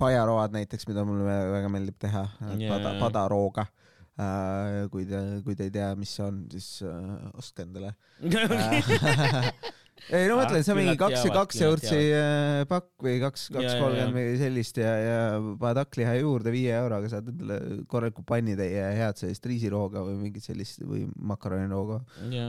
pajaroad 0.00 0.56
näiteks, 0.56 0.88
mida 0.88 1.04
mulle 1.08 1.28
väga, 1.28 1.72
meeldib 1.72 2.00
teha 2.00 2.24
yeah., 2.54 2.72
pada, 2.72 2.96
padarooga 3.04 3.68
äh,. 4.16 4.86
kui 4.92 5.04
te, 5.04 5.20
kui 5.44 5.56
te 5.58 5.68
ei 5.68 5.76
tea, 5.76 5.92
mis 6.00 6.16
see 6.16 6.24
on, 6.24 6.46
siis 6.56 6.78
äh, 6.88 7.16
ostke 7.36 7.68
endale 7.68 7.92
ei 10.12 10.26
no 10.28 10.36
Ah, 10.36 10.42
mõtlen, 10.44 10.62
see 10.62 10.72
on 10.74 10.78
mingi 10.80 10.96
kaks, 11.00 11.22
teavad, 11.22 11.36
kaks 11.40 11.60
eurtsi 11.66 12.00
äh, 12.14 12.62
pakk 12.70 12.90
või 13.06 13.14
kaks, 13.22 13.46
Ja, 13.50 13.54
kaks 13.56 13.68
ja, 13.72 13.78
kolmkümmend 13.80 14.16
ja. 14.20 14.30
või 14.30 14.40
sellist 14.42 14.80
ja, 14.82 14.92
ja 15.02 15.20
paned 15.60 15.80
hakkliha 15.82 16.14
juurde 16.20 16.52
viie 16.54 16.74
euroga, 16.78 17.08
saad 17.12 17.30
endale 17.32 17.58
korraliku 17.90 18.22
pannitäie 18.28 18.84
head 18.98 19.16
sellist 19.22 19.46
riisirooga 19.50 20.04
või 20.06 20.18
mingit 20.26 20.44
sellist 20.46 20.82
või 20.84 21.06
makaronirooga, 21.16 22.00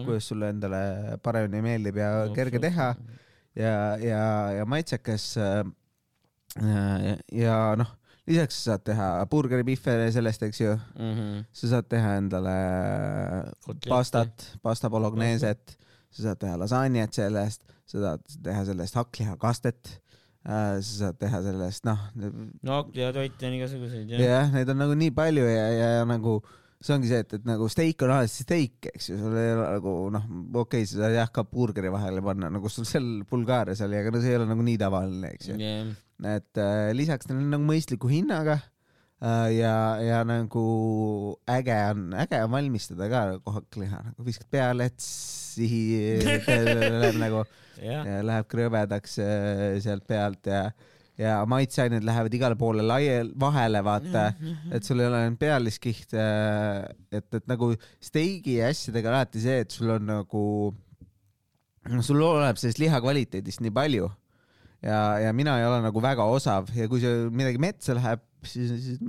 kuidas 0.06 0.28
sulle 0.30 0.52
endale 0.54 0.82
paremini 1.24 1.64
meeldib 1.66 1.98
ja 2.04 2.12
kerge 2.36 2.60
teha 2.68 2.92
ja, 3.58 3.76
ja, 4.02 4.24
ja 4.60 4.66
maitsekas. 4.70 5.32
ja, 6.58 7.16
ja 7.32 7.56
noh, 7.80 7.90
lisaks 8.28 8.60
sa 8.60 8.74
saad 8.76 8.84
teha 8.92 9.08
burgeripihve 9.32 10.12
sellest, 10.14 10.44
eks 10.48 10.62
ju, 10.62 10.76
Mhm. 11.00 11.46
sa 11.56 11.68
saad 11.74 11.88
teha 11.90 12.16
endale 12.20 12.56
Kotlette. 13.66 13.90
pastat, 13.90 14.48
pasta 14.62 14.90
bologneset, 14.90 15.78
sa 16.18 16.30
saad 16.30 16.42
teha 16.42 16.60
lasanjet 16.60 17.18
sellest, 17.22 17.64
sa 17.88 18.04
saad 18.04 18.38
teha 18.44 18.62
sellest 18.68 19.00
hakklihakastet, 19.00 19.98
sa 20.44 20.78
saad 20.84 21.20
teha 21.22 21.42
sellest, 21.46 21.88
noh, 21.88 22.06
no 22.66 22.86
ja 22.98 23.12
toite 23.16 23.50
on 23.50 23.58
igasuguseid 23.58 24.14
jah. 24.14 24.24
jah, 24.24 24.56
neid 24.56 24.72
on 24.74 24.82
nagu 24.84 24.96
nii 24.98 25.14
palju 25.16 25.44
ja, 25.46 25.68
ja, 25.76 25.92
ja 26.00 26.08
nagu 26.08 26.40
see 26.78 26.94
ongi 26.94 27.10
see, 27.10 27.20
et, 27.26 27.36
et 27.40 27.46
nagu 27.48 27.68
steik 27.72 28.02
on 28.06 28.14
alati 28.14 28.46
steik, 28.46 28.90
eks 28.94 29.12
ju, 29.12 29.18
sul 29.20 29.36
ei 29.40 29.52
ole 29.56 29.68
nagu 29.78 29.96
noh, 30.14 30.30
okei 30.64 30.86
okay,, 30.86 30.90
sa 30.90 31.04
saad 31.04 31.18
jah 31.18 31.34
ka 31.34 31.44
burgeri 31.50 31.92
vahele 31.94 32.24
panna, 32.26 32.52
nagu 32.54 32.72
sul 32.72 32.88
seal 32.90 33.08
Bulgaarias 33.30 33.82
oli, 33.86 34.00
aga 34.00 34.14
no 34.14 34.24
see 34.24 34.34
ei 34.34 34.40
ole 34.40 34.50
nagu 34.50 34.66
nii 34.66 34.80
tavaline, 34.82 35.34
eks 35.36 35.52
ju. 35.52 35.60
jah, 35.62 35.94
et 36.38 36.64
äh, 36.64 36.90
lisaks 36.98 37.30
neil 37.30 37.42
on 37.44 37.54
nagu 37.58 37.68
mõistliku 37.68 38.10
hinnaga 38.12 38.60
äh, 38.60 38.66
ja, 39.22 39.76
ja 40.04 40.20
nagu 40.28 40.66
äge 41.50 41.78
on, 41.92 42.12
äge 42.14 42.42
on 42.44 42.52
valmistada 42.54 43.08
ka 43.10 43.22
hakkliha, 43.58 44.04
nagu 44.12 44.28
viskad 44.28 44.50
peale, 44.54 44.92
et 44.92 45.02
sihi 45.02 46.20
läheb 47.02 47.18
nagu, 47.22 47.42
jah, 47.82 48.06
läheb 48.28 48.52
krõbedaks 48.52 49.18
äh, 49.24 49.64
sealt 49.82 50.06
pealt 50.10 50.50
ja, 50.52 50.68
ja 51.18 51.40
maitseained 51.50 52.06
lähevad 52.06 52.38
igale 52.38 52.58
poole 52.60 52.86
laiali, 52.86 53.34
vahele 53.42 53.82
vaata, 53.86 54.28
et 54.72 54.86
sul 54.86 55.02
ei 55.02 55.10
ole 55.10 55.24
ainult 55.24 55.42
pealiskiht, 55.42 56.14
et, 56.14 57.30
et 57.34 57.50
nagu 57.50 57.74
steigi 57.98 58.60
ja 58.60 58.70
asjadega 58.74 59.10
on 59.10 59.18
alati 59.18 59.42
see, 59.42 59.66
et 59.66 59.74
sul 59.74 59.96
on 59.98 60.08
nagu, 60.12 60.46
sul 62.06 62.22
oleneb 62.22 62.62
sellest 62.62 62.86
liha 62.86 63.02
kvaliteedist 63.02 63.66
nii 63.66 63.74
palju. 63.74 64.14
Ja, 64.86 65.18
ja 65.18 65.32
mina 65.34 65.56
ei 65.58 65.66
ole 65.66 65.80
nagu 65.82 66.02
väga 66.06 66.28
osav 66.30 66.68
ja 66.78 66.86
kui 66.86 67.02
see 67.02 67.32
midagi 67.34 67.58
metsa 67.58 67.96
läheb, 67.98 68.22
siis, 68.46 68.74
siis, 68.84 69.00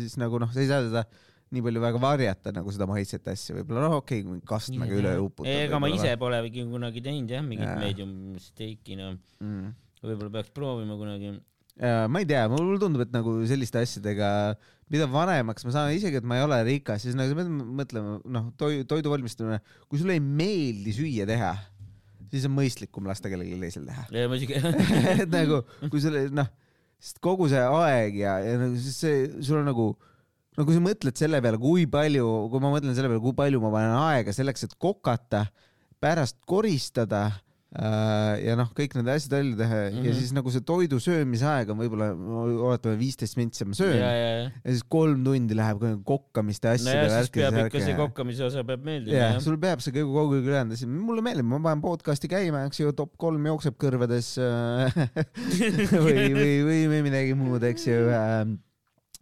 siis 0.00 0.16
nagu 0.20 0.40
noh, 0.42 0.50
sa 0.52 0.62
ei 0.62 0.70
saa 0.70 0.82
seda 0.86 1.04
nii 1.52 1.62
palju 1.66 1.84
väga 1.84 2.00
varjata 2.00 2.52
nagu 2.56 2.72
seda 2.72 2.88
maitset 2.88 3.26
asja, 3.28 3.54
võib-olla 3.58 3.84
noh, 3.86 3.98
okei 4.00 4.22
okay,, 4.24 4.40
kastmega 4.48 4.96
üle 4.96 5.14
uputada. 5.20 5.54
ega 5.66 5.80
ma 5.82 5.90
ise 5.92 6.14
polegi 6.20 6.64
kunagi 6.68 7.02
teinud 7.04 7.32
jah, 7.32 7.44
mingit 7.44 7.72
medium 7.80 8.12
steiki, 8.40 8.96
no 9.00 9.12
mm.. 9.42 9.72
võib-olla 10.00 10.32
peaks 10.38 10.54
proovima 10.56 10.96
kunagi. 11.00 11.34
Ja 11.80 12.06
ma 12.08 12.22
ei 12.22 12.28
tea, 12.28 12.44
mulle 12.52 12.78
tundub, 12.80 13.04
et 13.04 13.12
nagu 13.12 13.34
selliste 13.48 13.80
asjadega, 13.84 14.30
mida 14.92 15.08
vanemaks 15.12 15.68
ma 15.68 15.74
saan, 15.74 15.92
isegi 15.96 16.20
et 16.20 16.28
ma 16.28 16.40
ei 16.40 16.46
ole 16.46 16.58
rikas, 16.68 17.04
siis 17.04 17.16
nagu 17.18 17.32
sa 17.32 17.38
pead 17.42 17.52
mõtlema, 17.52 18.16
noh, 18.32 18.48
toidu, 18.60 18.88
toidu 18.88 19.12
valmistamine, 19.12 19.60
kui 19.92 20.00
sulle 20.00 20.16
ei 20.16 20.24
meeldi 20.24 20.96
süüa 20.96 21.28
teha, 21.28 21.52
siis 22.32 22.48
on 22.48 22.56
mõistlikum 22.56 23.08
lasta 23.08 23.32
kellelgi 23.32 23.60
teisel 23.60 23.88
teha. 23.88 24.08
et 25.22 25.32
nagu, 25.32 25.62
kui 25.92 26.00
sulle 26.00 26.26
noh, 26.32 26.48
sest 27.02 27.18
kogu 27.24 27.48
see 27.50 27.62
aeg 27.62 28.18
ja, 28.22 28.36
ja 28.44 28.56
nagu 28.60 28.78
see, 28.78 29.26
sul 29.42 29.58
on 29.60 29.66
nagu, 29.66 29.88
no 30.56 30.66
kui 30.66 30.76
sa 30.76 30.82
mõtled 30.84 31.18
selle 31.18 31.40
peale, 31.42 31.58
kui 31.62 31.86
palju, 31.90 32.28
kui 32.52 32.62
ma 32.62 32.70
mõtlen 32.74 32.94
selle 32.94 33.10
peale, 33.10 33.22
kui 33.24 33.34
palju 33.38 33.62
ma 33.62 33.72
panen 33.74 33.96
aega 33.98 34.34
selleks, 34.36 34.68
et 34.68 34.76
kokata, 34.80 35.48
pärast 36.02 36.38
koristada 36.48 37.26
ja 37.72 38.52
noh, 38.58 38.68
kõik 38.76 38.92
need 38.98 39.08
asjad 39.08 39.32
välja 39.38 39.56
teha 39.62 39.76
mm 39.76 39.94
-hmm. 39.94 40.04
ja 40.04 40.12
Mhm. 40.12 40.18
siis 40.18 40.32
nagu 40.36 40.50
see 40.52 40.60
toidu 40.60 40.98
söömise 41.00 41.46
aeg 41.48 41.70
on 41.72 41.78
võib-olla, 41.80 42.10
oletame 42.68 42.98
viisteist 43.00 43.36
mintsi 43.36 43.64
ma 43.64 43.74
söön 43.74 43.96
ja, 43.96 44.10
ja, 44.10 44.12
ja, 44.12 44.32
ja. 44.42 44.50
ja 44.64 44.70
siis 44.70 44.84
kolm 44.88 45.24
tundi 45.24 45.56
läheb 45.56 45.80
kokkamiste 46.04 46.68
asjade 46.68 47.06
nojah, 47.06 47.22
siis 47.22 47.30
peab 47.30 47.56
ikka 47.66 47.80
see 47.80 47.94
kokkamise 47.96 48.44
osa 48.44 48.64
peab 48.64 48.84
meeldima 48.84 49.16
jah, 49.16 49.32
jah. 49.34 49.40
sul 49.40 49.56
peab 49.56 49.80
see 49.80 49.94
kogu 49.96 50.12
kogu 50.12 50.36
aeg 50.36 50.50
ülejäänud 50.50 50.76
asi, 50.76 50.86
mulle 50.86 51.24
meeldib, 51.24 51.48
ma 51.48 51.60
panen 51.64 51.84
podcast'i 51.84 52.28
käima, 52.28 52.66
eks 52.68 52.82
ju, 52.82 52.92
top 52.92 53.16
kolm 53.16 53.46
jookseb 53.46 53.78
kõrvades 53.80 54.34
äh, 54.42 55.00
või, 56.06 56.28
või, 56.36 56.52
või, 56.66 56.82
või 56.92 57.00
midagi 57.08 57.34
muud, 57.38 57.64
eks 57.72 57.88
ju 57.88 58.02
äh, 58.12 58.44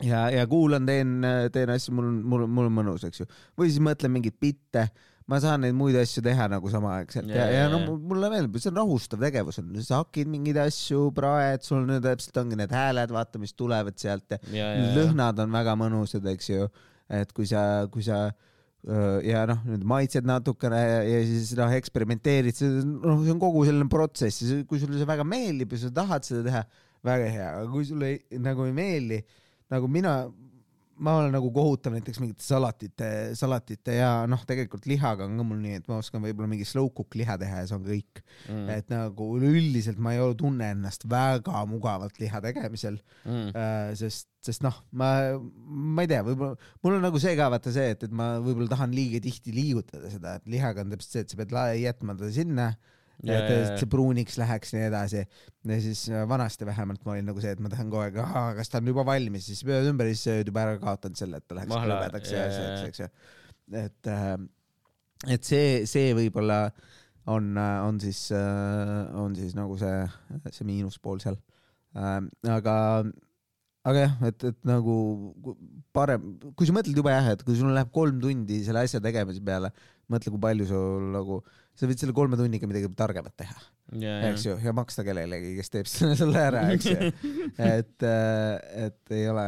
ja, 0.07 0.24
ja 0.34 0.46
kuulan, 0.51 0.86
teen, 0.88 1.20
teen 1.53 1.70
asju, 1.70 1.94
mul 1.96 2.09
on, 2.09 2.18
mul 2.24 2.44
on, 2.46 2.53
mul 2.57 2.70
on 2.70 2.76
mõnus, 2.80 3.07
eks 3.07 3.22
ju. 3.22 3.28
või 3.59 3.70
siis 3.70 3.82
mõtlen 3.84 4.12
mingeid 4.14 4.38
bitte, 4.40 4.88
ma 5.30 5.38
saan 5.42 5.62
neid 5.64 5.76
muid 5.78 5.96
asju 6.00 6.22
teha 6.26 6.48
nagu 6.50 6.70
samaaegselt 6.72 7.30
ja, 7.30 7.46
Ja, 7.46 7.64
ja, 7.64 7.70
no 7.72 7.96
mulle 7.96 8.30
meeldib, 8.32 8.58
see 8.58 8.72
on 8.72 8.80
rahustav 8.82 9.22
tegevus 9.22 9.60
on, 9.62 9.72
sa 9.86 10.02
hakid 10.02 10.30
mingeid 10.30 10.58
asju, 10.64 11.06
praed, 11.16 11.64
sul 11.66 11.84
on 11.84 12.02
täpselt 12.04 12.42
ongi 12.42 12.58
need 12.58 12.74
hääled, 12.74 13.14
vaata, 13.14 13.40
mis 13.42 13.54
tulevad 13.54 13.98
sealt. 14.00 14.38
Ja 14.50 14.60
ja, 14.60 14.70
ja, 14.76 14.92
lõhnad 14.98 15.40
on 15.44 15.54
väga 15.54 15.76
mõnusad, 15.78 16.26
eks 16.34 16.50
ju. 16.52 16.70
et 17.10 17.32
kui 17.34 17.48
sa, 17.50 17.62
kui 17.90 18.04
sa 18.06 18.28
ja 19.26 19.42
noh, 19.48 19.58
nüüd 19.68 19.82
maitsed 19.84 20.24
natukene 20.28 20.78
ja, 20.80 21.00
ja 21.04 21.24
siis 21.28 21.52
noh, 21.58 21.72
eksperimenteerid, 21.76 22.62
noh, 22.86 23.18
see 23.24 23.34
on 23.34 23.40
kogu 23.42 23.66
selline 23.68 23.90
protsess. 23.92 24.44
Ja 24.46 24.60
kui 24.68 24.80
sulle 24.80 24.96
see 25.00 25.08
väga 25.08 25.26
meeldib 25.28 25.74
ja 25.76 25.82
sa 25.82 25.92
tahad 26.00 26.24
seda 26.26 26.44
teha, 26.46 26.62
väga 27.06 27.32
hea, 27.34 27.50
aga 27.58 27.66
kui 27.72 27.84
sulle 27.88 28.14
ei, 28.14 28.40
nagu 28.40 28.64
ei 28.68 28.72
meeldi, 28.76 29.20
nagu 29.72 29.90
mina, 29.92 30.14
ma 31.01 31.16
olen 31.20 31.32
nagu 31.34 31.51
kohutav 31.55 31.94
näiteks 31.96 32.20
mingite 32.22 32.44
salatite, 32.44 33.09
salatite 33.38 33.96
ja 33.96 34.11
noh, 34.30 34.42
tegelikult 34.48 34.86
lihaga 34.90 35.26
on 35.26 35.38
ka 35.40 35.46
mul 35.46 35.61
nii, 35.62 35.80
et 35.80 35.88
ma 35.90 35.98
oskan 36.01 36.22
võib-olla 36.24 36.51
mingi 36.51 36.66
slow 36.68 36.90
cook 36.96 37.16
liha 37.18 37.38
teha 37.40 37.62
ja 37.62 37.68
see 37.70 37.78
on 37.78 37.86
kõik 37.86 38.22
mm.. 38.22 38.66
et 38.76 38.92
nagu 38.92 39.28
üleüldiselt 39.38 40.01
ma 40.03 40.14
ei 40.16 40.22
ole, 40.22 40.36
tunne 40.40 40.72
ennast 40.76 41.07
väga 41.11 41.64
mugavalt 41.70 42.20
liha 42.22 42.42
tegemisel 42.44 43.01
Mm. 43.20 43.51
äh,, 43.53 43.90
sest, 43.98 44.30
sest 44.40 44.62
noh, 44.64 44.76
ma, 44.96 45.11
ma 45.36 46.05
ei 46.05 46.09
tea, 46.09 46.22
võib-olla 46.24 46.57
mul 46.80 46.94
on 46.96 47.03
nagu 47.05 47.20
see 47.20 47.34
ka 47.36 47.51
vaata 47.53 47.72
see, 47.74 47.90
et, 47.92 48.07
et 48.07 48.14
ma 48.16 48.30
võib-olla 48.40 48.70
tahan 48.72 48.94
liiga 48.96 49.20
tihti 49.20 49.53
liigutada 49.53 50.09
seda, 50.12 50.38
et 50.40 50.48
lihaga 50.48 50.86
on 50.86 50.94
täpselt 50.94 51.12
see, 51.12 51.24
et 51.26 51.34
sa 51.34 51.40
pead 51.40 51.53
jätma 51.82 52.16
ta 52.16 52.30
sinna, 52.32 52.70
Ja, 52.70 52.99
et 53.28 53.80
see 53.80 53.88
pruuniks 53.90 54.38
läheks 54.40 54.72
ja 54.72 54.78
nii 54.78 54.86
edasi. 54.88 55.24
ja 55.68 55.80
siis 55.84 56.04
äh, 56.08 56.24
vanasti 56.28 56.66
vähemalt 56.68 57.04
ma 57.04 57.14
olin 57.14 57.28
nagu 57.28 57.42
see, 57.42 57.52
et 57.56 57.60
ma 57.60 57.72
tahan 57.72 57.90
kogu 57.92 58.02
aeg, 58.04 58.20
kas 58.56 58.72
ta 58.72 58.80
on 58.80 58.92
juba 58.92 59.04
valmis, 59.06 59.48
siis 59.50 59.60
pöörad 59.66 59.90
ümber 59.90 60.08
ja 60.08 60.16
siis 60.16 60.24
sa 60.28 60.36
oled 60.38 60.52
juba 60.52 60.64
ära 60.64 60.78
kaotanud 60.80 61.20
selle, 61.20 61.40
et 61.40 61.48
ta 61.48 61.58
läheks 61.58 61.74
krõbedaks 61.74 62.32
ja 62.32 62.40
ja, 62.40 62.46
ja, 62.46 62.72
asjaks, 62.74 62.80
ja. 62.80 62.88
eks 62.88 63.02
ju. 63.02 63.10
et, 63.84 64.12
et 65.36 65.50
see, 65.52 65.72
see 65.90 66.14
võib-olla 66.16 66.60
on, 67.30 67.52
on 67.60 68.00
siis, 68.02 68.28
on 68.32 69.36
siis 69.36 69.56
nagu 69.58 69.76
see, 69.80 69.98
see 70.50 70.68
miinuspool 70.68 71.20
seal. 71.22 71.36
aga, 71.94 72.76
aga 73.84 74.06
jah, 74.06 74.16
et, 74.30 74.48
et 74.52 74.68
nagu 74.68 74.96
parem, 75.96 76.34
kui 76.56 76.68
sa 76.68 76.74
mõtled 76.76 76.96
juba 76.96 77.14
jah, 77.14 77.32
et 77.34 77.44
kui 77.44 77.58
sul 77.58 77.72
läheb 77.74 77.92
kolm 77.94 78.20
tundi 78.22 78.62
selle 78.66 78.84
asja 78.86 79.02
tegemise 79.04 79.42
peale, 79.44 79.72
mõtle, 80.10 80.32
kui 80.34 80.42
palju 80.42 80.68
sul 80.70 81.10
nagu, 81.14 81.40
sa 81.80 81.88
võid 81.88 82.02
selle 82.02 82.14
kolme 82.16 82.36
tunniga 82.36 82.68
midagi 82.68 82.90
targemat 82.96 83.34
teha, 83.40 83.56
ja, 84.02 84.18
eks 84.28 84.44
ju, 84.44 84.58
ja 84.60 84.74
maksta 84.76 85.04
kellelegi, 85.06 85.54
kes 85.56 85.72
teeb 85.72 85.88
selle 85.92 86.18
sulle 86.18 86.42
ära, 86.50 86.66
eks 86.74 86.90
ju. 86.90 87.08
et, 87.72 88.06
et 88.84 89.16
ei 89.16 89.24
ole, 89.32 89.46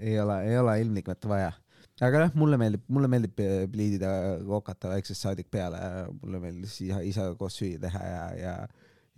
ei 0.00 0.16
ole, 0.22 0.40
ei 0.48 0.56
ole 0.62 0.78
ilmtingimata 0.84 1.30
vaja. 1.30 1.52
aga 2.00 2.24
jah, 2.24 2.34
mulle 2.40 2.58
meeldib, 2.60 2.86
mulle 2.92 3.12
meeldib 3.12 3.44
pliidida 3.72 4.10
kokata 4.48 4.94
väiksest 4.94 5.28
saadik 5.28 5.52
peale, 5.52 5.78
mulle 6.22 6.40
meeldis 6.46 6.80
isa, 6.88 7.04
isaga 7.04 7.36
koos 7.36 7.60
süüa 7.60 7.82
teha 7.84 8.08
ja, 8.08 8.26
ja, 8.40 8.56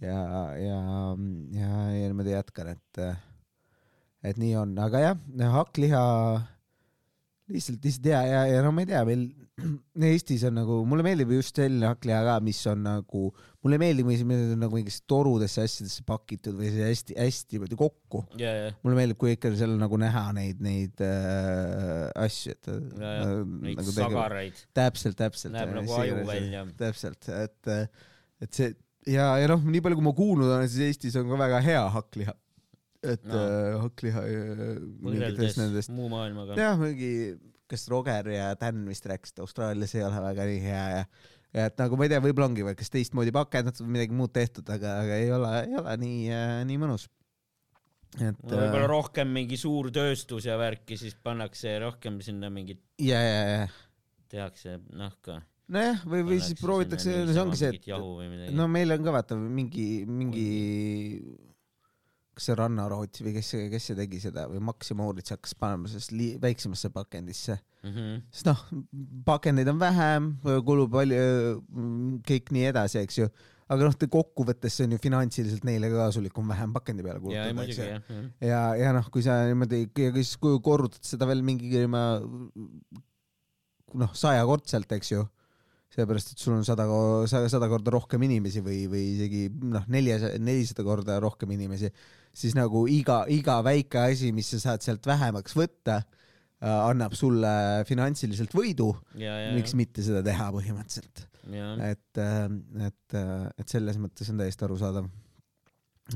ja, 0.02 0.20
ja, 0.66 0.82
ja, 1.54 1.72
ja 1.94 2.10
niimoodi 2.10 2.34
jätkan, 2.34 2.74
et, 2.74 3.02
et 4.26 4.38
nii 4.42 4.54
on, 4.58 4.74
aga 4.82 5.04
jah, 5.10 5.26
hakkliha 5.54 6.04
lihtsalt, 7.52 7.84
lihtsalt 7.84 8.10
hea 8.10 8.24
ja, 8.28 8.46
ja 8.56 8.64
no 8.66 8.74
ma 8.74 8.82
ei 8.82 8.90
tea, 8.90 9.04
meil 9.08 9.28
Eestis 10.08 10.44
on 10.48 10.56
nagu, 10.58 10.80
mulle 10.88 11.04
meeldib 11.06 11.32
just 11.36 11.58
selline 11.58 11.88
hakkliha 11.90 12.20
ka, 12.26 12.38
mis 12.44 12.60
on 12.70 12.82
nagu, 12.86 13.22
mulle 13.64 13.78
ei 13.78 13.82
meeldi, 13.82 14.06
kui 14.06 14.18
see 14.20 14.28
meil 14.28 14.54
on 14.54 14.64
nagu 14.64 14.78
mingisse 14.78 15.04
torudesse 15.10 15.64
asjadesse 15.66 16.06
pakitud 16.08 16.58
või 16.58 16.72
see 16.74 16.88
hästi-hästi 16.88 17.58
niimoodi 17.58 17.78
kokku. 17.80 18.24
ja, 18.40 18.54
ja, 18.54 18.72
mulle 18.84 19.00
meeldib, 19.00 19.20
kui 19.20 19.34
ikka 19.34 19.52
seal 19.58 19.76
nagu 19.80 20.00
näha 20.00 20.24
neid, 20.36 20.62
neid 20.64 21.04
äh, 21.04 22.08
asju, 22.24 22.56
et 22.56 22.72
ja, 22.72 23.14
ja 23.14 23.30
äh, 23.30 23.38
neid 23.68 23.80
nagu 23.82 23.96
sagaraid, 23.98 24.66
täpselt, 24.78 25.18
täpselt. 25.20 25.56
näeb 25.56 25.74
nagu 25.80 25.96
aju 26.02 26.20
välja. 26.28 26.66
täpselt, 26.78 27.32
et, 27.34 27.74
et 28.44 28.60
see 28.60 28.74
ja, 29.08 29.30
ja 29.40 29.48
noh, 29.50 29.62
nii 29.64 29.82
palju, 29.84 29.98
kui 29.98 30.06
ma 30.06 30.14
kuulnud 30.16 30.50
olen, 30.50 30.68
siis 30.70 30.92
Eestis 30.92 31.16
on 31.20 31.28
ka 31.30 31.38
väga 31.40 31.62
hea 31.64 31.82
hakkliha. 31.94 32.34
et 33.08 33.22
No. 33.24 33.38
no. 33.38 33.78
hakkliha 33.84 34.22
äh, 34.26 34.78
mingitest 35.06 35.60
nendest, 35.60 35.92
muu 35.94 36.08
maailmaga. 36.10 36.56
jah, 36.58 36.74
mingi, 36.80 37.38
kas 37.68 37.88
Roger 37.92 38.30
ja 38.32 38.52
Dan 38.60 38.84
vist 38.88 39.06
rääkisid, 39.08 39.42
Austraalias 39.44 39.94
ei 39.96 40.04
ole 40.06 40.22
väga 40.24 40.46
nii 40.48 40.62
hea 40.64 40.86
ja 40.96 41.02
ja 41.54 41.68
et 41.70 41.78
nagu 41.80 41.96
ma 41.96 42.06
ei 42.06 42.12
tea, 42.12 42.22
võib-olla 42.22 42.50
ongi 42.50 42.64
või 42.66 42.76
kas 42.78 42.92
teistmoodi 42.92 43.32
pakendatud 43.34 43.86
või 43.86 43.94
midagi 43.96 44.16
muud 44.16 44.32
tehtud, 44.34 44.68
aga, 44.72 44.98
aga 45.04 45.20
ei 45.22 45.30
ole, 45.32 45.52
ei 45.64 45.78
ole 45.80 45.94
nii 46.02 46.18
äh,, 46.34 46.56
nii 46.68 46.80
mõnus. 46.80 47.08
et 48.18 48.42
võib-olla 48.44 48.88
rohkem 48.90 49.32
mingi 49.32 49.60
suur 49.60 49.90
tööstus 49.94 50.48
ja 50.48 50.58
värki, 50.60 50.98
siis 51.00 51.16
pannakse 51.24 51.78
rohkem 51.84 52.20
sinna 52.24 52.52
mingit, 52.52 52.82
ja, 53.00 53.20
ja, 53.24 53.44
ja 53.54 53.68
tehakse 54.28 54.76
nahka. 54.92 55.40
nojah, 55.72 56.04
või, 56.08 56.24
või 56.28 56.40
siis 56.44 56.60
proovitakse, 56.60 57.16
see 57.32 57.42
ongi 57.42 57.60
see, 57.60 57.72
et 57.80 58.54
no 58.56 58.68
meil 58.72 58.92
on 58.92 59.08
ka 59.08 59.16
vaata 59.16 59.40
mingi, 59.40 59.88
mingi, 60.04 60.48
kas 62.38 62.48
see 62.48 62.56
Rannarootsi 62.58 63.26
või 63.26 63.34
kes 63.34 63.50
kes 63.74 63.90
see 63.90 63.98
tegi 63.98 64.20
seda 64.22 64.46
või 64.50 64.62
Maxima 64.70 65.04
Oorits 65.08 65.34
hakkas 65.34 65.56
panema 65.58 65.90
sellest 65.90 66.14
väiksemasse 66.42 66.90
pakendisse, 66.94 67.58
Mhm. 67.86 68.22
sest 68.34 68.48
noh, 68.48 68.62
pakendeid 69.26 69.68
on 69.70 69.78
vähem, 69.78 70.32
kulub 70.66 70.90
palju, 70.90 71.20
kõik 72.26 72.50
nii 72.54 72.66
edasi, 72.72 72.98
eks 73.04 73.18
ju. 73.20 73.28
aga 73.68 73.84
noh, 73.84 73.94
kokkuvõttes 74.10 74.72
see 74.78 74.86
on 74.88 74.94
ju 74.94 74.98
finantsiliselt 75.02 75.64
neile 75.68 75.90
ka 75.92 76.06
kasulikum 76.06 76.48
vähem 76.48 76.72
pakendi 76.72 77.04
peale 77.04 77.18
ja, 77.18 77.20
kulutada, 77.20 77.64
eks 77.66 77.76
ju. 77.76 77.84
jah, 77.84 78.06
jah. 78.08 78.30
ja, 78.48 78.60
ja 78.80 78.92
noh, 78.96 79.10
kui 79.12 79.20
sa 79.22 79.42
niimoodi 79.44 79.82
ja 79.92 80.12
siis 80.16 80.36
kui 80.40 80.56
korrutad 80.64 81.04
seda 81.04 81.28
veel 81.28 81.42
mingi 81.44 81.84
noh, 83.98 84.14
sajakordselt, 84.16 84.90
eks 84.98 85.12
ju, 85.12 85.26
seepärast, 85.94 86.32
et 86.32 86.42
sul 86.42 86.56
on 86.56 86.64
sada, 86.68 86.86
sada 87.48 87.68
korda 87.70 87.92
rohkem 87.94 88.24
inimesi 88.26 88.62
või, 88.64 88.82
või 88.90 89.04
isegi 89.14 89.46
noh, 89.52 89.86
neljasaja, 89.88 90.40
nelisada 90.42 90.84
korda 90.86 91.18
rohkem 91.24 91.52
inimesi, 91.56 91.90
siis 92.36 92.54
nagu 92.56 92.84
iga, 92.90 93.22
iga 93.32 93.58
väike 93.66 94.08
asi, 94.12 94.32
mis 94.36 94.50
sa 94.54 94.60
saad 94.62 94.84
sealt 94.84 95.06
vähemaks 95.08 95.56
võtta, 95.58 96.02
annab 96.58 97.14
sulle 97.14 97.84
finantsiliselt 97.86 98.54
võidu, 98.56 98.90
ja, 99.18 99.36
ja, 99.46 99.50
miks 99.54 99.76
mitte 99.78 100.02
seda 100.02 100.24
teha 100.26 100.48
põhimõtteliselt. 100.54 101.26
ja, 101.54 101.68
et, 101.86 102.20
et, 102.88 103.18
et 103.62 103.68
selles 103.70 104.00
mõttes 104.02 104.30
on 104.32 104.42
täiesti 104.42 104.66
arusaadav. 104.66 105.06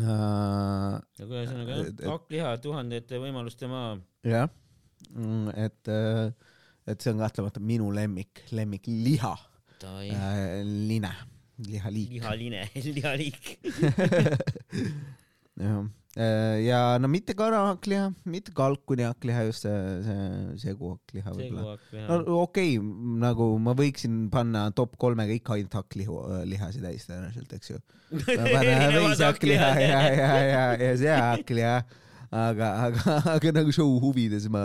aga 0.03 1.29
ühesõnaga 1.29 1.79
jah, 1.79 2.09
hakkliha 2.11 2.57
tuhandete 2.65 3.23
võimaluste 3.23 3.71
maa. 3.71 3.95
jah, 4.27 4.51
et, 5.55 5.93
et 6.91 6.99
see 6.99 7.15
on 7.15 7.23
kahtlemata 7.23 7.63
minu 7.63 7.93
lemmik, 7.95 8.43
lemmikliha, 8.51 9.35
line, 10.67 11.15
lihaliik. 11.67 12.11
lihaline, 12.19 12.67
lihaliik. 12.99 13.59
jah, 15.63 15.85
ja 16.13 16.99
no 17.01 17.09
mitte 17.09 17.33
kanahakkliha, 17.37 18.11
mitte 18.29 18.53
kalkuni 18.57 19.07
hakkliha, 19.07 19.47
just 19.49 19.65
see, 19.65 19.77
see 20.05 20.27
seguhakkliha 20.67 21.33
võib-olla. 21.39 21.77
no 22.11 22.43
okei 22.43 22.77
okay,, 22.77 22.93
nagu 23.23 23.47
ma 23.63 23.73
võiksin 23.79 24.27
panna 24.33 24.67
top 24.77 24.99
kolmega 25.01 25.33
ikka 25.39 25.57
ainult 25.57 25.79
hakklihu, 25.81 26.19
lihasid 26.51 26.85
täis 26.85 27.09
tõenäoliselt, 27.09 27.57
eks 27.57 27.73
ju. 27.73 27.81
veishakkliha 28.99 29.73
ja, 29.81 30.03
ja, 30.13 30.31
ja, 30.51 30.65
ja 30.85 30.93
seahakkliha, 31.01 31.77
aga, 32.33 32.69
aga, 32.89 33.15
aga 33.37 33.51
nagu 33.59 33.73
show 33.77 33.89
huvides 34.01 34.47
ma 34.49 34.63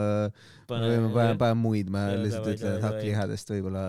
ma 0.68 0.78
panen, 1.12 1.38
panen 1.40 1.60
muid, 1.60 1.90
ma 1.92 2.06
Jaa, 2.10 2.20
lihtsalt 2.24 2.50
ütlen, 2.54 2.76
et 2.80 2.86
hakklihadest 2.88 3.52
võib-olla 3.54 3.84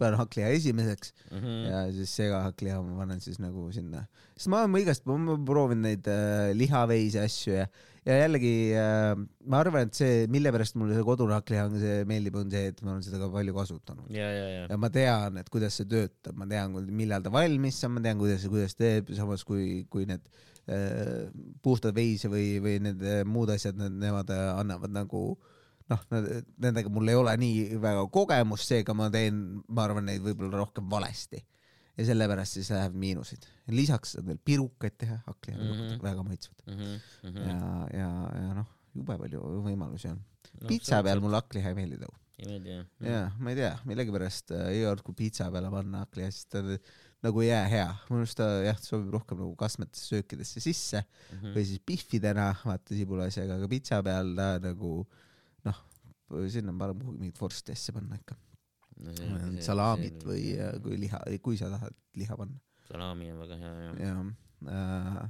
panen 0.00 0.18
hakkliha 0.20 0.50
esimeseks 0.56 1.12
Mhm. 1.32 1.54
ja 1.68 1.82
siis 1.92 2.12
segahakkliha 2.20 2.80
ma 2.84 2.98
panen 3.02 3.20
siis 3.24 3.38
nagu 3.40 3.68
sinna. 3.72 4.06
sest 4.36 4.48
ma 4.52 4.62
olen 4.64 4.80
igast, 4.82 5.06
ma 5.08 5.16
olen 5.16 5.44
proovinud 5.48 5.84
neid 5.88 6.08
äh, 6.08 6.50
lihaveisi 6.56 7.18
asju 7.20 7.54
ja, 7.58 7.66
ja 8.08 8.18
jällegi 8.22 8.52
äh, 8.76 9.14
ma 9.48 9.60
arvan, 9.64 9.88
et 9.88 9.96
see, 9.98 10.26
mille 10.32 10.52
pärast 10.54 10.76
mulle 10.80 10.96
see 10.96 11.04
kodune 11.08 11.36
hakkliha 11.36 11.64
on, 11.68 11.78
see 11.80 12.04
meeldib, 12.08 12.36
on 12.40 12.52
see, 12.52 12.70
et 12.72 12.82
ma 12.84 12.94
olen 12.94 13.04
seda 13.04 13.20
ka 13.24 13.28
palju 13.32 13.56
kasutanud. 13.56 14.08
ja, 14.12 14.28
ja, 14.32 14.46
ja. 14.54 14.66
ja 14.70 14.76
ma 14.80 14.92
tean, 14.94 15.40
et 15.42 15.48
kuidas 15.52 15.76
see 15.80 15.88
töötab, 15.88 16.36
ma 16.40 16.48
tean, 16.48 16.76
millal 16.92 17.24
ta 17.24 17.32
valmis 17.34 17.80
saab, 17.80 17.96
ma 17.98 18.04
tean, 18.04 18.20
kuidas, 18.20 18.44
kuidas 18.48 18.76
teeb, 18.78 19.12
samas 19.16 19.44
kui, 19.48 19.84
kui 19.92 20.04
need 20.08 20.24
puhtad 21.62 21.94
veise 21.96 22.28
või, 22.32 22.58
või 22.64 22.78
need 22.84 23.02
äh, 23.02 23.22
muud 23.24 23.50
asjad, 23.54 23.78
nemad 23.78 24.30
äh, 24.34 24.48
annavad 24.60 24.92
nagu 24.92 25.22
noh, 25.88 26.02
nendega 26.60 26.90
mul 26.92 27.08
ei 27.08 27.16
ole 27.16 27.32
nii 27.40 27.78
väga 27.80 28.02
kogemust, 28.12 28.68
seega 28.68 28.92
ma 28.96 29.06
teen, 29.10 29.38
ma 29.68 29.86
arvan, 29.86 30.04
neid 30.10 30.20
võib-olla 30.24 30.60
rohkem 30.60 30.88
valesti. 30.92 31.40
ja 31.98 32.04
sellepärast 32.06 32.54
siis 32.58 32.68
läheb 32.70 32.94
miinuseid. 32.94 33.46
lisaks 33.74 34.12
saad 34.14 34.26
veel 34.28 34.38
pirukaid 34.44 34.94
teha, 35.00 35.16
hakklihapirukaid 35.26 35.74
mm 35.74 35.82
Mhm. 35.82 35.94
-hmm. 35.96 36.02
väga 36.02 36.22
maitsvad 36.22 36.62
Mhm, 36.66 37.00
mhm. 37.22 37.48
ja, 37.48 37.88
ja, 37.98 38.10
ja 38.42 38.54
noh, 38.60 38.66
jube 38.94 39.16
palju 39.18 39.40
võimalusi 39.64 40.10
on. 40.12 40.20
No, 40.60 40.68
pitsa 40.68 41.02
peal 41.02 41.20
mulle 41.20 41.36
hakkliha 41.40 41.68
ei 41.72 41.74
meeldi 41.74 41.98
too. 41.98 42.14
ei 42.38 42.46
meeldi 42.52 42.70
jah? 42.70 42.84
jaa, 43.00 43.24
ma 43.38 43.50
ei 43.50 43.56
tea, 43.56 43.72
millegipärast 43.84 44.50
äh, 44.52 44.68
iga 44.76 44.88
kord, 44.92 45.02
kui 45.08 45.14
pitsa 45.24 45.50
peale 45.50 45.70
panna 45.70 46.04
hakkliha, 46.04 46.30
siis 46.30 46.46
ta 46.46 46.62
nagu 47.22 47.40
ei 47.42 47.48
jää 47.50 47.64
hea. 47.72 47.86
minu 48.10 48.20
arust 48.22 48.38
ta 48.38 48.46
jah, 48.62 48.76
sobib 48.82 49.10
rohkem 49.16 49.40
nagu 49.42 49.54
kastmetesse 49.58 50.06
söökidesse 50.14 50.60
sisse 50.62 51.04
Mhm. 51.32 51.54
või 51.56 51.64
siis 51.66 51.80
pihvidena, 51.86 52.52
vaata 52.64 52.94
sibula 52.94 53.26
asjaga, 53.30 53.56
aga 53.58 53.68
pitsa 53.68 54.02
peal 54.06 54.34
ta 54.38 54.50
nagu 54.62 54.92
noh, 55.66 55.80
sinna 56.48 56.70
on 56.74 56.78
parem 56.78 57.02
mingit 57.18 57.40
vorsti 57.40 57.72
asja 57.74 57.92
panna 57.96 58.16
ikka. 58.20 58.36
salaamit 59.62 60.24
või 60.26 60.54
äh, 60.58 60.72
kui 60.82 60.96
liha, 60.98 61.20
kui 61.42 61.56
sa 61.58 61.68
tahad 61.70 61.94
liha 62.18 62.36
panna. 62.38 62.58
salami 62.88 63.30
on 63.32 63.38
väga 63.44 63.56
hea 63.60 63.74
jah. 63.84 64.00
jah 64.06 64.24
äh,. 64.68 65.28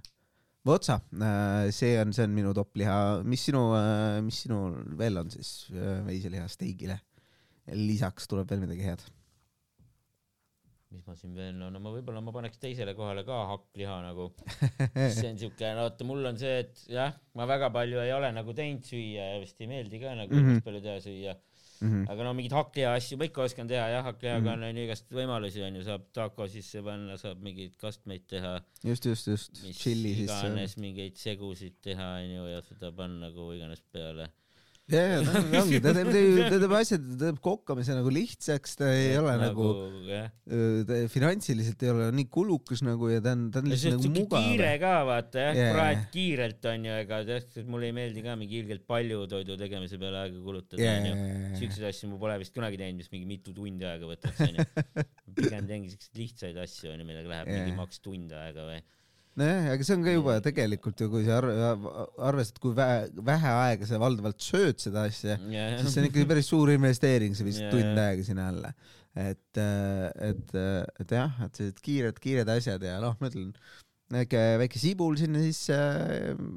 Votsa 0.67 0.99
äh,, 1.15 1.71
see 1.73 1.95
on, 2.01 2.13
see 2.13 2.25
on 2.25 2.33
minu 2.35 2.53
top 2.55 2.77
liha, 2.77 3.23
mis 3.25 3.45
sinu 3.49 3.61
äh,, 3.79 4.21
mis 4.25 4.43
sinul 4.45 4.75
veel 4.99 5.17
on 5.21 5.31
siis 5.31 5.71
äh, 5.73 6.01
veiseliha 6.07 6.49
steigile? 6.49 7.01
lisaks 7.69 8.25
tuleb 8.29 8.49
veel 8.49 8.63
midagi 8.65 8.85
head 8.87 9.03
mis 10.95 11.05
ma 11.05 11.15
siin 11.19 11.35
veel, 11.37 11.57
no, 11.59 11.69
no 11.73 11.81
ma 11.85 11.91
võib-olla 11.93 12.23
ma 12.25 12.33
paneks 12.33 12.61
teisele 12.63 12.95
kohale 12.97 13.25
ka 13.27 13.43
hakkliha 13.51 13.99
nagu. 14.07 14.31
see 15.19 15.29
on 15.29 15.41
siuke, 15.41 15.73
no 15.77 15.85
vaata, 15.89 16.07
mul 16.09 16.31
on 16.31 16.41
see, 16.41 16.55
et 16.65 16.87
jah, 16.95 17.13
ma 17.37 17.49
väga 17.51 17.69
palju 17.75 18.01
ei 18.05 18.15
ole 18.17 18.31
nagu 18.33 18.55
teinud 18.57 18.89
süüa 18.89 19.35
ja 19.35 19.43
vist 19.43 19.61
ei 19.61 19.69
meeldi 19.71 20.01
ka 20.01 20.17
nagu 20.17 20.35
mm 20.35 20.49
-hmm. 20.49 20.65
palju 20.65 20.81
teha 20.87 21.03
süüa 21.05 21.37
mm. 21.81 21.91
-hmm. 21.91 22.11
aga 22.13 22.25
no 22.25 22.33
mingeid 22.39 22.57
hakkliha 22.57 22.95
asju 22.99 23.19
ma 23.19 23.29
ikka 23.29 23.45
oskan 23.45 23.69
teha 23.69 23.87
jah, 23.95 24.05
hakklihaga 24.05 24.57
mm 24.57 24.63
-hmm. 24.63 24.69
on 24.69 24.77
ju 24.77 24.85
igast 24.85 25.13
võimalusi 25.21 25.65
onju, 25.69 25.85
saab 25.91 26.09
taco 26.13 26.49
sisse 26.49 26.83
panna, 26.83 27.17
saab 27.25 27.45
mingeid 27.47 27.77
kastmeid 27.85 28.27
teha. 28.35 28.55
just, 28.85 29.05
just, 29.05 29.29
just. 29.29 29.63
mis 29.63 29.87
iganes 29.87 30.77
mingeid 30.77 31.17
segusid 31.17 31.81
teha 31.83 32.11
onju 32.23 32.49
ja 32.55 32.63
seda 32.63 32.93
panna 32.93 33.31
kuhu 33.31 33.53
iganes 33.61 33.85
peale 33.93 34.31
ja, 34.93 35.03
ja 35.03 35.19
ta 35.27 35.61
ongi, 35.61 35.81
ta 35.85 35.93
teeb, 35.97 36.11
ta 36.49 36.59
teeb 36.63 36.75
asjad, 36.79 37.05
ta 37.13 37.19
teeb 37.27 37.41
kokkamise 37.45 37.97
nagu 37.97 38.13
lihtsaks, 38.13 38.77
ta 38.81 38.91
ei 38.95 39.11
ja, 39.13 39.23
ole 39.23 39.35
nagu, 39.41 39.69
nagu, 40.09 40.99
finantsiliselt 41.13 41.85
ei 41.85 41.93
ole 41.93 42.09
nii 42.17 42.29
kulukas 42.33 42.83
nagu 42.87 43.11
ja 43.13 43.23
ta 43.25 43.35
on, 43.37 43.47
ta 43.55 43.63
on 43.63 43.71
lihtsalt 43.73 43.99
nagu 43.99 44.13
mugav. 44.15 44.47
kiire 44.49 44.73
ka 44.83 44.95
vaata 45.09 45.47
jah 45.49 45.61
yeah., 45.61 45.73
praed 45.77 46.05
kiirelt 46.15 46.69
onju, 46.73 46.95
ega 47.05 47.23
tead, 47.29 47.59
mulle 47.71 47.91
ei 47.91 47.97
meeldi 48.01 48.25
ka 48.27 48.37
mingi 48.41 48.63
ilgelt 48.63 48.87
palju 48.89 49.25
toidu 49.31 49.59
tegemise 49.61 50.01
peale 50.01 50.23
aega 50.25 50.45
kulutada 50.45 50.93
onju 50.95 51.15
yeah.. 51.15 51.49
siukseid 51.61 51.89
asju 51.93 52.13
ma 52.13 52.21
pole 52.25 52.39
vist 52.45 52.57
kunagi 52.57 52.81
teinud, 52.81 53.03
mis 53.03 53.13
mingi 53.15 53.29
mitu 53.29 53.57
tundi 53.57 53.89
aega 53.89 54.09
võtaks 54.09 54.45
onju. 54.49 54.69
pigem 55.39 55.69
teengi 55.69 55.93
siukseid 55.95 56.23
lihtsaid 56.23 56.63
asju 56.65 56.95
onju, 56.95 57.09
millega 57.09 57.35
läheb 57.35 57.53
yeah. 57.53 57.67
mingi 57.67 57.77
maks 57.79 58.01
tund 58.05 58.33
aega 58.37 58.65
või 58.73 58.81
nojah, 59.39 59.71
aga 59.75 59.87
see 59.87 59.97
on 59.97 60.05
ka 60.07 60.15
juba 60.15 60.37
tegelikult 60.45 61.03
ju, 61.03 61.09
kui 61.13 61.25
sa 61.27 61.39
arv, 61.41 61.89
arvestad, 62.31 62.61
kui 62.63 62.77
vähe, 62.77 63.09
vähe 63.31 63.57
aega 63.65 63.89
sa 63.89 64.01
valdavalt 64.03 64.41
sööd 64.43 64.81
seda 64.83 65.07
asja 65.09 65.39
yeah., 65.49 65.77
siis 65.81 65.95
see 65.95 66.05
on 66.05 66.09
ikkagi 66.11 66.29
päris 66.31 66.51
suur 66.51 66.73
investeering, 66.75 67.37
sa 67.39 67.47
viskad 67.47 67.69
yeah. 67.69 67.75
tund 67.75 68.03
aega 68.05 68.27
sinna 68.27 68.49
alla. 68.53 68.73
et, 69.19 69.61
et, 69.61 70.57
et 71.03 71.19
jah, 71.19 71.45
et 71.47 71.61
sellised 71.61 71.83
kiired, 71.85 72.19
kiired 72.23 72.51
asjad 72.55 72.85
ja 72.87 72.99
noh, 73.03 73.17
ma 73.19 73.31
ütlen, 73.31 73.53
väike, 74.15 74.43
väike 74.63 74.81
sibul 74.81 75.17
sinna 75.21 75.43
sisse, 75.43 75.79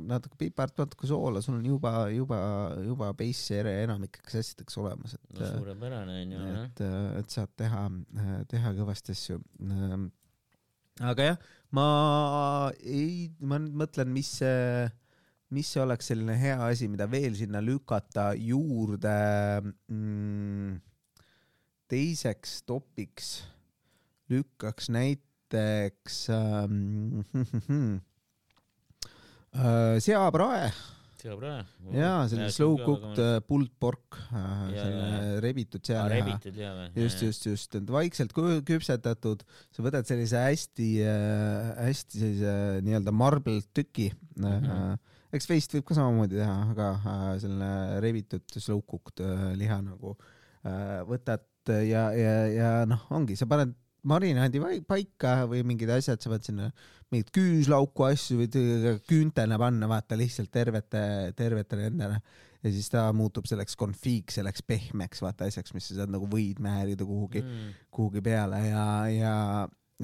natuke 0.10 0.40
pipart, 0.40 0.76
natuke 0.80 1.10
soola, 1.10 1.42
sul 1.44 1.58
on 1.58 1.66
juba, 1.68 1.94
juba, 2.14 2.40
juba 2.86 3.12
base 3.18 3.62
enamikeks 3.62 4.40
asjadeks 4.42 4.78
olemas, 4.82 5.16
et 5.18 5.40
no 5.40 5.54
suurepärane 5.56 6.20
onju. 6.26 6.44
et, 6.66 6.84
et 7.22 7.38
saad 7.38 7.54
teha, 7.60 7.86
teha 8.52 8.76
kõvasti 8.78 9.18
asju. 9.18 9.42
aga 11.02 11.32
jah 11.32 11.50
ma 11.76 12.72
ei, 12.84 13.32
ma 13.40 13.60
nüüd 13.62 13.78
mõtlen, 13.84 14.12
mis 14.12 14.30
see, 14.42 14.90
mis 15.56 15.70
see 15.72 15.84
oleks 15.84 16.12
selline 16.12 16.36
hea 16.40 16.60
asi, 16.68 16.90
mida 16.92 17.08
veel 17.12 17.36
sinna 17.40 17.62
lükata 17.64 18.32
juurde 18.40 19.16
mm,. 19.88 20.78
teiseks 21.92 22.62
topiks 22.68 23.34
lükkaks 24.32 24.90
näiteks 24.90 26.30
ähm, 26.30 27.20
äh, 29.56 30.00
seaprae. 30.00 30.72
Jaa, 31.96 32.24
selline 32.30 32.50
slow 32.54 32.76
cooked 32.82 33.22
äh, 33.22 33.38
pulled 33.48 33.72
pork, 33.82 34.18
äh, 34.32 34.64
selline 34.74 35.40
rebitud 35.44 35.86
sealiha. 35.86 36.38
just, 36.96 37.24
just, 37.26 37.48
just, 37.50 37.78
et 37.78 37.94
vaikselt 37.94 38.34
küpsetatud, 38.68 39.46
sa 39.74 39.86
võtad 39.86 40.10
sellise 40.10 40.42
hästi, 40.48 40.90
äh, 41.06 41.72
hästi 41.88 42.24
sellise 42.24 42.56
nii-öelda 42.88 43.14
marbled 43.16 43.70
tüki 43.78 44.10
mm. 44.12 44.46
-hmm. 44.46 44.98
eks 45.38 45.50
veist 45.52 45.78
võib 45.78 45.88
ka 45.90 46.00
samamoodi 46.00 46.42
teha, 46.42 46.58
aga 46.74 46.90
selline 47.44 48.02
rebitud 48.04 48.58
slow 48.58 48.82
cooked 48.82 49.24
liha 49.60 49.82
nagu 49.86 50.18
võtad 51.10 51.46
ja, 51.68 52.10
ja, 52.14 52.34
ja 52.50 52.74
noh, 52.90 53.06
ongi, 53.14 53.38
sa 53.38 53.48
paned 53.50 53.74
marinaadi 54.08 54.62
paika 54.88 55.42
või 55.50 55.66
mingid 55.68 55.92
asjad, 55.94 56.22
sa 56.22 56.32
pead 56.32 56.48
sinna 56.48 56.70
mingit 57.12 57.32
küüslauku 57.36 58.06
asju 58.08 58.40
või 58.40 58.96
küüntena 59.08 59.60
panna, 59.62 59.90
vaata 59.92 60.18
lihtsalt 60.20 60.52
tervete, 60.54 61.04
tervete 61.38 61.80
nendele 61.80 62.22
ja 62.62 62.72
siis 62.72 62.90
ta 62.94 63.08
muutub 63.16 63.48
selleks 63.50 63.76
konfiiks, 63.80 64.38
selleks 64.38 64.64
pehmeks, 64.68 65.22
vaata 65.26 65.48
asjaks, 65.50 65.74
mis 65.76 65.90
sa 65.90 66.02
saad 66.02 66.14
nagu 66.14 66.30
võid 66.30 66.62
määrida 66.64 67.06
kuhugi 67.08 67.42
mm., 67.44 67.76
kuhugi 67.94 68.24
peale 68.26 68.62
ja, 68.68 68.86
ja, 69.12 69.36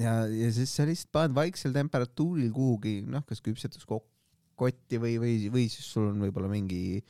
ja, 0.00 0.14
ja 0.26 0.52
siis 0.54 0.74
sa 0.74 0.86
lihtsalt 0.88 1.12
paned 1.14 1.36
vaiksel 1.38 1.74
temperatuuril 1.76 2.50
kuhugi, 2.54 3.00
noh, 3.06 3.24
kas 3.28 3.42
küpsetuskotti 3.46 5.02
või, 5.02 5.18
või, 5.22 5.36
või 5.54 5.66
siis 5.70 5.86
sul 5.86 6.10
on 6.10 6.24
võib-olla 6.26 6.50
mingi, 6.50 7.00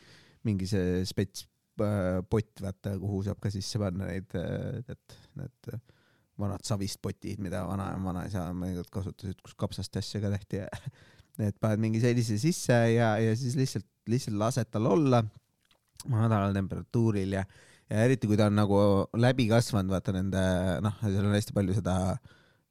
mingi 0.49 0.68
see 0.68 1.01
spets 1.09 1.47
äh, 1.82 2.20
pott, 2.28 2.53
vaata, 2.64 2.99
kuhu 3.01 3.24
saab 3.26 3.41
ka 3.43 3.53
sisse 3.53 3.80
panna 3.80 4.12
neid, 4.12 4.28
äh, 4.36 4.82
et 4.84 5.18
need, 5.41 5.72
need 5.72 5.97
vanad 6.39 6.64
savist 6.66 7.01
potid, 7.03 7.41
mida 7.43 7.64
vana, 7.66 7.91
vanaisa 8.03 8.49
mõnikord 8.55 8.91
kasutasid, 8.95 9.41
kus 9.43 9.57
kapsast 9.59 9.97
asja 10.01 10.20
ka 10.22 10.32
tehti 10.36 10.62
et 11.49 11.57
paned 11.62 11.82
mingi 11.82 12.03
sellise 12.03 12.39
sisse 12.41 12.74
ja, 12.95 13.14
ja 13.22 13.34
siis 13.39 13.57
lihtsalt, 13.59 13.86
lihtsalt 14.11 14.39
lased 14.41 14.70
tal 14.72 14.89
olla 14.91 15.22
madalal 16.11 16.55
temperatuuril 16.55 17.39
ja, 17.39 17.45
ja 17.91 18.05
eriti 18.07 18.30
kui 18.30 18.39
ta 18.39 18.49
on 18.51 18.59
nagu 18.59 18.78
läbi 19.18 19.49
kasvanud, 19.51 19.91
vaata 19.93 20.14
nende, 20.14 20.43
noh, 20.84 21.01
seal 21.03 21.26
on 21.26 21.34
hästi 21.34 21.57
palju 21.57 21.78
seda 21.78 21.97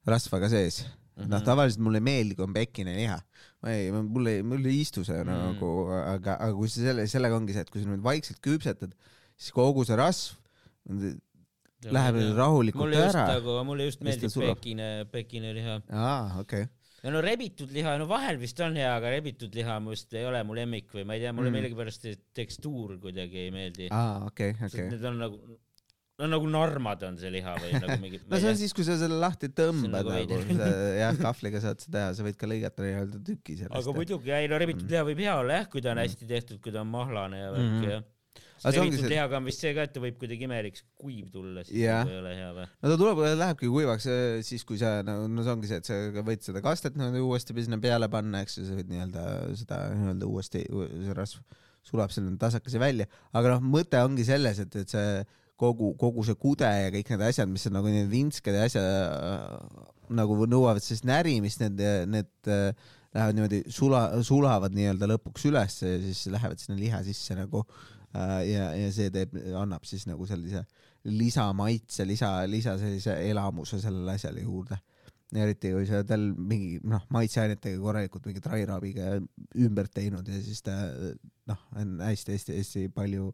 rasva 0.08 0.40
ka 0.40 0.50
sees 0.52 0.82
mm 0.84 1.24
-hmm.. 1.24 1.30
noh, 1.34 1.44
tavaliselt 1.44 1.84
mulle 1.84 2.00
ei 2.00 2.08
meeldi, 2.08 2.38
kui 2.38 2.46
on 2.46 2.56
pekine 2.56 2.96
liha. 2.96 3.20
ma 3.62 3.74
ei, 3.74 3.92
mulle, 3.92 4.42
mulle 4.42 4.68
ei 4.72 4.80
istu 4.80 5.04
see 5.04 5.22
mm 5.22 5.28
-hmm. 5.28 5.46
nagu, 5.52 5.70
aga, 6.14 6.36
aga 6.40 6.52
kui 6.54 6.68
sa 6.68 6.80
selle, 6.88 7.06
sellega 7.06 7.36
ongi 7.36 7.52
see, 7.52 7.64
et 7.66 7.70
kui 7.70 7.82
sa 7.82 7.88
nüüd 7.88 8.04
vaikselt 8.04 8.40
küpsetad, 8.40 8.92
siis 9.36 9.52
kogu 9.52 9.84
see 9.84 9.96
rasv 9.96 10.36
läheb 11.86 12.18
rahulikult 12.36 12.84
mulle 12.84 13.04
ära. 13.08 13.28
Nagu, 13.36 13.60
mulle 13.68 13.86
just 13.88 14.02
meeldib 14.06 14.34
pekine, 14.34 14.88
pekine 15.12 15.54
liha. 15.56 15.78
aa, 15.92 16.40
okei 16.42 16.66
okay. 16.66 16.72
ja 17.04 17.14
no 17.14 17.22
rebitud 17.24 17.70
liha, 17.74 17.94
no 18.00 18.08
vahel 18.10 18.40
vist 18.40 18.58
on 18.64 18.76
hea, 18.78 18.90
aga 18.96 19.12
rebitud 19.14 19.54
liha 19.54 19.78
mu 19.82 19.94
just 19.94 20.12
ei 20.18 20.26
ole 20.28 20.42
mu 20.46 20.58
lemmik 20.58 20.90
või 20.94 21.06
ma 21.06 21.18
ei 21.18 21.24
tea, 21.24 21.32
mulle 21.36 21.52
mm. 21.52 21.60
millegipärast 21.60 22.10
tekstuur 22.36 22.98
kuidagi 23.02 23.46
ei 23.46 23.54
meeldi. 23.54 23.88
aa, 23.94 24.26
okei 24.26 24.56
okay,, 24.56 24.70
okei 24.70 24.84
okay.. 24.88 24.90
Need 24.96 25.06
on 25.12 25.22
nagu, 25.22 25.40
no 26.18 26.30
nagu 26.34 26.50
narmad 26.50 27.06
on 27.06 27.22
see 27.22 27.30
liha 27.38 27.54
või 27.62 27.72
nagu 27.78 28.00
mingi 28.02 28.22
no 28.26 28.42
see 28.42 28.50
on 28.50 28.60
siis, 28.64 28.74
kui 28.74 28.86
sa 28.88 28.98
selle 28.98 29.22
lahti 29.22 29.52
tõmbad 29.54 29.94
nagu, 30.00 30.18
nagu 30.18 30.68
jah, 31.04 31.22
kahvliga 31.22 31.62
saad 31.62 31.86
seda 31.86 32.00
teha, 32.00 32.12
sa 32.18 32.26
võid 32.26 32.42
ka 32.42 32.50
lõigata 32.50 32.86
nii-öelda 32.86 33.22
tüki 33.30 33.60
sellest. 33.62 33.78
aga 33.78 33.98
muidugi, 34.02 34.34
ei 34.34 34.50
no 34.50 34.58
rebitud 34.58 34.88
mm. 34.88 34.94
liha 34.96 35.08
võib 35.12 35.26
hea 35.28 35.40
olla 35.46 35.62
jah, 35.62 35.70
kui 35.70 35.84
ta 35.84 35.94
on 35.94 36.00
mm. 36.00 36.08
hästi 36.08 36.32
tehtud, 36.34 36.64
kui 36.64 36.74
ta 36.74 36.82
on 36.82 36.90
mahlane 36.90 37.44
ja 37.46 37.52
värk 37.54 37.74
mm. 37.78 37.90
ja 37.92 38.04
see... 38.62 39.10
lihaga 39.12 39.38
on 39.38 39.46
vist 39.48 39.62
see 39.62 39.72
ka, 39.76 39.86
et 39.86 39.94
ta 39.94 40.02
võib 40.02 40.18
kuidagi 40.20 40.46
imeliks 40.48 40.84
kuiv 40.98 41.30
tulla, 41.34 41.64
siis 41.66 41.80
yeah. 41.80 42.08
ei 42.08 42.18
ole 42.20 42.34
hea 42.36 42.50
või? 42.56 42.66
no 42.66 42.92
ta 42.92 42.98
tuleb, 43.00 43.22
lähebki 43.40 43.70
kuivaks 43.72 44.08
siis, 44.46 44.64
kui 44.68 44.80
sa, 44.80 44.98
no, 45.06 45.20
no 45.30 45.44
see 45.46 45.54
ongi 45.54 45.70
see, 45.70 45.80
et 45.82 45.88
sa 45.88 46.24
võid 46.26 46.44
seda 46.46 46.62
kastet 46.64 46.98
nagu 46.98 47.22
uuesti 47.28 47.56
sinna 47.58 47.80
peale 47.82 48.10
panna, 48.12 48.42
eks 48.44 48.60
ju, 48.60 48.66
sa 48.68 48.78
võid 48.78 48.92
nii-öelda 48.92 49.24
seda 49.58 49.80
nii-öelda 49.94 50.30
uuesti, 50.30 50.64
see 50.68 51.18
rasv 51.18 51.60
sulab 51.88 52.12
selle 52.12 52.34
tasakese 52.40 52.80
välja, 52.82 53.08
aga 53.38 53.56
noh, 53.56 53.68
mõte 53.76 54.00
ongi 54.04 54.26
selles, 54.28 54.60
et, 54.64 54.80
et 54.82 54.92
see 54.92 55.22
kogu, 55.58 55.94
kogu 55.98 56.24
see 56.26 56.38
kude 56.38 56.68
ja 56.68 56.92
kõik 56.94 57.14
need 57.14 57.24
asjad, 57.30 57.50
mis 57.50 57.66
on 57.70 57.78
nagu 57.78 57.90
need 57.92 58.10
vintsked 58.12 58.54
ja 58.54 58.66
asjad 58.68 60.08
nagu 60.18 60.38
nõuavad 60.48 60.84
sellist 60.84 61.06
närimist, 61.08 61.62
need, 61.64 61.80
need 62.08 62.50
lähevad 63.16 63.36
niimoodi 63.36 63.62
sula, 63.72 64.02
sulavad 64.24 64.74
nii-öelda 64.76 65.08
lõpuks 65.14 65.46
ülesse 65.48 65.94
ja 65.94 66.00
siis 66.02 66.26
lähevad 66.32 66.60
sinna 66.60 66.76
liha 66.78 67.00
sisse 67.06 67.36
nagu 67.36 67.64
äh, 67.64 67.86
Äh, 67.88 67.97
ja, 68.46 68.68
ja 68.76 68.90
see 68.94 69.10
teeb, 69.14 69.34
annab 69.58 69.86
siis 69.88 70.06
nagu 70.08 70.26
sellise 70.28 70.64
lisamaitse, 71.08 72.06
lisa, 72.08 72.32
lisa 72.50 72.76
sellise 72.80 73.14
elamuse 73.28 73.80
sellele 73.82 74.16
asjale 74.16 74.44
juurde. 74.44 74.80
eriti 75.36 75.74
kui 75.74 75.84
sa 75.84 75.98
oled 75.98 76.08
tal 76.08 76.22
mingi 76.32 76.78
noh, 76.88 77.02
maitseainetega 77.12 77.76
korralikult 77.82 78.24
mingit 78.30 78.46
rairaabiga 78.48 79.18
ümber 79.60 79.90
teinud 79.92 80.28
ja 80.28 80.38
siis 80.40 80.62
ta 80.64 80.76
noh, 81.50 81.66
on 81.76 81.98
hästi-hästi-hästi 82.00 82.86
palju 82.96 83.28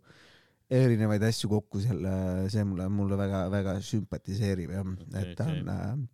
erinevaid 0.74 1.22
asju 1.28 1.52
kokku 1.52 1.84
selle, 1.84 2.16
see 2.50 2.64
mulle, 2.66 2.88
mulle 2.90 3.18
väga-väga 3.20 3.76
sümpatiseerib 3.86 4.74
jah 4.74 4.82
okay,, 4.82 5.22
et 5.22 5.38
ta 5.38 5.46
on 5.52 5.62
okay 5.62 5.76
äh, 5.76 6.04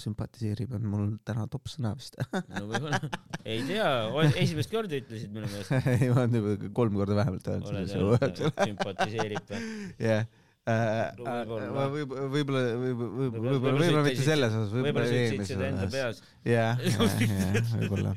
sümpatiseerib 0.00 0.72
on 0.78 0.88
mul 0.92 1.06
täna 1.26 1.46
top 1.52 1.68
sõna 1.70 1.92
vist 1.98 2.18
no 2.56 2.64
võib-olla, 2.70 3.00
ei 3.44 3.62
tea, 3.68 3.90
esimest 4.42 4.72
korda 4.72 4.98
ütlesid 4.98 5.32
minu 5.34 5.50
meelest. 5.50 5.74
ei, 5.96 6.10
ma 6.10 6.24
olen 6.24 6.40
juba 6.40 6.72
kolm 6.76 6.98
korda 7.00 7.20
vähemalt 7.20 7.52
öelnud. 7.52 8.42
sümpatiseerib 8.56 9.52
või? 9.52 9.62
jah 10.08 10.26
võib-olla, 10.66 11.84
võib-olla, 11.92 12.22
võib-olla, 12.32 12.62
võib-olla, 13.20 13.52
võib-olla 13.54 14.04
mitte 14.06 14.24
selles 14.26 14.56
osas, 14.58 14.72
võib-olla 14.74 15.12
eelmises 15.14 15.60
osas. 15.60 16.22
jah, 16.56 16.82
jah, 16.82 17.70
võib-olla. 17.76 18.14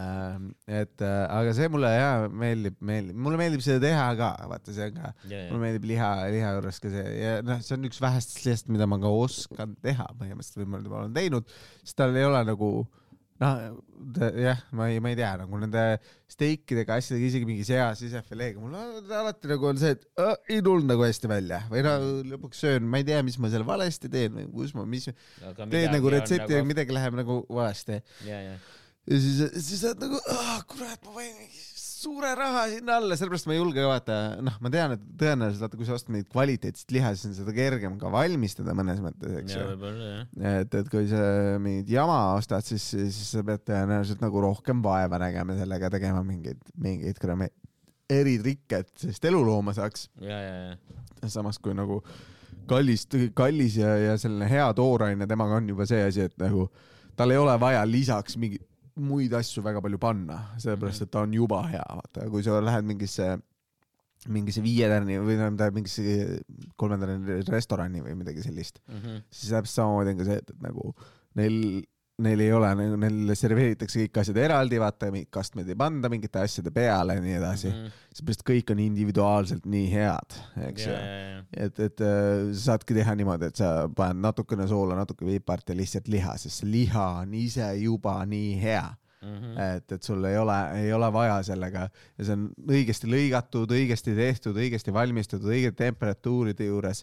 Ähm, 0.00 0.46
et 0.64 1.04
äh, 1.04 1.24
aga 1.26 1.52
see 1.56 1.68
mulle 1.72 1.90
ja 1.92 2.10
meeldib, 2.32 2.78
meeldib, 2.80 3.18
mulle 3.26 3.40
meeldib 3.40 3.64
seda 3.66 3.82
teha 3.84 4.06
ka, 4.18 4.30
vaata 4.54 4.76
see 4.76 4.88
on 4.88 4.96
ka, 5.02 5.12
mulle 5.26 5.60
meeldib 5.66 5.90
liha, 5.90 6.10
liha 6.32 6.54
juures 6.56 6.80
ka 6.80 6.94
see 6.94 7.04
ja 7.18 7.36
noh, 7.44 7.60
see 7.66 7.76
on 7.76 7.90
üks 7.90 8.00
vähestest 8.00 8.40
asjadest, 8.40 8.72
mida 8.72 8.88
ma 8.88 8.96
ka 9.02 9.12
oskan 9.12 9.76
teha 9.84 10.08
põhimõtteliselt 10.18 10.64
või 10.64 10.70
ma 10.72 11.02
olen 11.02 11.14
teinud, 11.16 11.52
sest 11.84 11.98
tal 12.00 12.16
ei 12.16 12.26
ole 12.26 12.40
nagu 12.48 12.70
noh, 13.40 13.60
jah, 14.36 14.60
ma 14.76 14.88
ei, 14.92 15.00
ma 15.02 15.12
ei 15.12 15.18
tea 15.18 15.30
nagu 15.40 15.60
nende 15.60 15.84
steikidega, 16.30 16.98
asjadega, 17.00 17.30
isegi 17.30 17.48
mingi 17.48 17.64
sea 17.68 17.88
sisefileega, 17.98 18.60
mul 18.62 18.76
alati 18.76 19.50
nagu 19.50 19.70
on 19.70 19.80
see, 19.80 19.94
et 19.96 20.04
äh, 20.20 20.34
ei 20.56 20.60
tulnud 20.64 20.88
nagu 20.90 21.06
hästi 21.06 21.30
välja. 21.30 21.62
Või 21.72 21.84
no 21.86 21.94
lõpuks 22.34 22.60
söön, 22.66 22.86
ma 22.90 23.00
ei 23.00 23.08
tea, 23.08 23.22
mis 23.26 23.38
ma 23.40 23.52
seal 23.52 23.64
valesti 23.68 24.12
teen 24.12 24.36
või 24.36 24.46
kus 24.52 24.76
ma, 24.76 24.84
mis 24.88 25.08
teed 25.10 25.90
nagu 25.94 26.12
retsepti 26.12 26.58
ja 26.58 26.66
midagi 26.66 26.96
läheb 26.96 27.16
nagu 27.18 27.42
valesti. 27.48 28.00
Ja, 28.28 28.42
siis, 29.08 29.42
siis 29.56 29.84
oled 29.88 30.04
nagu, 30.04 30.22
kurat, 30.70 31.00
ma 31.06 31.16
panin 31.16 31.36
mingi 31.40 31.69
suure 32.00 32.30
raha 32.38 32.64
sinna 32.72 32.96
alla, 33.00 33.16
sellepärast 33.18 33.48
ma 33.48 33.54
ei 33.54 33.60
julge 33.60 33.84
vaata, 33.84 34.16
noh, 34.44 34.56
ma 34.64 34.72
tean, 34.72 34.94
et 34.96 35.02
tõenäoliselt 35.20 35.64
vaata, 35.64 35.78
kui 35.80 35.88
sa 35.88 35.96
ostad 35.96 36.14
mingit 36.14 36.30
kvaliteetset 36.32 36.94
liha, 36.96 37.12
siis 37.14 37.30
on 37.30 37.36
seda 37.38 37.54
kergem 37.56 37.98
ka 38.00 38.12
valmistada 38.12 38.74
mõnes 38.76 39.02
mõttes, 39.04 39.34
eks 39.42 39.56
ju. 39.56 39.66
et, 40.52 40.76
et 40.80 40.92
kui 40.92 41.08
sa 41.10 41.22
mingit 41.62 41.92
jama 41.92 42.18
ostad, 42.38 42.64
siis, 42.66 42.86
siis 42.94 43.20
sa 43.34 43.44
pead 43.46 43.64
tõenäoliselt 43.68 44.24
nagu 44.24 44.44
rohkem 44.46 44.82
vaeva 44.84 45.20
nägema 45.22 45.56
sellega, 45.58 45.92
tegema 45.92 46.24
mingeid, 46.26 46.62
mingeid 46.80 47.20
kuradi 47.20 47.50
eritrikke, 48.10 48.82
et 48.82 49.04
sellest 49.04 49.28
elulooma 49.30 49.74
saaks. 49.76 50.08
ja, 50.24 50.40
ja, 50.40 50.54
ja, 51.20 51.28
samas 51.30 51.60
kui 51.62 51.76
nagu 51.76 52.00
kallis, 52.70 53.06
kallis 53.36 53.76
ja, 53.80 53.92
ja 53.98 54.16
selline 54.20 54.48
hea 54.50 54.66
tooraine 54.78 55.28
temaga 55.30 55.60
on 55.60 55.68
juba 55.70 55.86
see 55.88 56.02
asi, 56.06 56.26
et 56.30 56.36
nagu 56.40 56.68
tal 57.18 57.34
ei 57.34 57.38
ole 57.40 57.54
vaja 57.60 57.84
lisaks 57.86 58.38
mingeid 58.40 58.64
muid 59.00 59.32
asju 59.34 59.62
väga 59.64 59.80
palju 59.84 59.98
panna, 60.02 60.38
sellepärast 60.60 61.02
et 61.06 61.10
ta 61.10 61.22
on 61.26 61.32
juba 61.34 61.62
hea, 61.68 61.84
vaata, 62.00 62.28
kui 62.32 62.42
sa 62.46 62.60
lähed 62.60 62.84
mingisse 62.88 63.38
mingisse 64.28 64.60
viie 64.60 64.84
tärni 64.92 65.16
või 65.24 65.38
tähendab 65.40 65.72
mingisse 65.78 66.02
kolme 66.76 66.98
tärni 67.00 67.38
restorani 67.48 68.02
või 68.04 68.18
midagi 68.20 68.42
sellist, 68.44 68.82
Mhm. 68.88 69.22
siis 69.32 69.50
täpselt 69.54 69.72
samamoodi 69.78 70.12
on 70.12 70.18
ka 70.18 70.24
see, 70.28 70.36
et, 70.42 70.50
et 70.50 70.60
nagu 70.66 70.94
neil, 71.40 71.56
neil 72.22 72.40
ei 72.44 72.52
ole 72.52 72.68
neile 73.00 73.34
serveeritakse 73.38 74.02
kõik 74.04 74.20
asjad 74.22 74.36
eraldi, 74.42 74.78
vaata, 74.82 75.08
mingit 75.14 75.30
kastmeid 75.34 75.68
ei 75.72 75.78
panda 75.78 76.08
mingite 76.12 76.40
asjade 76.42 76.70
peale 76.74 77.16
ja 77.18 77.24
nii 77.24 77.36
edasi, 77.38 77.68
Mhm. 77.72 77.90
seepärast 78.14 78.44
kõik 78.46 78.70
on 78.74 78.78
individuaalselt 78.84 79.66
nii 79.70 79.90
head, 79.92 80.38
eks 80.68 80.86
ju. 80.86 80.92
ja, 80.92 81.00
ja, 81.00 81.26
ja, 81.34 81.42
et, 81.66 81.80
et 81.88 82.00
äh, 82.04 82.52
sa 82.52 82.72
saadki 82.72 82.94
teha 82.94 83.14
niimoodi, 83.18 83.50
et 83.52 83.56
sa 83.56 83.88
paned 83.88 84.20
natukene 84.24 84.66
soola, 84.70 84.96
natuke 84.98 85.24
piipart 85.28 85.68
ja 85.68 85.76
lihtsalt 85.78 86.08
liha, 86.08 86.36
sest 86.38 86.62
see 86.62 86.70
liha 86.70 87.06
on 87.24 87.34
ise 87.34 87.68
juba 87.82 88.18
nii 88.26 88.56
hea, 88.62 88.88
Mhm. 89.20 89.58
et, 89.60 89.92
et 89.92 90.02
sul 90.02 90.24
ei 90.24 90.38
ole, 90.40 90.54
ei 90.80 90.92
ole 90.96 91.10
vaja 91.12 91.42
sellega. 91.44 91.90
Ja 92.16 92.24
see 92.24 92.32
on 92.38 92.46
õigesti 92.72 93.04
lõigatud, 93.12 93.68
õigesti 93.76 94.14
tehtud, 94.16 94.56
õigesti 94.56 94.92
valmistatud, 94.96 95.44
õigete 95.52 95.76
temperatuuride 95.82 96.64
juures 96.70 97.02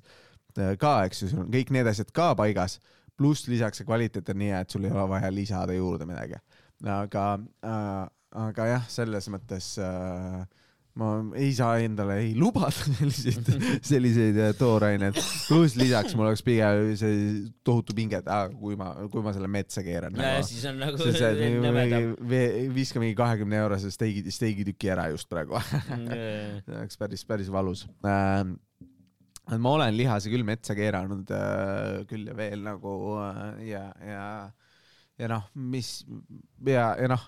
äh, 0.57 0.72
ka, 0.82 1.03
eks 1.05 1.22
ju, 1.22 1.28
sul 1.30 1.43
on 1.43 1.51
kõik 1.53 1.70
need 1.70 1.86
asjad 1.86 2.09
ka 2.11 2.32
paigas, 2.39 2.80
pluss 3.18 3.47
lisaks 3.49 3.82
see 3.82 3.88
kvaliteet 3.88 4.30
on 4.34 4.39
nii 4.43 4.51
hea, 4.53 4.61
et 4.65 4.74
sul 4.74 4.86
ei 4.86 4.93
ole 4.93 5.07
vaja 5.09 5.32
lisada 5.34 5.74
juurde 5.78 6.05
midagi. 6.09 6.38
aga 6.86 7.26
äh,, 7.65 8.05
aga 8.38 8.65
jah, 8.70 8.88
selles 8.91 9.30
mõttes 9.34 9.74
äh, 9.82 10.43
ma 10.97 11.07
ei 11.38 11.51
saa 11.55 11.78
endale 11.86 12.18
ei 12.24 12.32
lubada 12.38 12.72
selliseid, 12.99 13.49
selliseid 13.86 14.38
äh, 14.41 14.51
tooraineid, 14.57 15.18
pluss 15.47 15.78
lisaks 15.80 16.15
mul 16.18 16.30
oleks 16.32 16.43
pigem 16.45 16.91
see 16.99 17.18
tohutu 17.65 17.95
pinge, 17.97 18.22
et 18.24 18.30
aa, 18.34 18.47
kui 18.49 18.78
ma, 18.80 18.91
kui 19.13 19.24
ma 19.26 19.34
selle 19.36 19.49
metsa 19.51 19.84
keeran 19.86 20.18
ja, 20.18 20.36
nagu. 20.38 20.47
siis 20.49 20.65
on 20.70 20.82
nagu 20.82 21.09
et 21.09 21.41
mingi- 21.78 22.70
viska 22.78 23.01
mingi 23.03 23.18
kahekümne 23.18 23.61
eurose 23.63 23.91
steigi, 23.93 24.26
steigitüki 24.34 24.93
ära 24.93 25.09
just 25.13 25.30
praegu. 25.32 25.61
See 25.61 26.80
oleks 26.82 27.01
päris, 27.01 27.26
päris 27.30 27.53
valus 27.53 27.86
ähm,. 28.05 28.57
Ma 29.55 29.73
olen 29.77 29.95
lihase 29.95 30.31
küll 30.31 30.45
metsa 30.47 30.75
keeranud 30.77 31.31
äh, 31.33 32.05
küll 32.09 32.27
ja 32.27 32.35
veel 32.37 32.63
nagu 32.65 32.93
äh, 33.21 33.41
ja, 33.69 33.83
ja, 34.03 34.25
ja 35.17 35.29
noh, 35.31 35.47
mis 35.55 36.01
ja, 36.67 36.91
ja 36.99 37.07
noh, 37.11 37.23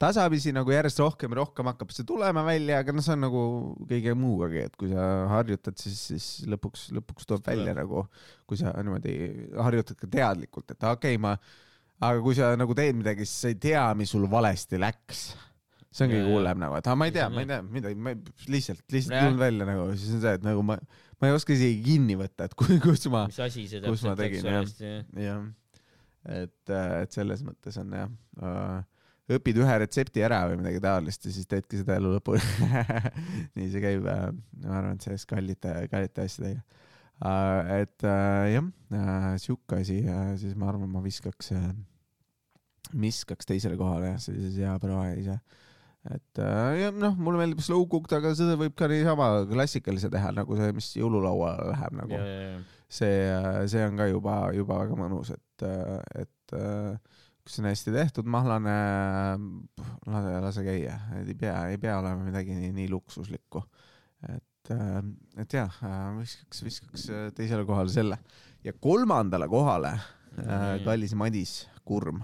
tasapisi 0.00 0.52
nagu 0.54 0.72
järjest 0.74 1.00
rohkem 1.02 1.34
ja 1.34 1.40
rohkem 1.40 1.68
hakkab 1.70 1.92
see 1.94 2.06
tulema 2.08 2.44
välja, 2.46 2.80
aga 2.82 2.94
noh, 2.94 3.04
see 3.04 3.14
on 3.14 3.24
nagu 3.26 3.42
kõige 3.90 4.14
muugagi, 4.18 4.64
et 4.68 4.76
kui 4.80 4.90
sa 4.92 5.06
harjutad, 5.32 5.78
siis, 5.80 6.00
siis 6.10 6.28
lõpuks, 6.50 6.88
lõpuks 6.96 7.28
tuleb 7.30 7.46
välja 7.52 7.76
nagu, 7.78 8.04
kui 8.48 8.60
sa 8.60 8.74
niimoodi 8.78 9.14
harjutad 9.58 10.00
ka 10.00 10.10
teadlikult, 10.10 10.74
et 10.74 10.90
okei 10.90 11.16
okay,, 11.16 11.22
ma, 11.22 11.34
aga 12.02 12.20
kui 12.24 12.36
sa 12.38 12.52
nagu 12.58 12.76
teed 12.76 13.00
midagi, 13.00 13.26
siis 13.28 13.46
sa 13.46 13.52
ei 13.54 13.58
tea, 13.68 13.86
mis 13.98 14.14
sul 14.14 14.28
valesti 14.30 14.80
läks. 14.82 15.24
See 15.94 16.08
on 16.08 16.10
kõige 16.10 16.30
hullem 16.32 16.58
nagu, 16.58 16.74
et 16.74 16.88
ma 16.98 17.06
ei 17.06 17.12
tea, 17.14 17.28
ma 17.30 17.44
ei 17.44 17.46
tea 17.46 17.60
midagi, 17.62 17.98
ma 18.02 18.16
lihtsalt, 18.50 18.82
lihtsalt 18.90 19.14
tulnud 19.14 19.42
välja 19.44 19.68
nagu, 19.68 19.84
siis 19.94 20.16
on 20.16 20.24
see, 20.24 20.32
et 20.40 20.46
nagu 20.46 20.64
ma, 20.66 20.74
ma 21.20 21.28
ei 21.28 21.36
oska 21.36 21.54
isegi 21.54 21.82
kinni 21.84 22.16
võtta, 22.18 22.48
et 22.48 22.56
kui, 22.58 22.78
kus 22.82 23.06
ma, 23.12 23.26
kus 23.28 24.04
ma 24.06 24.16
tegin, 24.18 24.48
jah. 24.48 25.04
jah. 25.20 25.46
et, 26.40 26.74
et 26.74 27.16
selles 27.16 27.44
mõttes 27.46 27.78
on 27.82 27.94
jah 27.98 28.10
uh,, 28.40 28.82
õpid 29.34 29.60
ühe 29.62 29.76
retsepti 29.80 30.24
ära 30.24 30.42
või 30.50 30.58
midagi 30.60 30.82
taolist 30.84 31.24
ja 31.24 31.32
siis 31.32 31.48
teedki 31.48 31.80
seda 31.80 31.96
elu 32.00 32.12
lõpuni 32.16 32.42
nii 33.56 33.70
see 33.72 33.82
käib 33.84 34.04
uh,, 34.04 34.28
ma 34.64 34.78
arvan, 34.80 34.98
et 34.98 35.06
sellest 35.06 35.28
kallite, 35.30 35.72
kallite 35.92 36.28
asjadega 36.28 36.60
uh,. 36.60 37.74
et 37.80 38.06
uh, 38.06 38.44
jah 38.52 38.64
uh,, 38.64 39.32
sihuke 39.40 39.80
asi 39.80 40.02
uh,, 40.04 40.34
siis 40.40 40.56
ma 40.58 40.72
arvan, 40.72 40.90
ma 40.92 41.04
viskaks 41.04 41.54
uh,, 41.56 41.70
viskaks 43.00 43.48
teisele 43.48 43.78
kohale 43.80 44.12
jah, 44.12 44.20
sellises 44.22 44.58
hea 44.60 44.74
proa 44.82 45.08
ise 45.16 45.38
et 46.12 46.40
äh, 46.42 46.70
ja 46.82 46.92
noh, 46.92 47.16
mulle 47.16 47.40
meeldib 47.40 47.62
slow 47.64 47.86
cooked, 47.88 48.12
aga 48.16 48.34
seda 48.36 48.58
võib 48.60 48.76
ka 48.76 48.88
niisama 48.90 49.30
klassikalise 49.48 50.10
teha, 50.12 50.34
nagu 50.36 50.58
see, 50.58 50.72
mis 50.76 50.90
jõululauale 50.98 51.70
läheb 51.72 51.98
nagu 52.02 52.18
ja, 52.18 52.24
ja, 52.24 52.62
see, 52.92 53.18
see 53.72 53.84
on 53.88 54.00
ka 54.00 54.08
juba, 54.10 54.38
juba 54.56 54.82
väga 54.82 54.98
mõnus, 55.00 55.32
et, 55.34 55.66
et 56.20 56.56
äh, 56.58 57.14
kui 57.44 57.52
see 57.52 57.60
on 57.60 57.68
hästi 57.68 57.92
tehtud, 57.92 58.28
mahlane, 58.30 58.74
lase, 60.08 60.34
lase 60.46 60.64
käia, 60.64 60.96
et 61.20 61.28
ei 61.28 61.38
pea, 61.38 61.56
ei 61.72 61.80
pea 61.80 61.98
olema 62.00 62.24
midagi 62.24 62.56
nii, 62.56 62.72
nii 62.72 62.88
luksuslikku. 62.92 63.60
et, 64.32 64.72
et 65.40 65.56
jah, 65.58 65.80
viskaks, 66.16 66.62
viskaks 66.64 67.08
äh, 67.12 67.26
teisele 67.36 67.66
kohale 67.68 67.92
selle 67.92 68.16
ja 68.64 68.72
kolmandale 68.72 69.48
kohale 69.52 69.92
äh, 69.92 70.70
kallis 70.86 71.12
Madis 71.14 71.66
Kurm, 71.84 72.22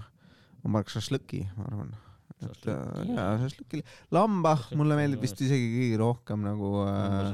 ma 0.63 0.71
paneks 0.71 0.97
šašlõki, 0.97 1.43
ma 1.57 1.69
arvan. 1.69 1.93
Äh, 2.41 3.01
jaa, 3.15 3.27
šašlõki, 3.45 3.83
lamba, 4.15 4.55
mulle 4.73 4.95
Šašlõki 4.95 4.99
meeldib 4.99 5.25
vist 5.27 5.41
isegi 5.45 5.67
kõige 5.77 5.99
rohkem 6.03 6.45
nagu 6.47 6.73
äh. 6.87 7.33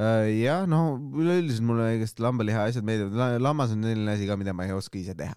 Äh, 0.00 0.26
jah, 0.40 0.62
no 0.70 0.96
üleüldiselt 1.20 1.66
mulle 1.68 1.90
igast 1.98 2.20
lambaliha 2.24 2.68
asjad 2.70 2.86
meeldivad, 2.88 3.36
lammas 3.42 3.74
on 3.74 3.82
selline 3.84 4.14
asi 4.14 4.28
ka, 4.30 4.36
mida 4.40 4.54
ma 4.56 4.64
ei 4.68 4.72
oska 4.76 4.96
ise 5.00 5.12
teha. 5.18 5.34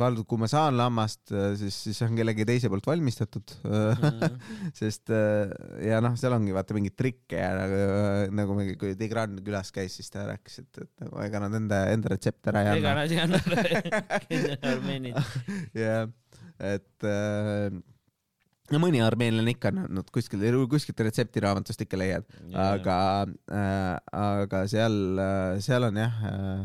vaata, 0.00 0.24
kui 0.26 0.40
ma 0.40 0.48
saan 0.50 0.74
lammast, 0.78 1.28
siis, 1.60 1.76
siis 1.84 1.98
see 2.00 2.06
on 2.08 2.16
kellegi 2.18 2.46
teise 2.48 2.70
poolt 2.72 2.86
valmistatud, 2.88 3.52
Mhm. 3.68 4.38
sest 4.80 5.12
äh, 5.12 5.52
ja 5.86 6.00
noh, 6.02 6.16
seal 6.18 6.32
ongi 6.34 6.54
vaata 6.56 6.74
mingeid 6.74 6.96
trikke 6.98 7.36
ja 7.42 7.50
nagu, 7.60 7.82
nagu 8.40 8.56
mingi, 8.58 8.74
kui 8.80 8.96
Tigran 8.98 9.36
külas 9.44 9.70
käis, 9.76 9.94
siis 10.00 10.08
ta 10.10 10.24
rääkis, 10.32 10.62
et, 10.64 10.80
et 10.86 11.04
nagu 11.04 11.20
ega 11.26 11.42
nad 11.44 11.54
enda, 11.60 11.82
enda 11.92 12.14
retsepte 12.14 12.50
ära 12.54 12.64
ei 12.64 12.80
ega 12.80 12.94
anna. 12.96 13.04
nad 13.04 13.12
ei 13.12 13.20
anna 13.20 14.64
armeenid. 14.72 15.20
jah, 15.76 16.08
et 16.72 17.06
äh, 17.12 17.68
no 18.72 18.80
mõni 18.80 19.02
armeenlane 19.04 19.52
ikka 19.54 19.72
on 19.72 19.82
andnud 19.84 20.08
kuskil, 20.14 20.44
kuskilt 20.70 21.02
retseptiraamatust 21.04 21.84
ikka 21.84 22.00
leiad, 22.00 22.28
aga 22.56 22.96
äh,, 23.52 23.90
aga 24.20 24.64
seal, 24.70 24.96
seal 25.64 25.90
on 25.90 26.00
jah 26.00 26.24
äh,, 26.30 26.64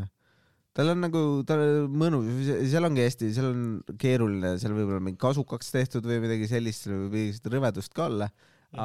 tal 0.76 0.92
on 0.94 1.02
nagu, 1.04 1.24
tal 1.48 1.64
on 1.64 1.98
mõnus, 2.00 2.30
seal 2.70 2.86
ongi 2.88 3.04
hästi, 3.04 3.32
seal 3.36 3.50
on 3.50 3.66
keeruline, 4.00 4.54
seal 4.62 4.74
võib 4.76 4.92
olla 4.92 5.02
mingi 5.10 5.20
kasukaks 5.20 5.74
tehtud 5.74 6.06
või 6.08 6.22
midagi 6.24 6.48
sellist, 6.50 6.86
seal 6.86 6.96
võib 7.04 7.18
mingit 7.18 7.50
rõvedust 7.52 7.94
ka 7.96 8.06
olla, 8.06 8.30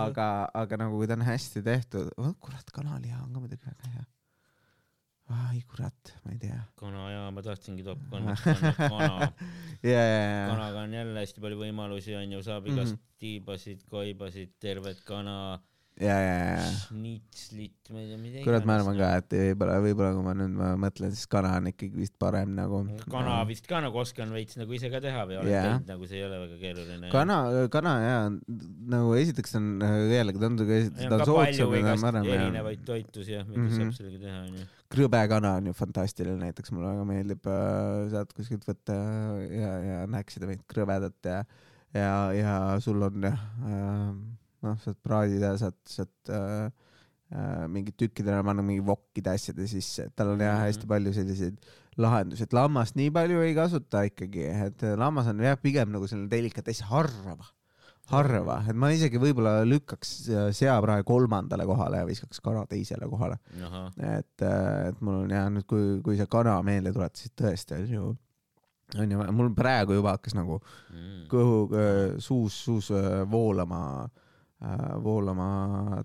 aga, 0.03 0.27
aga 0.63 0.81
nagu 0.81 0.99
kui 0.99 1.09
ta 1.09 1.17
on 1.17 1.25
hästi 1.27 1.63
tehtud, 1.65 2.11
oh 2.19 2.33
kurat, 2.41 2.67
kanaliha 2.75 3.21
on 3.23 3.31
ka 3.31 3.43
muidugi 3.43 3.69
väga 3.69 3.93
hea. 3.93 4.05
Ai 5.33 5.61
kurat, 5.65 6.11
ma 6.23 6.31
ei 6.35 6.37
tea. 6.37 6.59
kana 6.77 7.07
jaa, 7.09 7.29
ma 7.33 7.41
tahtsingi 7.41 7.83
top 7.83 7.97
kolme 8.11 8.35
panna, 8.43 8.73
kana. 8.77 9.31
ja, 9.93 10.01
ja, 10.01 10.17
ja, 10.21 10.47
kanaga 10.53 10.83
on 10.85 10.93
jälle 10.93 11.19
hästi 11.23 11.41
palju 11.41 11.57
võimalusi 11.65 12.13
onju, 12.19 12.43
saab 12.45 12.65
Mhm. 12.67 12.75
igast 12.77 12.99
tiibasid, 13.19 13.81
koibasid, 13.89 14.51
tervet 14.61 14.99
kana, 15.07 15.57
ja, 15.97 16.13
ja, 16.19 16.35
ja, 16.51 16.63
šnitslit, 16.83 17.89
ma 17.93 18.01
ei 18.03 18.09
tea, 18.11 18.17
mida 18.19 18.41
kurat, 18.43 18.65
ma 18.67 18.75
arvan 18.77 18.97
ka, 18.99 19.09
et 19.21 19.33
võib-olla, 19.39 19.77
võib-olla 19.81 20.11
kui 20.17 20.25
ma 20.27 20.33
nüüd 20.37 20.53
ma 20.59 20.69
mõtlen, 20.85 21.13
siis 21.15 21.25
kana 21.31 21.53
on 21.57 21.69
ikkagi 21.71 21.95
vist 22.03 22.15
parem 22.21 22.51
nagu. 22.57 22.83
kana 23.09 23.37
vist 23.49 23.65
ka 23.71 23.79
nagu 23.81 23.97
oskan 24.03 24.33
veits 24.35 24.57
nagu 24.59 24.75
ise 24.77 24.91
ka 24.93 24.99
teha 25.01 25.23
või 25.29 25.39
olen 25.41 25.53
Jaa. 25.53 25.63
teinud 25.69 25.87
nagu 25.93 26.09
see 26.11 26.19
ei 26.19 26.25
ole 26.27 26.39
väga 26.43 26.59
keeruline. 26.61 27.09
kana, 27.15 27.37
kana 27.71 27.93
ja 28.03 28.15
nagu 28.95 29.15
esiteks 29.17 29.55
on 29.57 29.69
jällegi 30.11 30.43
on, 30.43 30.57
ta 30.59 31.15
on 31.15 31.25
soodsam 31.25 31.73
ja 31.73 31.95
ja 31.95 32.41
erinevaid 32.41 32.83
toitusi 32.85 33.31
jah, 33.39 33.47
mida 33.47 33.63
Mhm. 33.65 33.77
saab 33.79 33.93
sellega 34.01 34.19
teha 34.27 34.41
onju. 34.49 34.67
Krõbekana 34.95 35.55
on 35.59 35.69
ju 35.69 35.75
fantastiline, 35.77 36.39
näiteks 36.41 36.73
mulle 36.73 36.93
väga 36.93 37.05
meeldib, 37.09 37.51
saad 38.13 38.33
kuskilt 38.35 38.65
võtta 38.67 38.95
ja, 39.51 39.71
ja 39.89 39.99
näksida 40.09 40.49
mingit 40.49 40.65
krõbedat 40.71 41.29
ja, 41.29 41.43
ja, 41.95 42.15
ja 42.35 42.55
sul 42.83 43.03
on 43.05 43.29
jah 43.29 43.39
äh, 43.67 44.09
noh, 44.65 44.77
saad 44.83 44.99
praadida, 45.05 45.53
saad, 45.61 45.77
saad 45.89 46.33
äh, 46.33 46.67
äh, 47.31 47.65
mingid 47.71 47.97
tükkidele 48.01 48.43
panna 48.45 48.65
mingi 48.65 48.83
vokkide 48.85 49.35
asjade 49.35 49.67
sisse, 49.71 50.09
et 50.09 50.15
tal 50.17 50.33
on 50.33 50.43
jah 50.43 50.57
Mhm. 50.57 50.67
hästi 50.67 50.89
palju 50.89 51.13
selliseid 51.15 51.59
lahendusi, 52.01 52.43
et 52.43 52.55
lammast 52.55 52.97
nii 52.99 53.11
palju 53.15 53.43
ei 53.45 53.53
kasuta 53.55 54.03
ikkagi, 54.09 54.49
et 54.67 54.87
lammas 54.99 55.29
on 55.31 55.39
jah 55.39 55.55
pigem 55.61 55.93
nagu 55.93 56.07
selline 56.11 56.31
delikatess 56.31 56.83
harva, 56.89 57.37
harva, 58.11 58.59
et 58.69 58.75
ma 58.77 58.91
isegi 58.93 59.17
võib-olla 59.21 59.63
lükkaks 59.65 60.11
äh, 60.29 60.49
seaprae 60.53 61.03
kolmandale 61.07 61.65
kohale 61.65 62.03
ja 62.03 62.05
viskaks 62.05 62.39
kana 62.45 62.65
teisele 62.69 63.07
kohale, 63.09 63.39
et, 63.97 64.41
et 64.45 65.01
mul 65.01 65.23
on 65.23 65.31
jah 65.33 65.49
nüüd, 65.49 65.65
kui, 65.65 66.01
kui 66.05 66.17
see 66.19 66.27
kana 66.29 66.59
meelde 66.63 66.93
tuletas, 66.93 67.23
siis 67.25 67.33
tõesti 67.35 67.79
on 67.79 67.87
ju, 67.95 68.11
on 69.01 69.11
ju, 69.15 69.23
mul 69.33 69.49
praegu 69.57 69.97
juba 69.97 70.17
hakkas 70.17 70.35
nagu 70.37 70.59
Mm. 70.95 71.25
kõhu, 71.27 71.55
suus, 72.21 72.53
suus 72.65 72.91
äh, 72.95 73.23
voolama, 73.31 74.07
voolama 75.03 75.47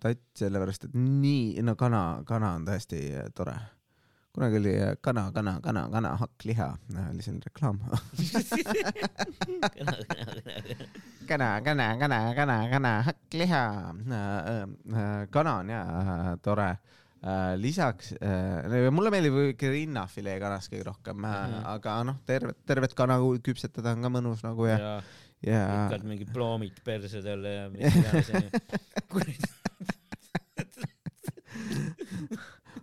tatt, 0.02 0.24
sellepärast 0.36 0.88
et 0.88 0.94
nii, 0.96 1.60
no 1.62 1.76
kana, 1.78 2.22
kana 2.26 2.54
on 2.58 2.64
tõesti 2.66 2.98
äh, 3.14 3.28
tore. 3.34 3.54
Kunagi 4.34 4.56
oli 4.60 4.74
äh, 4.78 4.96
kana, 5.02 5.32
kana, 5.34 5.60
kana, 5.62 5.88
kana, 5.92 6.16
hakkliha, 6.20 6.68
oli 7.10 7.22
selline 7.22 7.42
reklaam. 7.46 7.80
kana, 11.30 11.48
kana, 11.66 11.86
kana, 11.98 12.34
kana, 12.34 12.56
kana, 12.70 13.02
hakkliha. 13.08 13.62
kana 15.30 15.58
on 15.58 15.70
ja 15.70 15.82
äh, 15.82 16.36
tore. 16.42 16.76
lisaks, 17.60 18.14
mulle 18.96 19.10
meeldib 19.12 19.34
ikka 19.50 19.68
rinnafilee 19.68 20.38
kanast 20.40 20.70
kõige 20.72 20.86
rohkem 20.86 21.18
mm. 21.18 21.24
-hmm. 21.26 21.66
aga 21.68 22.04
noh, 22.08 22.16
tervet, 22.24 22.56
tervet 22.64 22.94
kana 22.96 23.20
küpsetada 23.44 23.92
on 23.92 24.00
ka 24.06 24.10
mõnus 24.14 24.40
nagu 24.40 24.64
ja, 24.64 24.78
ja 24.78 25.02
ja 25.44 25.84
lükkad 25.84 26.04
mingid 26.04 26.32
ploomid 26.32 26.80
perse 26.84 27.22
talle 27.24 27.54
ja 27.54 27.70
mis 27.72 27.94
iganes 28.00 28.30
onju. 28.34 28.50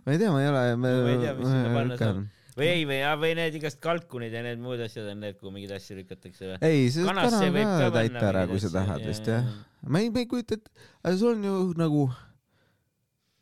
ma 0.08 0.14
ei 0.16 0.20
tea, 0.22 0.32
ma 0.32 0.42
ei 0.42 0.48
ole. 0.48 0.64
Ma 0.80 0.92
ei 0.96 1.18
tea, 1.20 1.34
mis 1.36 1.50
sinna 1.52 1.72
panna 1.74 1.98
saab. 2.00 2.20
või 2.56 2.68
ei, 2.72 2.84
või, 2.88 3.00
või 3.22 3.32
need 3.38 3.58
igast 3.60 3.80
kalkunid 3.84 4.32
ja 4.34 4.42
need 4.46 4.62
muud 4.62 4.80
asjad 4.82 5.10
on 5.12 5.20
need, 5.22 5.36
kuhu 5.38 5.52
mingeid 5.54 5.76
asju 5.76 5.98
lükatakse 6.00 6.48
või? 6.48 6.56
ei, 6.64 6.88
see 6.94 7.04
kana 7.04 7.42
võib 7.44 7.68
ka 7.68 7.90
täita 7.98 8.24
ära, 8.32 8.46
kui 8.50 8.62
sa 8.62 8.72
tahad 8.72 9.04
vist 9.04 9.28
jah. 9.28 9.44
ma 9.84 10.00
ei, 10.00 10.08
ma 10.14 10.24
ei 10.24 10.30
kujuta 10.30 10.56
ette, 10.56 10.72
aga 11.04 11.14
sul 11.20 11.36
on 11.36 11.44
ju 11.44 11.58
nagu, 11.78 12.08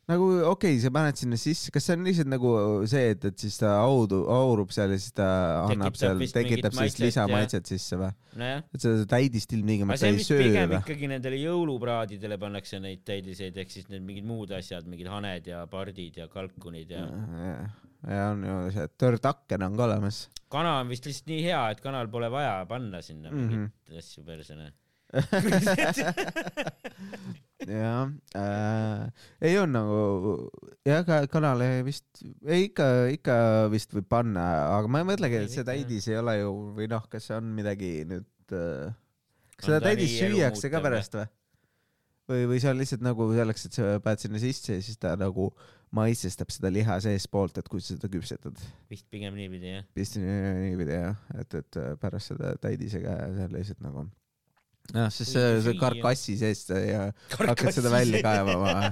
nagu 0.07 0.27
okei 0.47 0.75
okay,, 0.75 0.79
sa 0.79 0.91
paned 0.95 1.17
sinna 1.19 1.37
sisse, 1.39 1.71
kas 1.75 1.83
see 1.87 1.97
on 1.97 2.05
lihtsalt 2.07 2.29
nagu 2.31 2.51
see, 2.87 3.09
et, 3.15 3.25
et 3.27 3.43
siis 3.43 3.57
ta 3.59 3.73
audu, 3.81 4.21
aurub 4.31 4.71
seal 4.75 4.93
ja 4.95 4.99
siis 5.01 5.15
ta 5.17 5.27
annab 5.65 5.97
seal, 5.99 6.21
tekitab 6.21 6.71
sellist 6.71 6.79
maitset, 6.79 7.03
lisamaitset 7.05 7.71
sisse 7.73 7.99
või? 7.99 8.11
nojah. 8.39 8.63
et 8.71 8.85
seda 8.85 9.07
täidist 9.17 9.51
ilmtingimata 9.57 10.07
ei 10.11 10.23
söö 10.23 10.39
pigem 10.45 10.71
või? 10.71 10.79
ikkagi 10.79 11.11
nendele 11.11 11.41
jõulupraadidele 11.41 12.39
pannakse 12.39 12.79
neid 12.83 13.03
täidiseid, 13.07 13.59
ehk 13.59 13.73
siis 13.73 13.91
need 13.91 14.05
mingid 14.07 14.27
muud 14.29 14.55
asjad, 14.55 14.87
mingid 14.87 15.11
haned 15.11 15.51
ja 15.51 15.65
pardid 15.71 16.21
ja 16.23 16.29
kalkunid 16.31 16.95
ja 16.95 17.03
ja 18.07 18.31
on 18.31 18.43
ju 18.45 18.57
see 18.75 18.87
törtaken 19.01 19.63
on 19.67 19.75
ka 19.75 19.87
olemas. 19.89 20.27
kana 20.53 20.77
on 20.79 20.91
vist 20.91 21.07
lihtsalt 21.09 21.31
nii 21.33 21.43
hea, 21.49 21.61
et 21.73 21.83
kanal 21.83 22.07
pole 22.07 22.29
vaja 22.31 22.61
panna 22.69 23.01
sinna 23.03 23.31
Mhm. 23.31 23.47
mingeid 23.51 23.97
asju 23.99 24.23
persele. 24.23 24.71
jah 27.67 28.11
äh,, 28.35 29.07
ei 29.41 29.57
on 29.61 29.71
nagu, 29.71 30.49
jah, 30.87 31.03
ka 31.07 31.21
kanale 31.31 31.83
vist, 31.87 32.05
ei 32.43 32.67
ikka, 32.67 32.87
ikka 33.15 33.35
vist 33.71 33.93
võib 33.95 34.07
panna, 34.11 34.43
aga 34.75 34.91
ma 34.91 35.01
ei 35.01 35.07
mõtlegi, 35.13 35.35
et 35.45 35.55
jah. 35.55 35.67
täidis 35.67 36.09
ei 36.11 36.17
ole 36.19 36.33
ju 36.41 36.51
või 36.77 36.87
noh, 36.91 37.03
kas 37.11 37.29
see 37.29 37.37
on 37.39 37.45
midagi 37.55 37.91
nüüd 38.09 38.55
äh,, 38.55 38.91
kas 39.55 39.65
seda 39.71 39.95
nii 39.95 40.11
süüakse 40.11 40.67
ka 40.73 40.83
pärast 40.83 41.13
või? 41.19 41.27
või, 42.27 42.43
või 42.51 42.59
see 42.61 42.71
on 42.73 42.79
lihtsalt 42.81 43.03
nagu 43.07 43.21
selleks, 43.31 43.67
et 43.69 43.79
sa 43.79 43.83
paned 44.03 44.23
sinna 44.23 44.39
sisse 44.43 44.69
ja 44.75 44.83
siis 44.83 44.99
ta 45.01 45.15
nagu 45.19 45.45
maitsestab 45.95 46.49
seda 46.51 46.67
liha 46.73 46.95
seestpoolt, 47.03 47.55
et 47.61 47.67
kui 47.71 47.79
sa 47.79 47.95
seda 47.95 48.07
küpsetad. 48.11 48.55
vist 48.91 49.07
pigem 49.11 49.33
niipidi 49.39 49.67
jah. 49.77 49.83
vist 49.95 50.19
nii- 50.19 50.55
niipidi 50.65 50.93
jah, 50.99 51.15
et, 51.39 51.59
et 51.61 51.71
pärast 52.01 52.33
seda 52.33 52.47
täidisega 52.59 53.11
seal 53.39 53.51
lihtsalt 53.55 53.81
nagu 53.87 54.01
jah, 54.93 55.09
see, 55.11 55.25
Õige 55.27 55.61
see 55.63 55.73
süüa. 55.73 55.79
karkassi 55.81 56.37
seest 56.39 56.71
ja 56.75 57.07
hakkad 57.51 57.75
seda 57.75 57.91
välja 57.93 58.21
kaevama. 58.25 58.91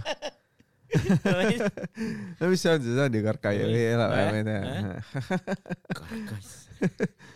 no 2.39 2.49
mis 2.51 2.61
see 2.61 2.71
on, 2.71 2.83
see 2.85 3.05
on 3.05 3.17
ju 3.19 3.23
karkai 3.25 3.55
või 3.63 3.71
või, 3.73 4.09
ma 4.11 4.37
ei 4.39 4.45
tea. 4.47 4.61
karkass. 5.95 6.61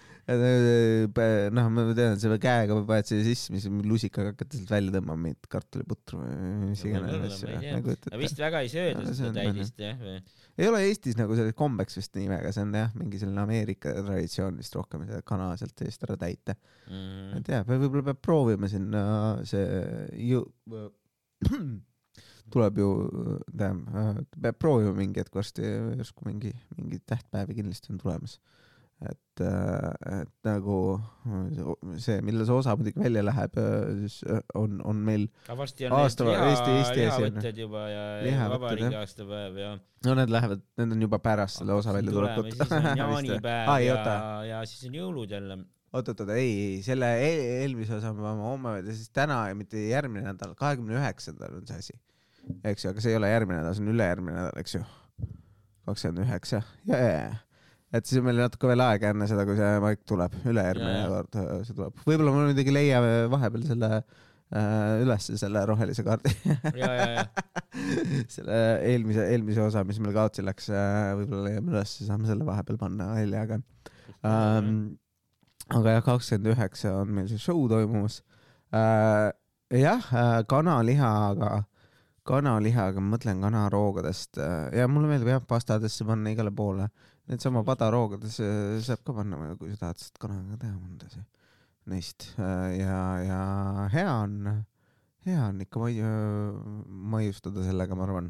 noh, 1.55 1.69
ma 1.73 1.85
tean, 1.97 2.13
et 2.13 2.21
sa 2.21 2.37
käega 2.41 2.75
paned 2.87 3.07
siia 3.09 3.23
sisse, 3.25 3.53
mis 3.53 3.65
lusikaga 3.87 4.33
hakkad 4.33 4.53
sealt 4.53 4.73
välja 4.73 4.93
tõmbama 4.93 5.23
mingit 5.23 5.49
kartuliputru 5.49 6.19
või 6.21 6.69
mis 6.69 6.83
iganes 6.85 7.25
asju. 7.29 7.55
nagu 7.63 7.93
et, 7.95 8.07
no 8.13 8.21
vist 8.21 8.43
väga 8.43 8.61
ei 8.65 8.71
sööda 8.73 9.15
seda 9.17 9.31
täidist 9.39 9.81
jah 9.81 9.97
või? 10.01 10.19
ei 10.59 10.69
ole 10.69 10.83
Eestis 10.89 11.17
nagu 11.19 11.37
sellist 11.39 11.57
kombeks 11.57 11.97
vist 11.99 12.15
nii 12.19 12.29
väga, 12.29 12.53
see 12.55 12.65
on 12.67 12.77
jah, 12.77 12.93
mingi 12.99 13.21
selline 13.21 13.43
Ameerika 13.45 13.95
traditsioon 13.97 14.59
vist 14.59 14.75
rohkem 14.77 15.07
seda 15.07 15.21
kana 15.25 15.51
sealt 15.59 15.85
seest 15.85 16.05
ära 16.07 16.17
täita. 16.19 16.57
Mhm. 16.89 17.37
ei 17.39 17.45
tea, 17.49 17.63
võib-olla 17.67 18.09
peab 18.11 18.23
proovima 18.25 18.69
sinna 18.71 19.03
see 19.49 19.67
ju 20.29 20.45
tuleb 22.53 22.79
ju, 22.81 22.87
tähendab, 23.53 24.25
peab 24.41 24.57
proovima 24.61 24.95
mingi 24.97 25.21
hetk 25.21 25.35
varsti, 25.37 25.65
järsku 25.99 26.25
mingi, 26.27 26.53
mingi 26.77 26.99
tähtpäevi 27.09 27.59
kindlasti 27.59 27.93
on 27.93 28.01
tulemas. 28.01 28.39
et, 29.07 29.41
et 30.19 30.31
nagu 30.43 30.77
see, 32.03 32.17
millal 32.25 32.43
see 32.49 32.55
osa 32.59 32.73
muidugi 32.75 32.99
välja 32.99 33.21
läheb, 33.23 33.55
siis 34.01 34.17
on, 34.59 34.81
on 34.83 34.99
meil, 35.07 35.27
varsti 35.55 35.87
on 35.87 35.95
Aasta- 36.01 36.27
liha, 36.27 36.49
Eesti- 36.51 36.73
Eesti 36.81 36.99
lihavõtted 37.05 37.61
juba 37.63 37.85
ja, 37.87 38.01
ja 38.19 38.25
Lihavõtted, 38.27 38.55
vabariigi 38.57 38.99
aastapäev 38.99 39.59
ja 39.61 39.69
no 40.09 40.15
need 40.19 40.33
lähevad, 40.35 40.65
need 40.81 40.95
on 40.97 41.05
juba 41.07 41.19
pärast 41.23 41.61
selle 41.61 41.77
osa 41.79 41.95
välja 41.95 42.11
tulekut. 42.17 42.51
siis 42.57 42.75
on 42.75 42.89
jaanipäev 43.03 43.71
aa, 43.71 43.79
ei 43.79 43.87
ja 43.87 44.19
ja 44.51 44.61
siis 44.67 44.83
on 44.91 44.99
jõulud 44.99 45.31
jälle. 45.37 45.57
oot, 45.93 46.11
oot, 46.11 46.19
oot, 46.27 46.35
ei, 46.35 46.51
ei, 46.67 46.83
selle 46.83 47.13
eel- 47.23 47.47
eelmise 47.63 47.95
osa 48.01 48.11
me 48.13 48.21
peame 48.27 48.43
homme, 48.51 48.75
siis 48.91 49.07
täna 49.15 49.45
ja 49.53 49.55
mitte 49.55 49.87
järgmine 49.87 50.27
nädal, 50.33 50.51
kahekümne 50.59 50.99
üheksandal 50.99 51.55
on 51.61 51.67
see 51.71 51.79
asi. 51.85 51.95
eks 52.67 52.83
ju, 52.85 52.91
aga 52.91 53.01
see 53.07 53.15
ei 53.15 53.21
ole 53.23 53.31
järgmine 53.31 53.61
nädal, 53.63 53.75
see 53.79 53.87
on 53.87 53.93
ülejärgmine 53.95 54.35
nädal, 54.41 54.59
eks 54.59 54.75
ju. 54.75 54.83
kakskümmend 55.87 56.25
üheksa, 56.27 56.59
ja, 56.85 56.97
ja, 56.99 57.13
ja. 57.15 57.37
Et 57.93 58.05
siis 58.05 58.21
on 58.21 58.27
meil 58.27 58.41
natuke 58.43 58.69
veel 58.69 58.83
aega 58.85 59.13
enne 59.13 59.27
seda, 59.29 59.45
kui 59.47 59.57
see 59.57 59.75
maik 59.83 60.01
tuleb, 60.09 60.35
ülejärgmine 60.49 61.05
kord 61.11 61.37
äh, 61.41 61.51
see 61.67 61.77
tuleb. 61.77 62.01
võib-olla 62.05 62.33
me 62.35 62.47
muidugi 62.49 62.73
leiame 62.75 63.13
vahepeal 63.33 63.65
selle 63.69 63.89
äh, 63.97 65.01
ülesse 65.03 65.37
selle 65.41 65.63
rohelise 65.69 66.05
kaardi 66.05 66.33
selle 68.35 68.61
eelmise, 68.89 69.25
eelmise 69.33 69.65
osa, 69.65 69.83
mis 69.87 70.01
meil 70.03 70.15
kaotsi 70.17 70.45
läks, 70.45 70.69
võib-olla 71.21 71.47
leiame 71.49 71.75
üles, 71.75 71.97
saame 72.05 72.29
selle 72.29 72.47
vahepeal 72.47 72.81
panna 72.81 73.11
välja, 73.15 73.45
aga 73.47 73.61
ähm,. 74.25 74.73
aga 75.69 75.97
jah, 75.97 76.05
kakskümmend 76.05 76.53
üheksa 76.55 76.93
on 77.01 77.11
meil 77.17 77.29
see 77.31 77.41
show 77.41 77.65
toimumas 77.71 78.21
äh,. 78.73 79.29
jah 79.73 80.13
äh,, 80.13 80.39
kanalihaga, 80.49 81.63
kanalihaga, 82.29 83.01
ma 83.01 83.15
mõtlen 83.15 83.41
kanaroogadest 83.43 84.39
äh, 84.41 84.81
ja 84.81 84.89
mulle 84.91 85.09
meeldib 85.11 85.33
jah 85.33 85.45
pastadesse 85.45 86.05
panna 86.07 86.33
igale 86.33 86.53
poole. 86.55 86.89
Needsama 87.29 87.61
padaroogadesse 87.65 88.45
saab 88.85 89.03
ka 89.05 89.13
panna, 89.19 89.53
kui 89.59 89.69
sa 89.73 89.85
tahad 89.85 90.01
seda 90.01 90.23
kanaga 90.23 90.57
teha 90.63 90.77
mõndasi 90.77 91.21
neist 91.89 92.27
äh, 92.37 92.79
ja, 92.79 92.97
ja 93.25 93.39
hea 93.93 94.11
on, 94.13 94.35
hea 95.27 95.39
on 95.47 95.63
ikka 95.65 95.81
mai-, 95.81 96.03
maiustada 97.15 97.63
sellega, 97.65 97.97
ma 97.97 98.05
arvan 98.05 98.29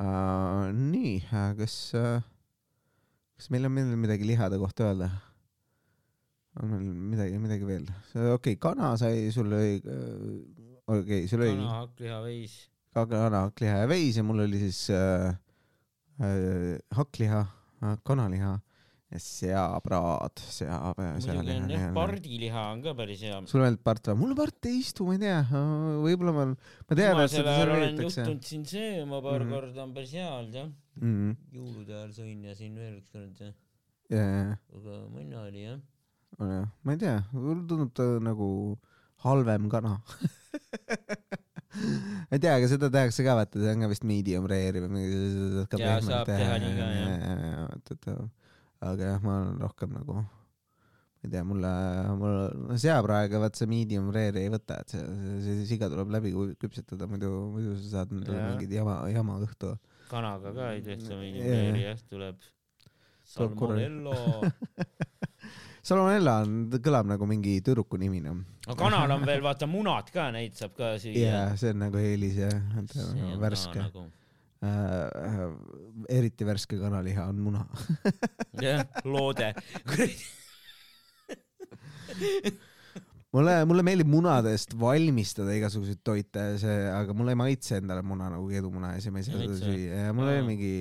uh,. 0.00 0.70
nii, 0.76 1.16
kas 1.58 1.76
uh,, 1.98 2.22
kas 3.38 3.50
meil 3.52 3.68
on 3.68 3.74
meil 3.76 3.92
midagi 3.98 4.28
lihade 4.28 4.60
kohta 4.60 4.90
öelda? 4.90 5.10
on 6.60 6.74
meil 6.74 6.88
midagi, 7.14 7.38
midagi 7.42 7.68
veel? 7.68 7.86
okei 8.14 8.34
okay,, 8.36 8.58
kana 8.62 8.94
sai, 9.00 9.30
sul 9.34 9.50
oli, 9.50 9.78
okei 9.80 10.98
okay,, 10.98 11.30
sul 11.30 11.46
oli 11.46 11.56
kana, 11.56 11.78
hakkliha, 11.82 12.18
veis. 12.26 12.58
ka 12.94 13.06
kana, 13.10 13.46
hakkliha 13.48 13.84
ja 13.84 13.90
veis 13.90 14.20
ja 14.20 14.26
mul 14.26 14.44
oli 14.46 14.62
siis 14.66 14.84
äh, 14.94 15.30
äh, 16.22 16.76
hakkliha, 16.94 17.46
kanaliha 18.06 18.52
ja 19.10 19.18
seapraad, 19.18 20.38
on 20.38 20.94
jah, 21.02 21.16
sealiha. 21.24 21.86
pardiliha 21.96 22.60
on 22.76 22.82
ka 22.84 22.92
päris 22.94 23.24
hea. 23.26 23.40
sul 23.50 23.64
meeldib 23.64 23.82
part 23.82 24.06
või? 24.12 24.18
mulle 24.20 24.36
part 24.38 24.68
ei 24.70 24.76
istu, 24.84 25.06
ma 25.08 25.16
ei 25.16 25.22
tea, 25.24 25.40
võib-olla 26.04 26.34
ma, 26.36 26.44
ma 26.52 26.98
tean, 27.00 27.22
et 27.24 27.32
seda 27.32 27.56
serveeritakse. 27.58 28.20
juhtunud 28.22 28.46
siin 28.52 28.64
sööma 28.70 29.18
paar 29.24 29.40
Mhm. 29.42 29.50
korda, 29.56 29.82
on 29.82 29.94
päris 29.96 30.12
hea 30.14 30.28
olnud 30.30 30.54
jah. 30.60 30.68
Mm, 31.00 31.34
jõulude 31.56 31.96
ajal 31.96 32.12
sõin 32.20 32.44
ja 32.44 32.54
siin 32.54 32.74
veel 32.78 33.00
üks 33.00 33.10
kord 33.10 33.40
jah, 33.40 33.54
ja, 34.14 34.22
ja, 34.22 34.56
aga 34.78 35.00
mõnna 35.16 35.42
oli 35.48 35.64
jah. 35.64 35.80
ja, 36.38 36.62
ma 36.84 36.92
ei 36.94 36.98
tea, 37.02 37.16
mulle 37.32 37.66
tundub 37.66 37.92
ta 37.96 38.06
nagu 38.22 38.78
halvem 39.26 39.66
kana. 39.72 39.96
ma 41.70 42.34
ei 42.34 42.42
tea, 42.42 42.56
aga 42.56 42.68
seda 42.70 42.90
tehakse 42.92 43.24
ka, 43.26 43.36
vaata, 43.38 43.60
see 43.62 43.72
on 43.74 43.84
ka 43.84 43.88
vist 43.92 44.04
medium 44.08 44.48
rare 44.50 44.82
või 44.84 44.90
mingi. 44.96 45.22
Jaa, 45.78 45.96
saab 46.04 46.28
teha 46.28 46.58
nii 46.62 46.74
ka, 46.76 46.90
jah. 46.96 47.08
jah. 48.10 48.20
aga 48.90 49.10
jah, 49.12 49.24
ma 49.24 49.36
olen 49.44 49.58
rohkem 49.62 49.94
nagu, 49.94 50.18
ma 50.18 51.26
ei 51.26 51.32
tea, 51.34 51.42
mulle, 51.46 51.72
mul 52.20 52.78
seapraega 52.80 53.42
vaat 53.42 53.60
see 53.60 53.70
medium 53.70 54.10
rare'i 54.14 54.46
ei 54.46 54.52
võta, 54.52 54.80
et 54.82 54.94
see, 54.96 55.02
see, 55.04 55.42
see 55.46 55.66
siga 55.74 55.90
tuleb 55.92 56.10
läbi 56.16 56.32
kü- 56.34 56.56
küpsetada, 56.64 57.08
muidu, 57.10 57.32
muidu 57.54 57.76
sa 57.82 58.00
saad 58.00 58.14
endale 58.16 58.40
Jaa. 58.40 58.52
mingit 58.54 58.78
jama, 58.80 58.96
jama 59.12 59.38
õhtu. 59.44 59.74
kanaga 60.10 60.54
ka 60.56 60.72
ei 60.74 60.82
tehta 60.86 61.12
Jaa. 61.14 61.20
mingi 61.22 61.84
jah, 61.86 62.00
tuleb 62.10 62.40
salmonello. 63.30 64.16
Salmonella 65.82 66.42
on, 66.44 66.70
kõlab 66.84 67.06
nagu 67.08 67.26
mingi 67.28 67.60
tüdruku 67.64 67.96
nimi 68.00 68.20
noh. 68.24 68.36
aga 68.66 68.76
kanal 68.78 69.10
on 69.16 69.22
veel 69.28 69.42
vaata 69.44 69.66
munad 69.70 70.06
ka, 70.12 70.30
neid 70.34 70.52
saab 70.58 70.72
ka 70.76 70.86
süüa 71.00 71.26
jaa, 71.26 71.56
see 71.60 71.70
on 71.74 71.78
nagu 71.86 71.96
eelis 72.00 72.34
See 72.36 73.04
on 73.04 73.40
värske 73.40 73.76
ka 73.76 73.80
nagu 73.88 74.02
äh,. 74.60 75.48
eriti 76.18 76.42
värske 76.48 76.74
kanaliha 76.80 77.22
on 77.32 77.38
muna. 77.46 77.62
jah, 78.60 78.80
loode. 79.04 79.48
mulle, 83.36 83.54
mulle 83.68 83.84
meeldib 83.86 84.10
munadest 84.10 84.74
valmistada 84.78 85.54
igasuguseid 85.56 86.00
toite, 86.06 86.46
see, 86.62 86.76
aga 86.90 87.14
mulle 87.16 87.34
ei 87.36 87.40
maitse 87.40 87.78
endale 87.78 88.02
muna 88.06 88.30
nagu 88.32 88.48
kedumuna 88.50 88.94
ja 88.96 89.04
siis 89.04 89.14
ma 89.14 89.22
ei 89.22 89.28
saa 89.28 89.38
seda 89.42 89.58
süüa. 89.60 90.00
Ja 90.06 90.16
mul 90.16 90.30
oli 90.32 90.46
mingi, 90.48 90.72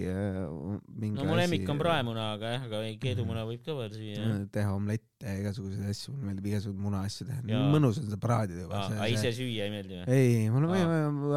mingi 1.04 1.20
no 1.20 1.30
mu 1.30 1.38
lemmik 1.40 1.70
on 1.70 1.82
praemuna, 1.82 2.32
aga 2.38 2.56
jah, 2.56 2.68
aga 2.70 2.84
keedumuna 3.04 3.46
võib 3.50 3.62
ka 3.66 3.78
veel 3.82 3.94
süüa 3.98 4.32
teha 4.56 4.74
omlette 4.76 5.19
ja 5.20 5.34
igasuguseid 5.36 5.84
asju, 5.92 6.14
mulle 6.14 6.30
meeldib 6.30 6.46
igasuguseid 6.48 6.80
munaasju 6.80 7.26
teha, 7.28 7.42
Jaa. 7.52 7.64
mõnus 7.74 7.98
on 8.00 8.06
seda 8.08 8.20
praadida 8.24 8.62
juba. 8.64 8.84
aga 8.88 9.08
ise 9.12 9.32
süüa 9.36 9.66
ei 9.66 9.72
meeldi 9.74 9.98
või? 9.98 10.16
ei, 10.16 10.46
mulle 10.54 10.78
ei, 10.78 10.84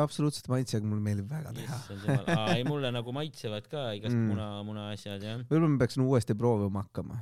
absoluutselt 0.05 0.47
ei 0.47 0.53
maitse, 0.53 0.79
aga 0.79 0.91
mulle 0.91 1.03
meeldib 1.03 1.33
väga 1.33 1.51
teha. 1.57 1.79
aa 2.37 2.45
ei 2.55 2.63
mulle 2.69 2.93
nagu 2.95 3.15
maitsevad 3.17 3.67
ka 3.73 3.89
igast 3.99 4.13
Mm. 4.13 4.29
muna, 4.29 4.47
munaasjad 4.69 5.25
jah. 5.25 5.41
võib-olla 5.49 5.71
ma 5.73 5.81
peaksin 5.83 6.05
uuesti 6.05 6.37
proovima 6.39 6.85
hakkama, 6.85 7.19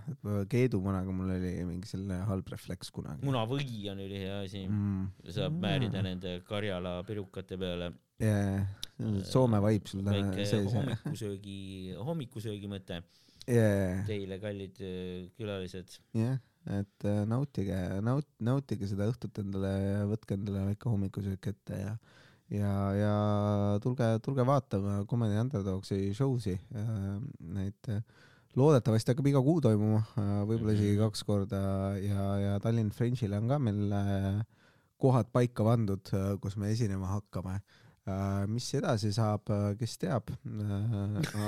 keedumunaga 0.53 1.15
mul 1.15 1.33
oli 1.37 1.53
mingi 1.69 1.89
selline 1.89 2.19
halb 2.29 2.53
refleks 2.53 2.93
kunagi. 2.93 3.25
munavõi 3.25 3.89
on 3.95 4.03
ülihea 4.05 4.43
asi, 4.45 4.67
mm.. 4.67 5.31
saab 5.33 5.57
määrida 5.65 6.03
nende 6.05 6.41
Karjala 6.45 6.99
pirukate 7.09 7.57
peale. 7.61 7.93
yeah.. 8.21 8.69
Soome 9.25 9.63
vibe 9.65 9.89
sul 9.89 10.05
täna 10.05 10.45
sees. 10.45 10.69
hommikusöögi, 10.75 11.95
hommikusöögi 11.97 12.69
mõte 12.69 13.01
jah, 13.49 14.05
teile, 14.09 14.37
kallid 14.43 14.77
öö, 14.85 15.25
külalised. 15.39 15.95
jah, 16.13 16.37
et 16.69 17.07
äh, 17.09 17.23
nautige, 17.29 17.77
naut-, 18.05 18.29
nautige 18.45 18.89
seda 18.89 19.09
õhtut 19.09 19.39
endale 19.41 19.71
ja 19.81 20.03
võtke 20.11 20.37
endale 20.37 20.67
väike 20.71 20.91
hommikusöök 20.91 21.53
ette 21.55 21.79
ja 21.81 21.95
ja, 22.51 22.73
ja 22.99 23.15
tulge, 23.83 24.19
tulge 24.25 24.45
vaatama 24.47 25.05
Comedy 25.11 25.39
Underdogsi 25.41 26.11
show 26.15 26.35
si. 26.43 26.57
Neid 27.55 27.91
äh, 27.93 28.03
loodetavasti 28.59 29.15
hakkab 29.15 29.29
iga 29.31 29.43
kuu 29.47 29.61
toimuma, 29.63 30.01
võib-olla 30.19 30.75
isegi 30.75 30.97
Mhm. 30.97 31.05
kaks 31.05 31.23
korda 31.25 31.61
ja, 32.03 32.25
ja 32.43 32.57
Tallinn 32.59 32.91
Fringe'ile 32.91 33.39
on 33.39 33.49
ka 33.49 33.59
meil 33.63 33.93
äh, 33.95 34.41
kohad 35.01 35.31
paika 35.33 35.65
pandud, 35.65 36.11
kus 36.43 36.57
me 36.61 36.73
esinema 36.75 37.15
hakkame. 37.15 37.61
Mis 38.51 38.67
edasi 38.79 39.13
saab, 39.15 39.51
kes 39.79 39.99
teab, 40.01 40.31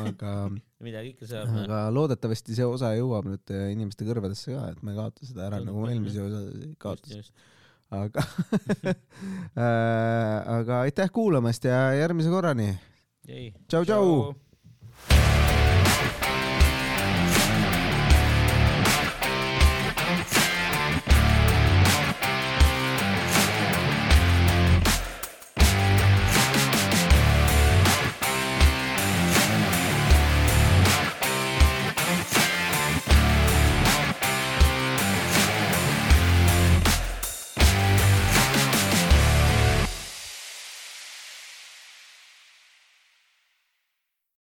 aga 0.03 0.34
midagi 0.84 1.14
ikka 1.14 1.30
saab. 1.30 1.57
aga 1.64 1.80
loodetavasti 1.94 2.59
see 2.59 2.68
osa 2.68 2.92
jõuab 2.98 3.30
nüüd 3.30 3.55
äh, 3.55 3.70
inimeste 3.74 4.07
kõrvadesse 4.09 4.53
ka, 4.53 4.68
et 4.74 4.84
ma 4.84 4.92
ei 4.92 5.00
kaota 5.00 5.28
seda 5.28 5.48
ära 5.48 5.62
Tundub 5.62 5.80
nagu 5.80 5.90
eelmise 5.90 6.22
osa 6.26 6.44
kaotas, 6.82 7.32
aga 7.92 8.26
äh, 9.64 10.38
aga 10.61 10.82
aitäh 10.84 11.12
kuulamast 11.12 11.64
ja 11.68 11.84
järgmise 11.98 12.32
korrani. 12.32 12.72
just. 13.26 13.62
Tšau, 13.68 13.84
tšau! 13.88 15.40